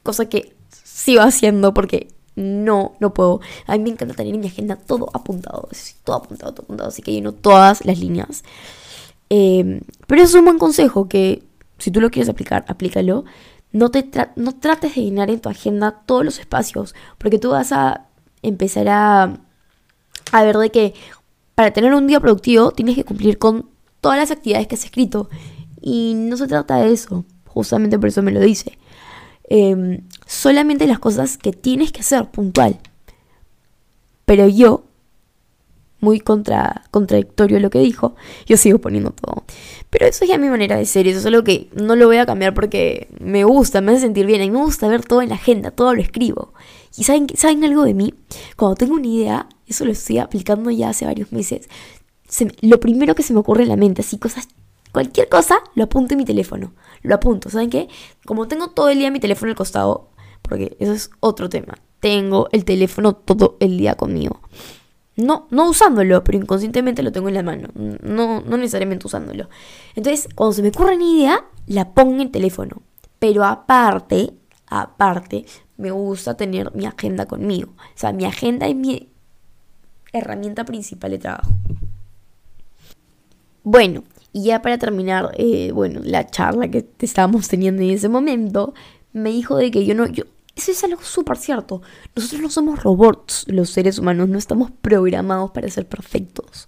cosa 0.03 0.27
que 0.27 0.55
sigo 0.69 1.21
haciendo 1.21 1.73
porque 1.73 2.09
no, 2.35 2.93
no 2.99 3.13
puedo. 3.13 3.41
A 3.67 3.77
mí 3.77 3.83
me 3.83 3.89
encanta 3.91 4.13
tener 4.15 4.33
en 4.33 4.41
mi 4.41 4.47
agenda 4.47 4.75
todo 4.75 5.09
apuntado, 5.13 5.69
todo 6.03 6.15
apuntado, 6.17 6.53
todo 6.53 6.63
apuntado, 6.63 6.89
así 6.89 7.01
que 7.01 7.11
lleno 7.11 7.31
todas 7.31 7.85
las 7.85 7.99
líneas. 7.99 8.43
Em, 9.29 9.81
pero 10.07 10.21
eso 10.21 10.37
es 10.37 10.39
un 10.39 10.45
buen 10.45 10.59
consejo 10.59 11.07
que 11.07 11.43
si 11.77 11.91
tú 11.91 12.01
lo 12.01 12.09
quieres 12.09 12.29
aplicar, 12.29 12.65
aplícalo. 12.67 13.25
No, 13.71 13.89
te 13.89 14.07
no 14.35 14.53
trates 14.55 14.95
de 14.95 15.01
llenar 15.01 15.31
en 15.31 15.39
tu 15.39 15.49
agenda 15.49 16.03
todos 16.05 16.23
los 16.23 16.39
espacios, 16.39 16.93
porque 17.17 17.39
tú 17.39 17.49
vas 17.51 17.71
a 17.71 18.05
empezar 18.43 18.87
a, 18.89 19.39
a 20.31 20.43
ver 20.43 20.57
de 20.57 20.69
que 20.71 20.93
para 21.55 21.71
tener 21.71 21.93
un 21.93 22.07
día 22.07 22.19
productivo 22.19 22.71
tienes 22.71 22.95
que 22.95 23.03
cumplir 23.03 23.37
con 23.37 23.69
todas 24.01 24.17
las 24.17 24.31
actividades 24.31 24.67
que 24.67 24.75
has 24.75 24.85
escrito. 24.85 25.29
Y 25.81 26.13
no 26.15 26.37
se 26.37 26.47
trata 26.47 26.77
de 26.77 26.93
eso, 26.93 27.25
justamente 27.45 27.99
por 27.99 28.09
eso 28.09 28.21
me 28.21 28.31
lo 28.31 28.39
dice. 28.39 28.77
Em, 29.45 30.01
solamente 30.25 30.87
las 30.87 30.99
cosas 30.99 31.37
que 31.37 31.51
tienes 31.51 31.91
que 31.91 32.01
hacer 32.01 32.29
puntual. 32.31 32.79
Pero 34.25 34.47
yo 34.47 34.85
muy 36.03 36.19
contra, 36.19 36.83
contradictorio 36.91 37.59
lo 37.59 37.69
que 37.69 37.79
dijo, 37.79 38.15
yo 38.45 38.57
sigo 38.57 38.79
poniendo 38.79 39.11
todo. 39.11 39.45
Pero 39.89 40.05
eso 40.05 40.25
es 40.25 40.29
ya 40.29 40.37
mi 40.37 40.49
manera 40.49 40.75
de 40.75 40.85
ser, 40.85 41.07
eso 41.07 41.19
es 41.19 41.25
algo 41.25 41.43
que 41.43 41.69
no 41.73 41.95
lo 41.95 42.07
voy 42.07 42.17
a 42.17 42.25
cambiar 42.25 42.53
porque 42.53 43.07
me 43.19 43.45
gusta, 43.45 43.79
me 43.79 43.93
hace 43.93 44.01
sentir 44.01 44.25
bien, 44.25 44.43
y 44.43 44.51
me 44.51 44.57
gusta 44.57 44.89
ver 44.89 45.05
todo 45.05 45.21
en 45.21 45.29
la 45.29 45.35
agenda, 45.35 45.71
todo 45.71 45.95
lo 45.95 46.01
escribo. 46.01 46.53
Y 46.97 47.05
¿saben, 47.05 47.27
¿saben 47.35 47.63
algo 47.63 47.83
de 47.85 47.93
mí? 47.93 48.13
Cuando 48.57 48.75
tengo 48.75 48.95
una 48.95 49.07
idea, 49.07 49.47
eso 49.67 49.85
lo 49.85 49.91
estoy 49.91 50.19
aplicando 50.19 50.69
ya 50.71 50.89
hace 50.89 51.05
varios 51.05 51.31
meses, 51.31 51.69
lo 52.61 52.79
primero 52.79 53.15
que 53.15 53.23
se 53.23 53.33
me 53.33 53.39
ocurre 53.39 53.63
en 53.63 53.69
la 53.69 53.75
mente, 53.75 54.01
así 54.01 54.17
cosas, 54.17 54.47
cualquier 54.91 55.29
cosa, 55.29 55.59
lo 55.75 55.83
apunto 55.83 56.13
en 56.13 56.19
mi 56.19 56.25
teléfono, 56.25 56.73
lo 57.01 57.15
apunto, 57.15 57.49
¿saben 57.49 57.69
qué? 57.69 57.87
Como 58.25 58.47
tengo 58.47 58.69
todo 58.69 58.89
el 58.89 58.99
día 58.99 59.11
mi 59.11 59.19
teléfono 59.19 59.51
al 59.51 59.57
costado, 59.57 60.09
porque 60.41 60.75
eso 60.79 60.93
es 60.93 61.09
otro 61.19 61.49
tema, 61.49 61.75
tengo 61.99 62.49
el 62.51 62.65
teléfono 62.65 63.13
todo 63.15 63.57
el 63.59 63.77
día 63.77 63.95
conmigo. 63.95 64.41
No, 65.15 65.47
no 65.51 65.69
usándolo, 65.69 66.23
pero 66.23 66.39
inconscientemente 66.39 67.03
lo 67.03 67.11
tengo 67.11 67.27
en 67.27 67.35
la 67.35 67.43
mano. 67.43 67.69
No, 67.75 68.41
no 68.41 68.57
necesariamente 68.57 69.05
usándolo. 69.05 69.47
Entonces, 69.95 70.27
cuando 70.33 70.53
se 70.53 70.63
me 70.63 70.69
ocurre 70.69 70.95
una 70.95 71.05
idea, 71.05 71.45
la 71.67 71.93
pongo 71.93 72.15
en 72.15 72.21
el 72.21 72.31
teléfono. 72.31 72.81
Pero 73.19 73.43
aparte, 73.43 74.33
aparte, 74.65 75.45
me 75.77 75.91
gusta 75.91 76.35
tener 76.35 76.73
mi 76.75 76.85
agenda 76.85 77.27
conmigo. 77.27 77.73
O 77.77 77.97
sea, 77.97 78.11
mi 78.11 78.25
agenda 78.25 78.67
es 78.67 78.75
mi 78.75 79.12
herramienta 80.13 80.63
principal 80.63 81.11
de 81.11 81.17
trabajo. 81.19 81.51
Bueno, 83.63 84.03
y 84.31 84.45
ya 84.45 84.61
para 84.61 84.77
terminar, 84.77 85.31
eh, 85.37 85.71
bueno, 85.71 86.01
la 86.03 86.27
charla 86.27 86.69
que 86.69 86.85
estábamos 86.99 87.47
teniendo 87.47 87.81
en 87.81 87.91
ese 87.91 88.09
momento, 88.09 88.73
me 89.13 89.29
dijo 89.29 89.57
de 89.57 89.71
que 89.71 89.85
yo 89.85 89.95
no, 89.95 90.07
yo, 90.07 90.23
eso 90.55 90.71
es 90.71 90.83
algo 90.83 91.01
súper 91.01 91.37
cierto. 91.37 91.81
Nosotros 92.15 92.41
no 92.41 92.49
somos 92.49 92.83
robots, 92.83 93.45
los 93.47 93.69
seres 93.69 93.99
humanos, 93.99 94.29
no 94.29 94.37
estamos 94.37 94.71
programados 94.71 95.51
para 95.51 95.69
ser 95.69 95.87
perfectos. 95.87 96.67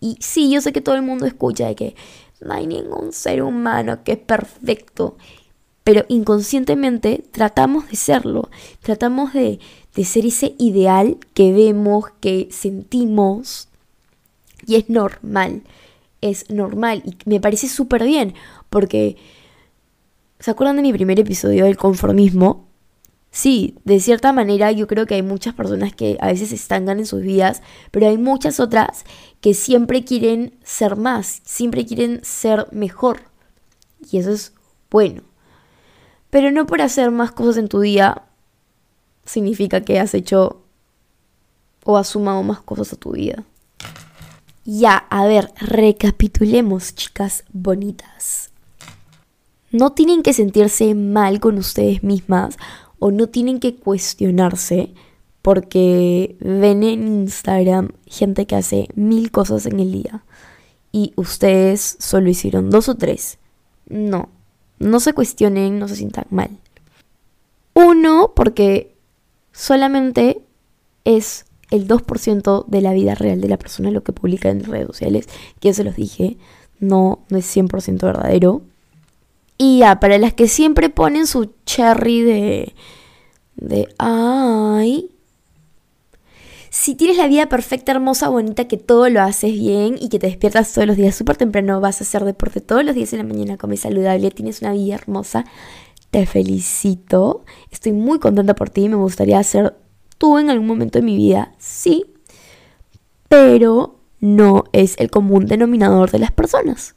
Y 0.00 0.16
sí, 0.20 0.50
yo 0.50 0.60
sé 0.60 0.72
que 0.72 0.80
todo 0.80 0.94
el 0.94 1.02
mundo 1.02 1.26
escucha 1.26 1.66
de 1.66 1.74
que 1.74 1.96
no 2.40 2.52
hay 2.52 2.66
ningún 2.66 3.12
ser 3.12 3.42
humano 3.42 4.04
que 4.04 4.12
es 4.12 4.18
perfecto, 4.18 5.16
pero 5.84 6.04
inconscientemente 6.08 7.24
tratamos 7.30 7.88
de 7.88 7.96
serlo, 7.96 8.50
tratamos 8.80 9.32
de, 9.32 9.58
de 9.96 10.04
ser 10.04 10.26
ese 10.26 10.54
ideal 10.58 11.16
que 11.34 11.52
vemos, 11.52 12.04
que 12.20 12.48
sentimos, 12.52 13.68
y 14.66 14.76
es 14.76 14.90
normal, 14.90 15.62
es 16.20 16.50
normal, 16.50 17.02
y 17.04 17.16
me 17.24 17.40
parece 17.40 17.68
súper 17.68 18.04
bien, 18.04 18.34
porque, 18.68 19.16
¿se 20.38 20.50
acuerdan 20.50 20.76
de 20.76 20.82
mi 20.82 20.92
primer 20.92 21.18
episodio 21.18 21.64
del 21.64 21.78
conformismo? 21.78 22.66
Sí, 23.30 23.74
de 23.84 24.00
cierta 24.00 24.32
manera 24.32 24.70
yo 24.70 24.86
creo 24.86 25.06
que 25.06 25.14
hay 25.14 25.22
muchas 25.22 25.54
personas 25.54 25.94
que 25.94 26.16
a 26.20 26.28
veces 26.28 26.52
estancan 26.52 26.98
en 26.98 27.06
sus 27.06 27.22
vidas, 27.22 27.62
pero 27.90 28.06
hay 28.06 28.18
muchas 28.18 28.60
otras 28.60 29.04
que 29.40 29.54
siempre 29.54 30.04
quieren 30.04 30.54
ser 30.62 30.96
más, 30.96 31.42
siempre 31.44 31.84
quieren 31.84 32.20
ser 32.22 32.66
mejor. 32.72 33.22
Y 34.10 34.18
eso 34.18 34.30
es 34.30 34.52
bueno. 34.90 35.22
Pero 36.30 36.50
no 36.50 36.66
por 36.66 36.80
hacer 36.80 37.10
más 37.10 37.32
cosas 37.32 37.58
en 37.58 37.68
tu 37.68 37.80
día 37.80 38.22
significa 39.26 39.82
que 39.82 39.98
has 39.98 40.14
hecho 40.14 40.62
o 41.84 41.96
has 41.96 42.08
sumado 42.08 42.42
más 42.42 42.60
cosas 42.60 42.92
a 42.92 42.96
tu 42.96 43.12
vida. 43.12 43.44
Ya, 44.64 44.96
a 44.96 45.26
ver, 45.26 45.52
recapitulemos, 45.60 46.94
chicas 46.94 47.44
bonitas. 47.52 48.50
No 49.70 49.92
tienen 49.92 50.22
que 50.22 50.32
sentirse 50.32 50.94
mal 50.94 51.38
con 51.38 51.58
ustedes 51.58 52.02
mismas 52.02 52.56
o 52.98 53.10
no 53.10 53.28
tienen 53.28 53.60
que 53.60 53.76
cuestionarse 53.76 54.94
porque 55.42 56.36
ven 56.40 56.82
en 56.82 57.06
Instagram 57.06 57.90
gente 58.06 58.46
que 58.46 58.56
hace 58.56 58.88
mil 58.96 59.30
cosas 59.30 59.66
en 59.66 59.78
el 59.78 59.92
día 59.92 60.24
y 60.90 61.12
ustedes 61.14 61.96
solo 62.00 62.28
hicieron 62.28 62.70
dos 62.70 62.88
o 62.88 62.96
tres. 62.96 63.38
No, 63.88 64.30
no 64.80 64.98
se 64.98 65.12
cuestionen, 65.12 65.78
no 65.78 65.86
se 65.86 65.96
sientan 65.96 66.24
mal. 66.30 66.50
Uno, 67.74 68.32
porque 68.34 68.95
solamente 69.56 70.42
es 71.04 71.46
el 71.70 71.88
2% 71.88 72.66
de 72.66 72.80
la 72.80 72.92
vida 72.92 73.14
real 73.14 73.40
de 73.40 73.48
la 73.48 73.56
persona 73.56 73.90
lo 73.90 74.04
que 74.04 74.12
publica 74.12 74.50
en 74.50 74.64
redes 74.64 74.86
sociales, 74.86 75.26
que 75.58 75.68
ya 75.70 75.74
se 75.74 75.82
los 75.82 75.96
dije, 75.96 76.36
no, 76.78 77.20
no 77.30 77.38
es 77.38 77.56
100% 77.56 78.00
verdadero. 78.02 78.62
Y 79.58 79.78
ya, 79.78 79.98
para 79.98 80.18
las 80.18 80.34
que 80.34 80.48
siempre 80.48 80.90
ponen 80.90 81.26
su 81.26 81.52
cherry 81.64 82.20
de. 82.22 82.74
de. 83.56 83.88
ay. 83.98 85.10
Si 86.68 86.94
tienes 86.94 87.16
la 87.16 87.26
vida 87.26 87.48
perfecta, 87.48 87.92
hermosa, 87.92 88.28
bonita, 88.28 88.68
que 88.68 88.76
todo 88.76 89.08
lo 89.08 89.22
haces 89.22 89.52
bien 89.52 89.96
y 89.98 90.10
que 90.10 90.18
te 90.18 90.26
despiertas 90.26 90.74
todos 90.74 90.86
los 90.86 90.98
días 90.98 91.14
súper 91.14 91.38
temprano, 91.38 91.80
vas 91.80 92.02
a 92.02 92.04
hacer 92.04 92.22
deporte 92.24 92.60
todos 92.60 92.84
los 92.84 92.94
días 92.94 93.14
en 93.14 93.20
la 93.20 93.24
mañana, 93.24 93.56
comes 93.56 93.80
saludable, 93.80 94.30
tienes 94.30 94.60
una 94.60 94.72
vida 94.72 94.96
hermosa, 94.96 95.46
te 96.16 96.24
felicito. 96.24 97.44
Estoy 97.70 97.92
muy 97.92 98.18
contenta 98.18 98.54
por 98.54 98.70
ti. 98.70 98.88
Me 98.88 98.96
gustaría 98.96 99.42
ser 99.42 99.76
tú 100.16 100.38
en 100.38 100.48
algún 100.48 100.66
momento 100.66 100.98
de 100.98 101.04
mi 101.04 101.14
vida, 101.14 101.52
sí. 101.58 102.06
Pero 103.28 103.96
no 104.20 104.64
es 104.72 104.96
el 104.98 105.10
común 105.10 105.44
denominador 105.44 106.10
de 106.10 106.20
las 106.20 106.32
personas. 106.32 106.94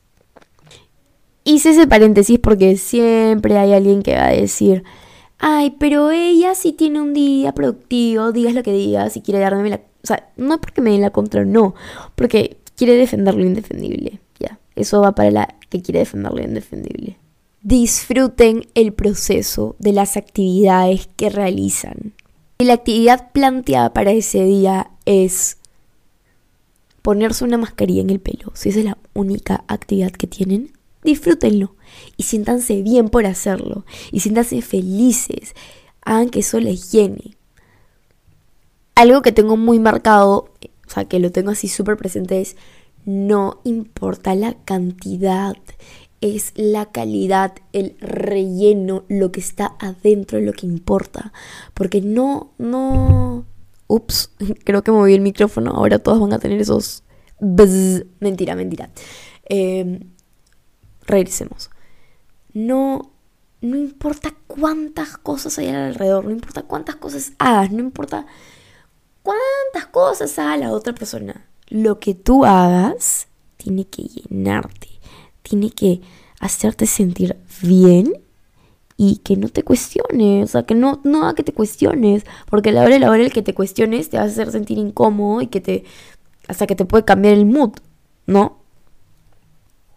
Hice 1.44 1.72
ese 1.72 1.86
paréntesis 1.86 2.40
porque 2.40 2.78
siempre 2.78 3.58
hay 3.58 3.74
alguien 3.74 4.04
que 4.04 4.16
va 4.16 4.28
a 4.28 4.32
decir, 4.32 4.86
ay, 5.38 5.76
pero 5.78 6.12
ella 6.12 6.56
sí 6.56 6.72
tiene 6.72 7.02
un 7.02 7.14
día 7.14 7.52
productivo, 7.52 8.32
digas 8.32 8.54
lo 8.54 8.64
que 8.64 8.72
digas 8.72 9.18
y 9.18 9.22
quiere 9.22 9.42
darme 9.42 9.70
la... 9.70 9.82
O 10.02 10.08
sea, 10.08 10.30
no 10.38 10.62
porque 10.62 10.80
me 10.80 10.92
den 10.92 11.02
la 11.02 11.10
contra, 11.10 11.44
no, 11.44 11.76
porque 12.16 12.56
quiere 12.78 12.94
defender 12.94 13.36
lo 13.36 13.44
indefendible. 13.44 14.22
Ya, 14.40 14.62
eso 14.78 15.02
va 15.02 15.12
para 15.12 15.30
la 15.30 15.56
que 15.68 15.82
quiere 15.82 16.00
defender 16.00 16.32
lo 16.32 16.42
indefendible. 16.42 17.18
Disfruten 17.62 18.68
el 18.74 18.94
proceso 18.94 19.76
de 19.80 19.92
las 19.92 20.16
actividades 20.16 21.10
que 21.18 21.30
realizan. 21.30 22.14
Y 22.60 22.66
la 22.66 22.74
actividad 22.74 23.32
planteada 23.32 23.94
para 23.94 24.12
ese 24.12 24.44
día 24.46 24.92
es 25.06 25.58
ponerse 27.02 27.44
una 27.44 27.58
mascarilla 27.58 28.02
en 28.02 28.10
el 28.10 28.20
pelo. 28.20 28.52
Si 28.54 28.70
esa 28.70 28.80
es 28.80 28.86
la 28.86 28.98
única 29.14 29.64
actividad 29.68 30.12
que 30.12 30.28
tienen, 30.28 30.72
disfrútenlo 31.04 31.76
y 32.18 32.24
siéntanse 32.24 32.82
bien 32.82 33.10
por 33.10 33.26
hacerlo 33.26 33.86
y 34.12 34.22
siéntanse 34.22 34.62
felices, 34.62 35.54
hagan 36.02 36.30
que 36.30 36.40
eso 36.40 36.60
les 36.60 36.92
llene. 36.92 37.36
Algo 38.96 39.22
que 39.22 39.32
tengo 39.32 39.58
muy 39.58 39.80
marcado, 39.80 40.54
o 40.88 40.90
sea, 40.90 41.06
que 41.06 41.20
lo 41.20 41.32
tengo 41.32 41.52
así 41.52 41.68
súper 41.68 41.98
presente 41.98 42.42
es, 42.42 42.58
no 43.06 43.62
importa 43.64 44.36
la 44.36 44.54
cantidad, 44.66 45.56
es 46.22 46.52
la 46.56 46.88
calidad, 46.88 47.54
el 47.74 47.96
relleno, 48.00 49.04
lo 49.08 49.32
que 49.32 49.40
está 49.40 49.76
adentro, 49.80 50.40
lo 50.40 50.54
que 50.54 50.66
importa. 50.66 51.32
Porque 51.74 52.02
no, 52.02 52.54
no... 52.58 53.46
Ups, 53.88 54.32
creo 54.66 54.84
que 54.84 54.92
moví 54.92 55.14
el 55.14 55.22
micrófono, 55.22 55.72
ahora 55.72 56.00
todos 56.00 56.20
van 56.20 56.34
a 56.34 56.40
tener 56.40 56.60
esos... 56.62 57.04
Mentira, 58.20 58.56
mentira. 58.56 58.90
Eh, 59.48 60.06
regresemos. 61.06 61.70
No, 62.54 63.14
no 63.62 63.78
importa 63.78 64.34
cuántas 64.48 65.18
cosas 65.18 65.58
hay 65.58 65.68
alrededor, 65.70 66.26
no 66.26 66.32
importa 66.32 66.64
cuántas 66.64 66.96
cosas 66.96 67.34
hagas, 67.40 67.72
no 67.72 67.80
importa 67.80 68.26
cuántas 69.24 69.86
cosas 69.92 70.38
haga 70.40 70.58
la 70.58 70.72
otra 70.72 70.94
persona. 70.94 71.46
Lo 71.68 72.00
que 72.00 72.14
tú 72.14 72.46
hagas 72.46 73.28
tiene 73.58 73.86
que 73.86 74.04
llenarte, 74.04 74.89
tiene 75.50 75.72
que 75.72 76.02
hacerte 76.40 76.86
sentir 76.86 77.38
bien 77.62 78.14
y 78.98 79.18
que 79.18 79.38
no 79.38 79.48
te 79.50 79.64
cuestiones, 79.64 80.50
o 80.50 80.52
sea, 80.52 80.64
que 80.64 80.76
no, 80.76 81.00
no 81.04 81.24
haga 81.24 81.36
que 81.36 81.44
te 81.44 81.54
cuestiones, 81.54 82.26
porque 82.50 82.72
la 82.72 82.82
hora 82.82 82.94
de 82.94 83.00
la 83.00 83.10
hora 83.10 83.24
el 83.24 83.32
que 83.32 83.42
te 83.42 83.54
cuestiones 83.54 84.10
te 84.10 84.18
va 84.18 84.24
a 84.24 84.28
hacer 84.28 84.52
sentir 84.52 84.78
incómodo 84.78 85.42
y 85.42 85.48
que 85.48 85.62
te, 85.62 85.86
hasta 86.48 86.68
que 86.68 86.76
te 86.76 86.86
puede 86.86 87.06
cambiar 87.06 87.34
el 87.36 87.46
mood, 87.46 87.72
¿no? 88.26 88.60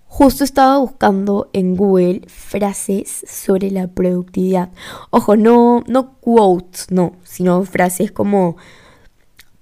Justo 0.07 0.44
estaba 0.44 0.78
buscando 0.78 1.48
en 1.53 1.74
Google 1.74 2.22
frases 2.28 3.24
sobre 3.26 3.70
la 3.70 3.88
productividad. 3.88 4.70
Ojo, 5.11 5.36
no, 5.36 5.82
no 5.88 6.18
quotes, 6.20 6.90
no, 6.90 7.16
sino 7.24 7.64
frases 7.64 8.12
como 8.12 8.57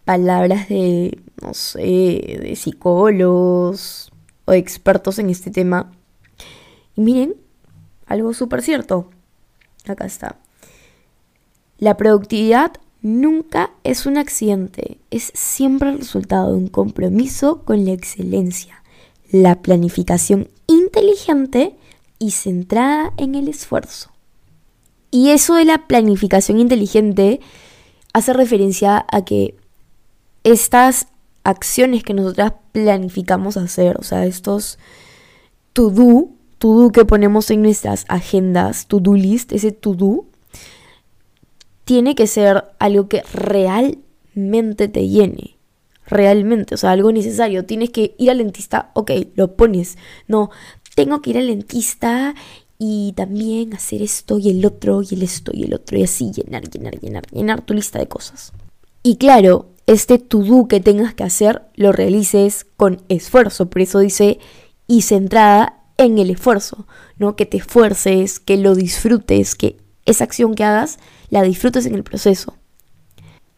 palabras 0.05 0.68
de, 0.68 1.18
no 1.41 1.55
sé, 1.55 2.41
de 2.43 2.57
psicólogos 2.57 4.10
o 4.51 4.55
expertos 4.55 5.19
en 5.19 5.31
este 5.31 5.51
tema. 5.51 5.93
Y 6.97 7.01
miren, 7.01 7.37
algo 8.07 8.35
súper 8.35 8.63
cierto. 8.63 9.11
Acá 9.87 10.05
está. 10.05 10.37
La 11.79 11.97
productividad 11.97 12.73
nunca 13.01 13.71
es 13.85 14.05
un 14.05 14.19
accidente, 14.19 14.99
es 15.11 15.33
siempre 15.35 15.91
el 15.91 15.99
resultado 15.99 16.51
de 16.51 16.59
un 16.59 16.69
compromiso 16.69 17.63
con 17.65 17.87
la 17.87 17.93
excelencia 17.93 18.81
la 19.31 19.63
planificación 19.63 20.51
inteligente 20.67 21.77
y 22.19 22.33
centrada 22.33 23.13
en 23.17 23.35
el 23.35 23.49
esfuerzo. 23.49 24.11
Y 25.11 25.31
eso 25.31 25.55
de 25.55 25.65
la 25.65 25.87
planificación 25.87 26.59
inteligente 26.59 27.41
hace 28.13 28.33
referencia 28.33 29.05
a 29.11 29.25
que 29.25 29.57
estás 30.45 31.07
acciones 31.45 32.03
que 32.03 32.14
nosotras 32.14 32.53
planificamos 32.72 33.57
hacer, 33.57 33.97
o 33.99 34.03
sea, 34.03 34.26
estos 34.26 34.78
to-do, 35.72 36.30
to-do 36.59 36.91
que 36.91 37.05
ponemos 37.05 37.51
en 37.51 37.62
nuestras 37.62 38.05
agendas, 38.09 38.86
to-do 38.86 39.14
list, 39.14 39.53
ese 39.53 39.72
to-do, 39.72 40.26
tiene 41.84 42.14
que 42.14 42.26
ser 42.26 42.64
algo 42.78 43.09
que 43.09 43.22
realmente 43.32 44.88
te 44.88 45.09
llene. 45.09 45.57
Realmente, 46.07 46.74
o 46.74 46.78
sea, 46.78 46.91
algo 46.91 47.12
necesario. 47.12 47.66
Tienes 47.66 47.91
que 47.91 48.14
ir 48.18 48.30
al 48.30 48.38
dentista, 48.38 48.91
ok, 48.95 49.12
lo 49.36 49.55
pones. 49.55 49.97
No, 50.26 50.51
tengo 50.97 51.22
que 51.22 51.30
ir 51.30 51.38
al 51.38 51.47
dentista 51.47 52.34
y 52.78 53.12
también 53.16 53.74
hacer 53.74 54.03
esto 54.03 54.38
y 54.38 54.51
el 54.51 54.64
otro 54.64 55.03
y 55.03 55.14
el 55.14 55.22
esto 55.22 55.53
y 55.55 55.64
el 55.64 55.74
otro 55.74 55.99
y 55.99 56.03
así 56.03 56.32
llenar, 56.32 56.68
llenar, 56.68 56.99
llenar, 56.99 57.26
llenar 57.30 57.62
tu 57.62 57.74
lista 57.74 57.99
de 57.99 58.09
cosas. 58.09 58.53
Y 59.03 59.16
claro, 59.16 59.66
este 59.91 60.20
to-do 60.20 60.68
que 60.68 60.78
tengas 60.78 61.14
que 61.14 61.24
hacer 61.24 61.62
lo 61.74 61.91
realices 61.91 62.64
con 62.76 63.03
esfuerzo, 63.09 63.68
por 63.70 63.82
eso 63.82 63.99
dice 63.99 64.38
y 64.86 65.03
centrada 65.03 65.82
en 65.97 66.18
el 66.18 66.30
esfuerzo, 66.30 66.86
¿no? 67.16 67.34
Que 67.34 67.45
te 67.45 67.57
esfuerces, 67.57 68.38
que 68.38 68.57
lo 68.57 68.76
disfrutes, 68.76 69.57
que 69.57 69.78
esa 70.07 70.22
acción 70.22 70.55
que 70.55 70.62
hagas 70.62 70.99
la 71.28 71.43
disfrutes 71.43 71.86
en 71.86 71.97
el 71.97 72.05
proceso. 72.05 72.55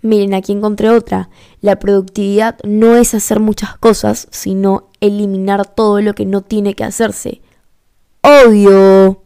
Miren, 0.00 0.32
aquí 0.32 0.52
encontré 0.52 0.88
otra. 0.88 1.28
La 1.60 1.78
productividad 1.78 2.58
no 2.64 2.96
es 2.96 3.14
hacer 3.14 3.38
muchas 3.38 3.76
cosas, 3.76 4.26
sino 4.30 4.88
eliminar 5.00 5.66
todo 5.66 6.00
lo 6.00 6.14
que 6.14 6.24
no 6.24 6.40
tiene 6.40 6.74
que 6.74 6.84
hacerse. 6.84 7.42
Obvio. 8.22 9.21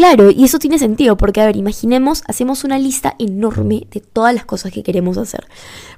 Claro, 0.00 0.30
y 0.30 0.44
eso 0.44 0.58
tiene 0.58 0.78
sentido, 0.78 1.18
porque 1.18 1.42
a 1.42 1.44
ver, 1.44 1.56
imaginemos, 1.56 2.22
hacemos 2.26 2.64
una 2.64 2.78
lista 2.78 3.16
enorme 3.18 3.86
de 3.90 4.00
todas 4.00 4.34
las 4.34 4.46
cosas 4.46 4.72
que 4.72 4.82
queremos 4.82 5.18
hacer. 5.18 5.46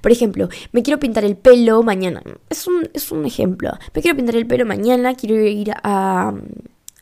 Por 0.01 0.11
ejemplo, 0.11 0.49
me 0.73 0.83
quiero 0.83 0.99
pintar 0.99 1.25
el 1.25 1.37
pelo 1.37 1.85
mañana. 1.85 2.21
Es 2.51 2.67
un, 2.67 2.89
es 2.95 3.13
un 3.13 3.25
ejemplo. 3.27 3.71
Me 3.95 4.03
quiero 4.03 4.17
pintar 4.17 4.35
el 4.35 4.49
pelo 4.49 4.67
mañana, 4.67 5.15
quiero 5.15 5.37
ir 5.37 5.71
a, 5.85 6.35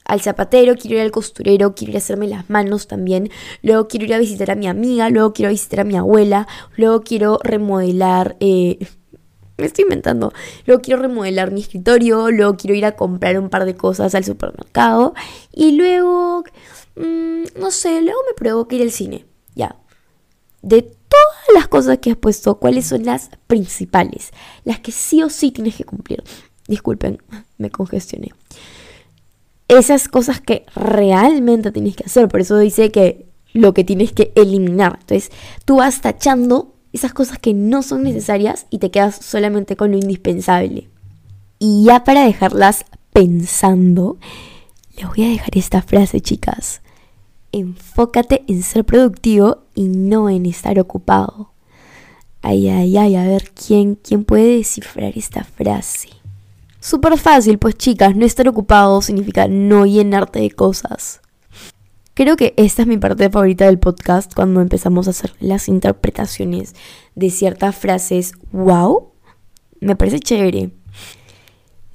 al 0.05 0.21
zapatero, 0.21 0.75
quiero 0.77 0.99
ir 0.99 1.03
al 1.03 1.11
costurero, 1.11 1.75
quiero 1.75 1.93
ir 1.93 1.97
a 1.97 2.01
hacerme 2.01 2.29
las 2.29 2.51
manos 2.51 2.87
también. 2.87 3.31
Luego 3.63 3.89
quiero 3.89 4.05
ir 4.05 4.13
a 4.13 4.19
visitar 4.19 4.51
a 4.51 4.55
mi 4.55 4.67
amiga, 4.67 5.09
luego 5.09 5.33
quiero 5.33 5.53
visitar 5.53 5.81
a 5.81 5.85
mi 5.85 5.97
abuela, 5.97 6.49
luego 6.77 7.01
quiero 7.01 7.39
remodelar... 7.43 8.37
Eh, 8.41 8.79
me 9.61 9.67
estoy 9.67 9.85
inventando. 9.85 10.33
Luego 10.67 10.83
quiero 10.83 11.01
remodelar 11.01 11.53
mi 11.53 11.61
escritorio, 11.61 12.31
luego 12.31 12.57
quiero 12.57 12.75
ir 12.75 12.85
a 12.85 12.93
comprar 12.93 13.39
un 13.39 13.51
par 13.51 13.65
de 13.65 13.77
cosas 13.77 14.15
al 14.15 14.25
supermercado 14.25 15.15
y 15.53 15.73
luego, 15.73 16.45
mm, 16.97 17.59
no 17.59 17.71
sé, 17.71 18.01
luego 18.03 18.21
me 18.29 18.35
provoca 18.35 18.77
ir 18.77 18.83
al 18.83 18.91
cine. 18.91 19.27
Ya. 19.55 19.77
De 20.63 20.83
todas 20.83 21.55
las 21.55 21.69
cosas 21.69 21.99
que 21.99 22.11
has 22.11 22.17
puesto, 22.17 22.59
¿cuáles 22.59 22.87
son 22.87 23.05
las 23.05 23.31
principales? 23.47 24.31
Las 24.65 24.81
que 24.81 24.93
sí 24.93 25.23
o 25.23 25.31
sí 25.31 25.51
tienes 25.51 25.77
que 25.77 25.85
cumplir. 25.85 26.23
Disculpen, 26.67 27.19
me 27.59 27.71
congestioné. 27.71 28.31
Esas 29.69 30.09
cosas 30.09 30.41
que 30.41 30.67
realmente 30.75 31.73
tienes 31.73 31.97
que 31.97 32.05
hacer. 32.05 32.29
Por 32.29 32.41
eso 32.41 32.59
dice 32.59 32.91
que 32.91 33.27
lo 33.53 33.75
que 33.75 33.85
tienes 33.85 34.13
que 34.13 34.33
eliminar. 34.35 34.99
Entonces, 35.01 35.31
tú 35.65 35.77
vas 35.77 36.01
tachando 36.01 36.75
esas 36.93 37.13
cosas 37.13 37.39
que 37.39 37.55
no 37.55 37.83
son 37.83 38.03
necesarias 38.03 38.67
y 38.71 38.79
te 38.79 38.91
quedas 38.91 39.17
solamente 39.17 39.77
con 39.77 39.93
lo 39.93 39.97
indispensable. 39.97 40.89
Y 41.59 41.85
ya 41.85 42.05
para 42.05 42.25
dejarlas 42.25 42.85
pensando, 43.13 44.19
les 45.01 45.09
voy 45.09 45.25
a 45.25 45.29
dejar 45.29 45.57
esta 45.57 45.83
frase, 45.83 46.21
chicas. 46.21 46.83
Enfócate 47.53 48.45
en 48.49 48.63
ser 48.63 48.85
productivo 48.85 49.65
y 49.75 49.85
no 49.89 50.29
en 50.29 50.45
estar 50.47 50.79
ocupado. 50.79 51.53
Ay, 52.43 52.69
ay, 52.69 52.97
ay, 52.97 53.17
a 53.17 53.25
ver 53.25 53.51
quién, 53.53 53.97
quién 53.97 54.25
puede 54.25 54.59
descifrar 54.59 55.17
esta 55.17 55.45
frase. 55.45 56.11
Súper 56.81 57.19
fácil, 57.19 57.59
pues 57.59 57.77
chicas, 57.77 58.15
no 58.15 58.25
estar 58.25 58.49
ocupado 58.49 59.03
significa 59.03 59.49
no 59.49 59.87
llenarte 59.87 60.41
de 60.41 60.51
cosas. 60.51 61.21
Creo 62.15 62.37
que 62.37 62.53
esta 62.57 62.83
es 62.83 62.89
mi 62.89 62.99
parte 62.99 63.31
favorita 63.31 63.67
del 63.67 63.79
podcast 63.79 64.35
cuando 64.35 64.61
empezamos 64.61 65.07
a 65.07 65.11
hacer 65.11 65.33
las 65.41 65.69
interpretaciones 65.69 66.75
de 67.15 67.31
ciertas 67.31 67.77
frases. 67.77 68.33
¡Wow! 68.53 69.13
Me 69.81 69.97
parece 69.97 70.21
chévere. 70.21 70.71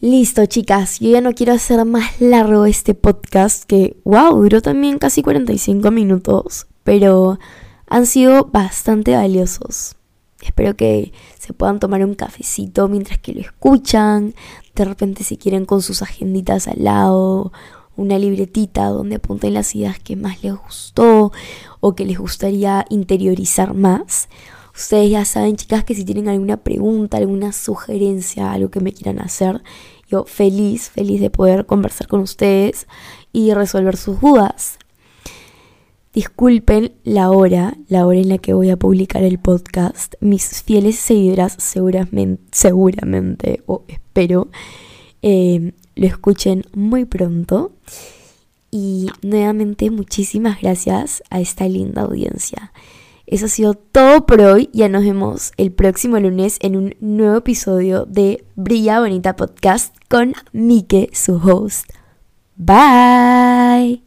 Listo, 0.06 0.46
chicas, 0.46 1.00
yo 1.00 1.10
ya 1.10 1.20
no 1.20 1.34
quiero 1.34 1.54
hacer 1.54 1.84
más 1.84 2.22
largo 2.22 2.68
este 2.68 2.94
podcast 2.94 3.64
que, 3.64 3.98
wow, 4.04 4.40
duró 4.40 4.62
también 4.62 5.00
casi 5.00 5.24
45 5.24 5.90
minutos, 5.90 6.68
pero 6.84 7.40
han 7.88 8.06
sido 8.06 8.46
bastante 8.46 9.16
valiosos. 9.16 9.96
Espero 10.44 10.76
que 10.76 11.12
se 11.40 11.54
puedan 11.54 11.80
tomar 11.80 12.06
un 12.06 12.14
cafecito 12.14 12.88
mientras 12.88 13.18
que 13.18 13.34
lo 13.34 13.42
escuchan, 13.42 14.36
de 14.76 14.86
repente 14.86 15.24
si 15.24 15.38
quieren 15.38 15.66
con 15.66 15.82
sus 15.82 16.04
agenditas 16.04 16.68
al 16.68 16.84
lado 16.84 17.52
una 17.96 18.20
libretita 18.20 18.86
donde 18.90 19.16
apunten 19.16 19.56
las 19.56 19.74
ideas 19.74 19.98
que 19.98 20.16
más 20.16 20.44
les 20.44 20.54
gustó 20.54 21.32
o 21.80 21.96
que 21.96 22.06
les 22.06 22.20
gustaría 22.20 22.86
interiorizar 22.92 23.74
más. 23.74 24.30
Ustedes 24.76 25.10
ya 25.10 25.24
saben, 25.24 25.56
chicas, 25.56 25.86
que 25.86 25.96
si 25.96 26.04
tienen 26.04 26.28
alguna 26.28 26.58
pregunta, 26.58 27.16
alguna 27.16 27.54
sugerencia, 27.54 28.52
algo 28.52 28.70
que 28.70 28.82
me 28.82 28.92
quieran 28.92 29.20
hacer, 29.20 29.64
yo 30.08 30.26
feliz, 30.26 30.90
feliz 30.90 31.22
de 31.22 31.30
poder 31.30 31.66
conversar 31.66 32.08
con 32.08 32.20
ustedes 32.20 32.88
y 33.34 33.54
resolver 33.54 33.98
sus 33.98 34.20
dudas. 34.22 34.78
Disculpen 36.14 36.94
la 37.04 37.30
hora, 37.30 37.76
la 37.90 38.08
hora 38.08 38.20
en 38.20 38.30
la 38.30 38.38
que 38.38 38.54
voy 38.54 38.70
a 38.70 38.78
publicar 38.78 39.24
el 39.24 39.38
podcast. 39.38 40.16
Mis 40.22 40.64
fieles 40.64 40.96
seguidoras 40.96 41.58
seguramente, 41.60 42.42
seguramente 42.52 43.64
o 43.66 43.84
espero, 43.90 44.48
eh, 45.22 45.74
lo 45.96 46.08
escuchen 46.08 46.64
muy 46.74 47.04
pronto. 47.04 47.74
Y 48.72 49.08
nuevamente 49.22 49.90
muchísimas 49.90 50.62
gracias 50.62 51.22
a 51.30 51.42
esta 51.42 51.68
linda 51.68 52.04
audiencia. 52.04 52.72
Eso 53.28 53.46
ha 53.46 53.50
sido 53.50 53.74
todo 53.74 54.26
por 54.26 54.42
hoy. 54.42 54.70
Ya 54.74 54.90
nos 54.90 55.04
vemos 55.04 55.52
el 55.58 55.72
próximo 55.72 56.20
lunes 56.20 56.58
en 56.62 56.76
un 56.76 56.96
nuevo 57.00 57.38
episodio 57.38 58.06
de 58.06 58.44
Brilla 58.56 59.00
Bonita 59.00 59.36
Podcast 59.36 59.96
con 60.10 60.34
Mike, 60.54 61.10
su 61.14 61.36
host. 61.36 61.90
Bye. 62.56 64.04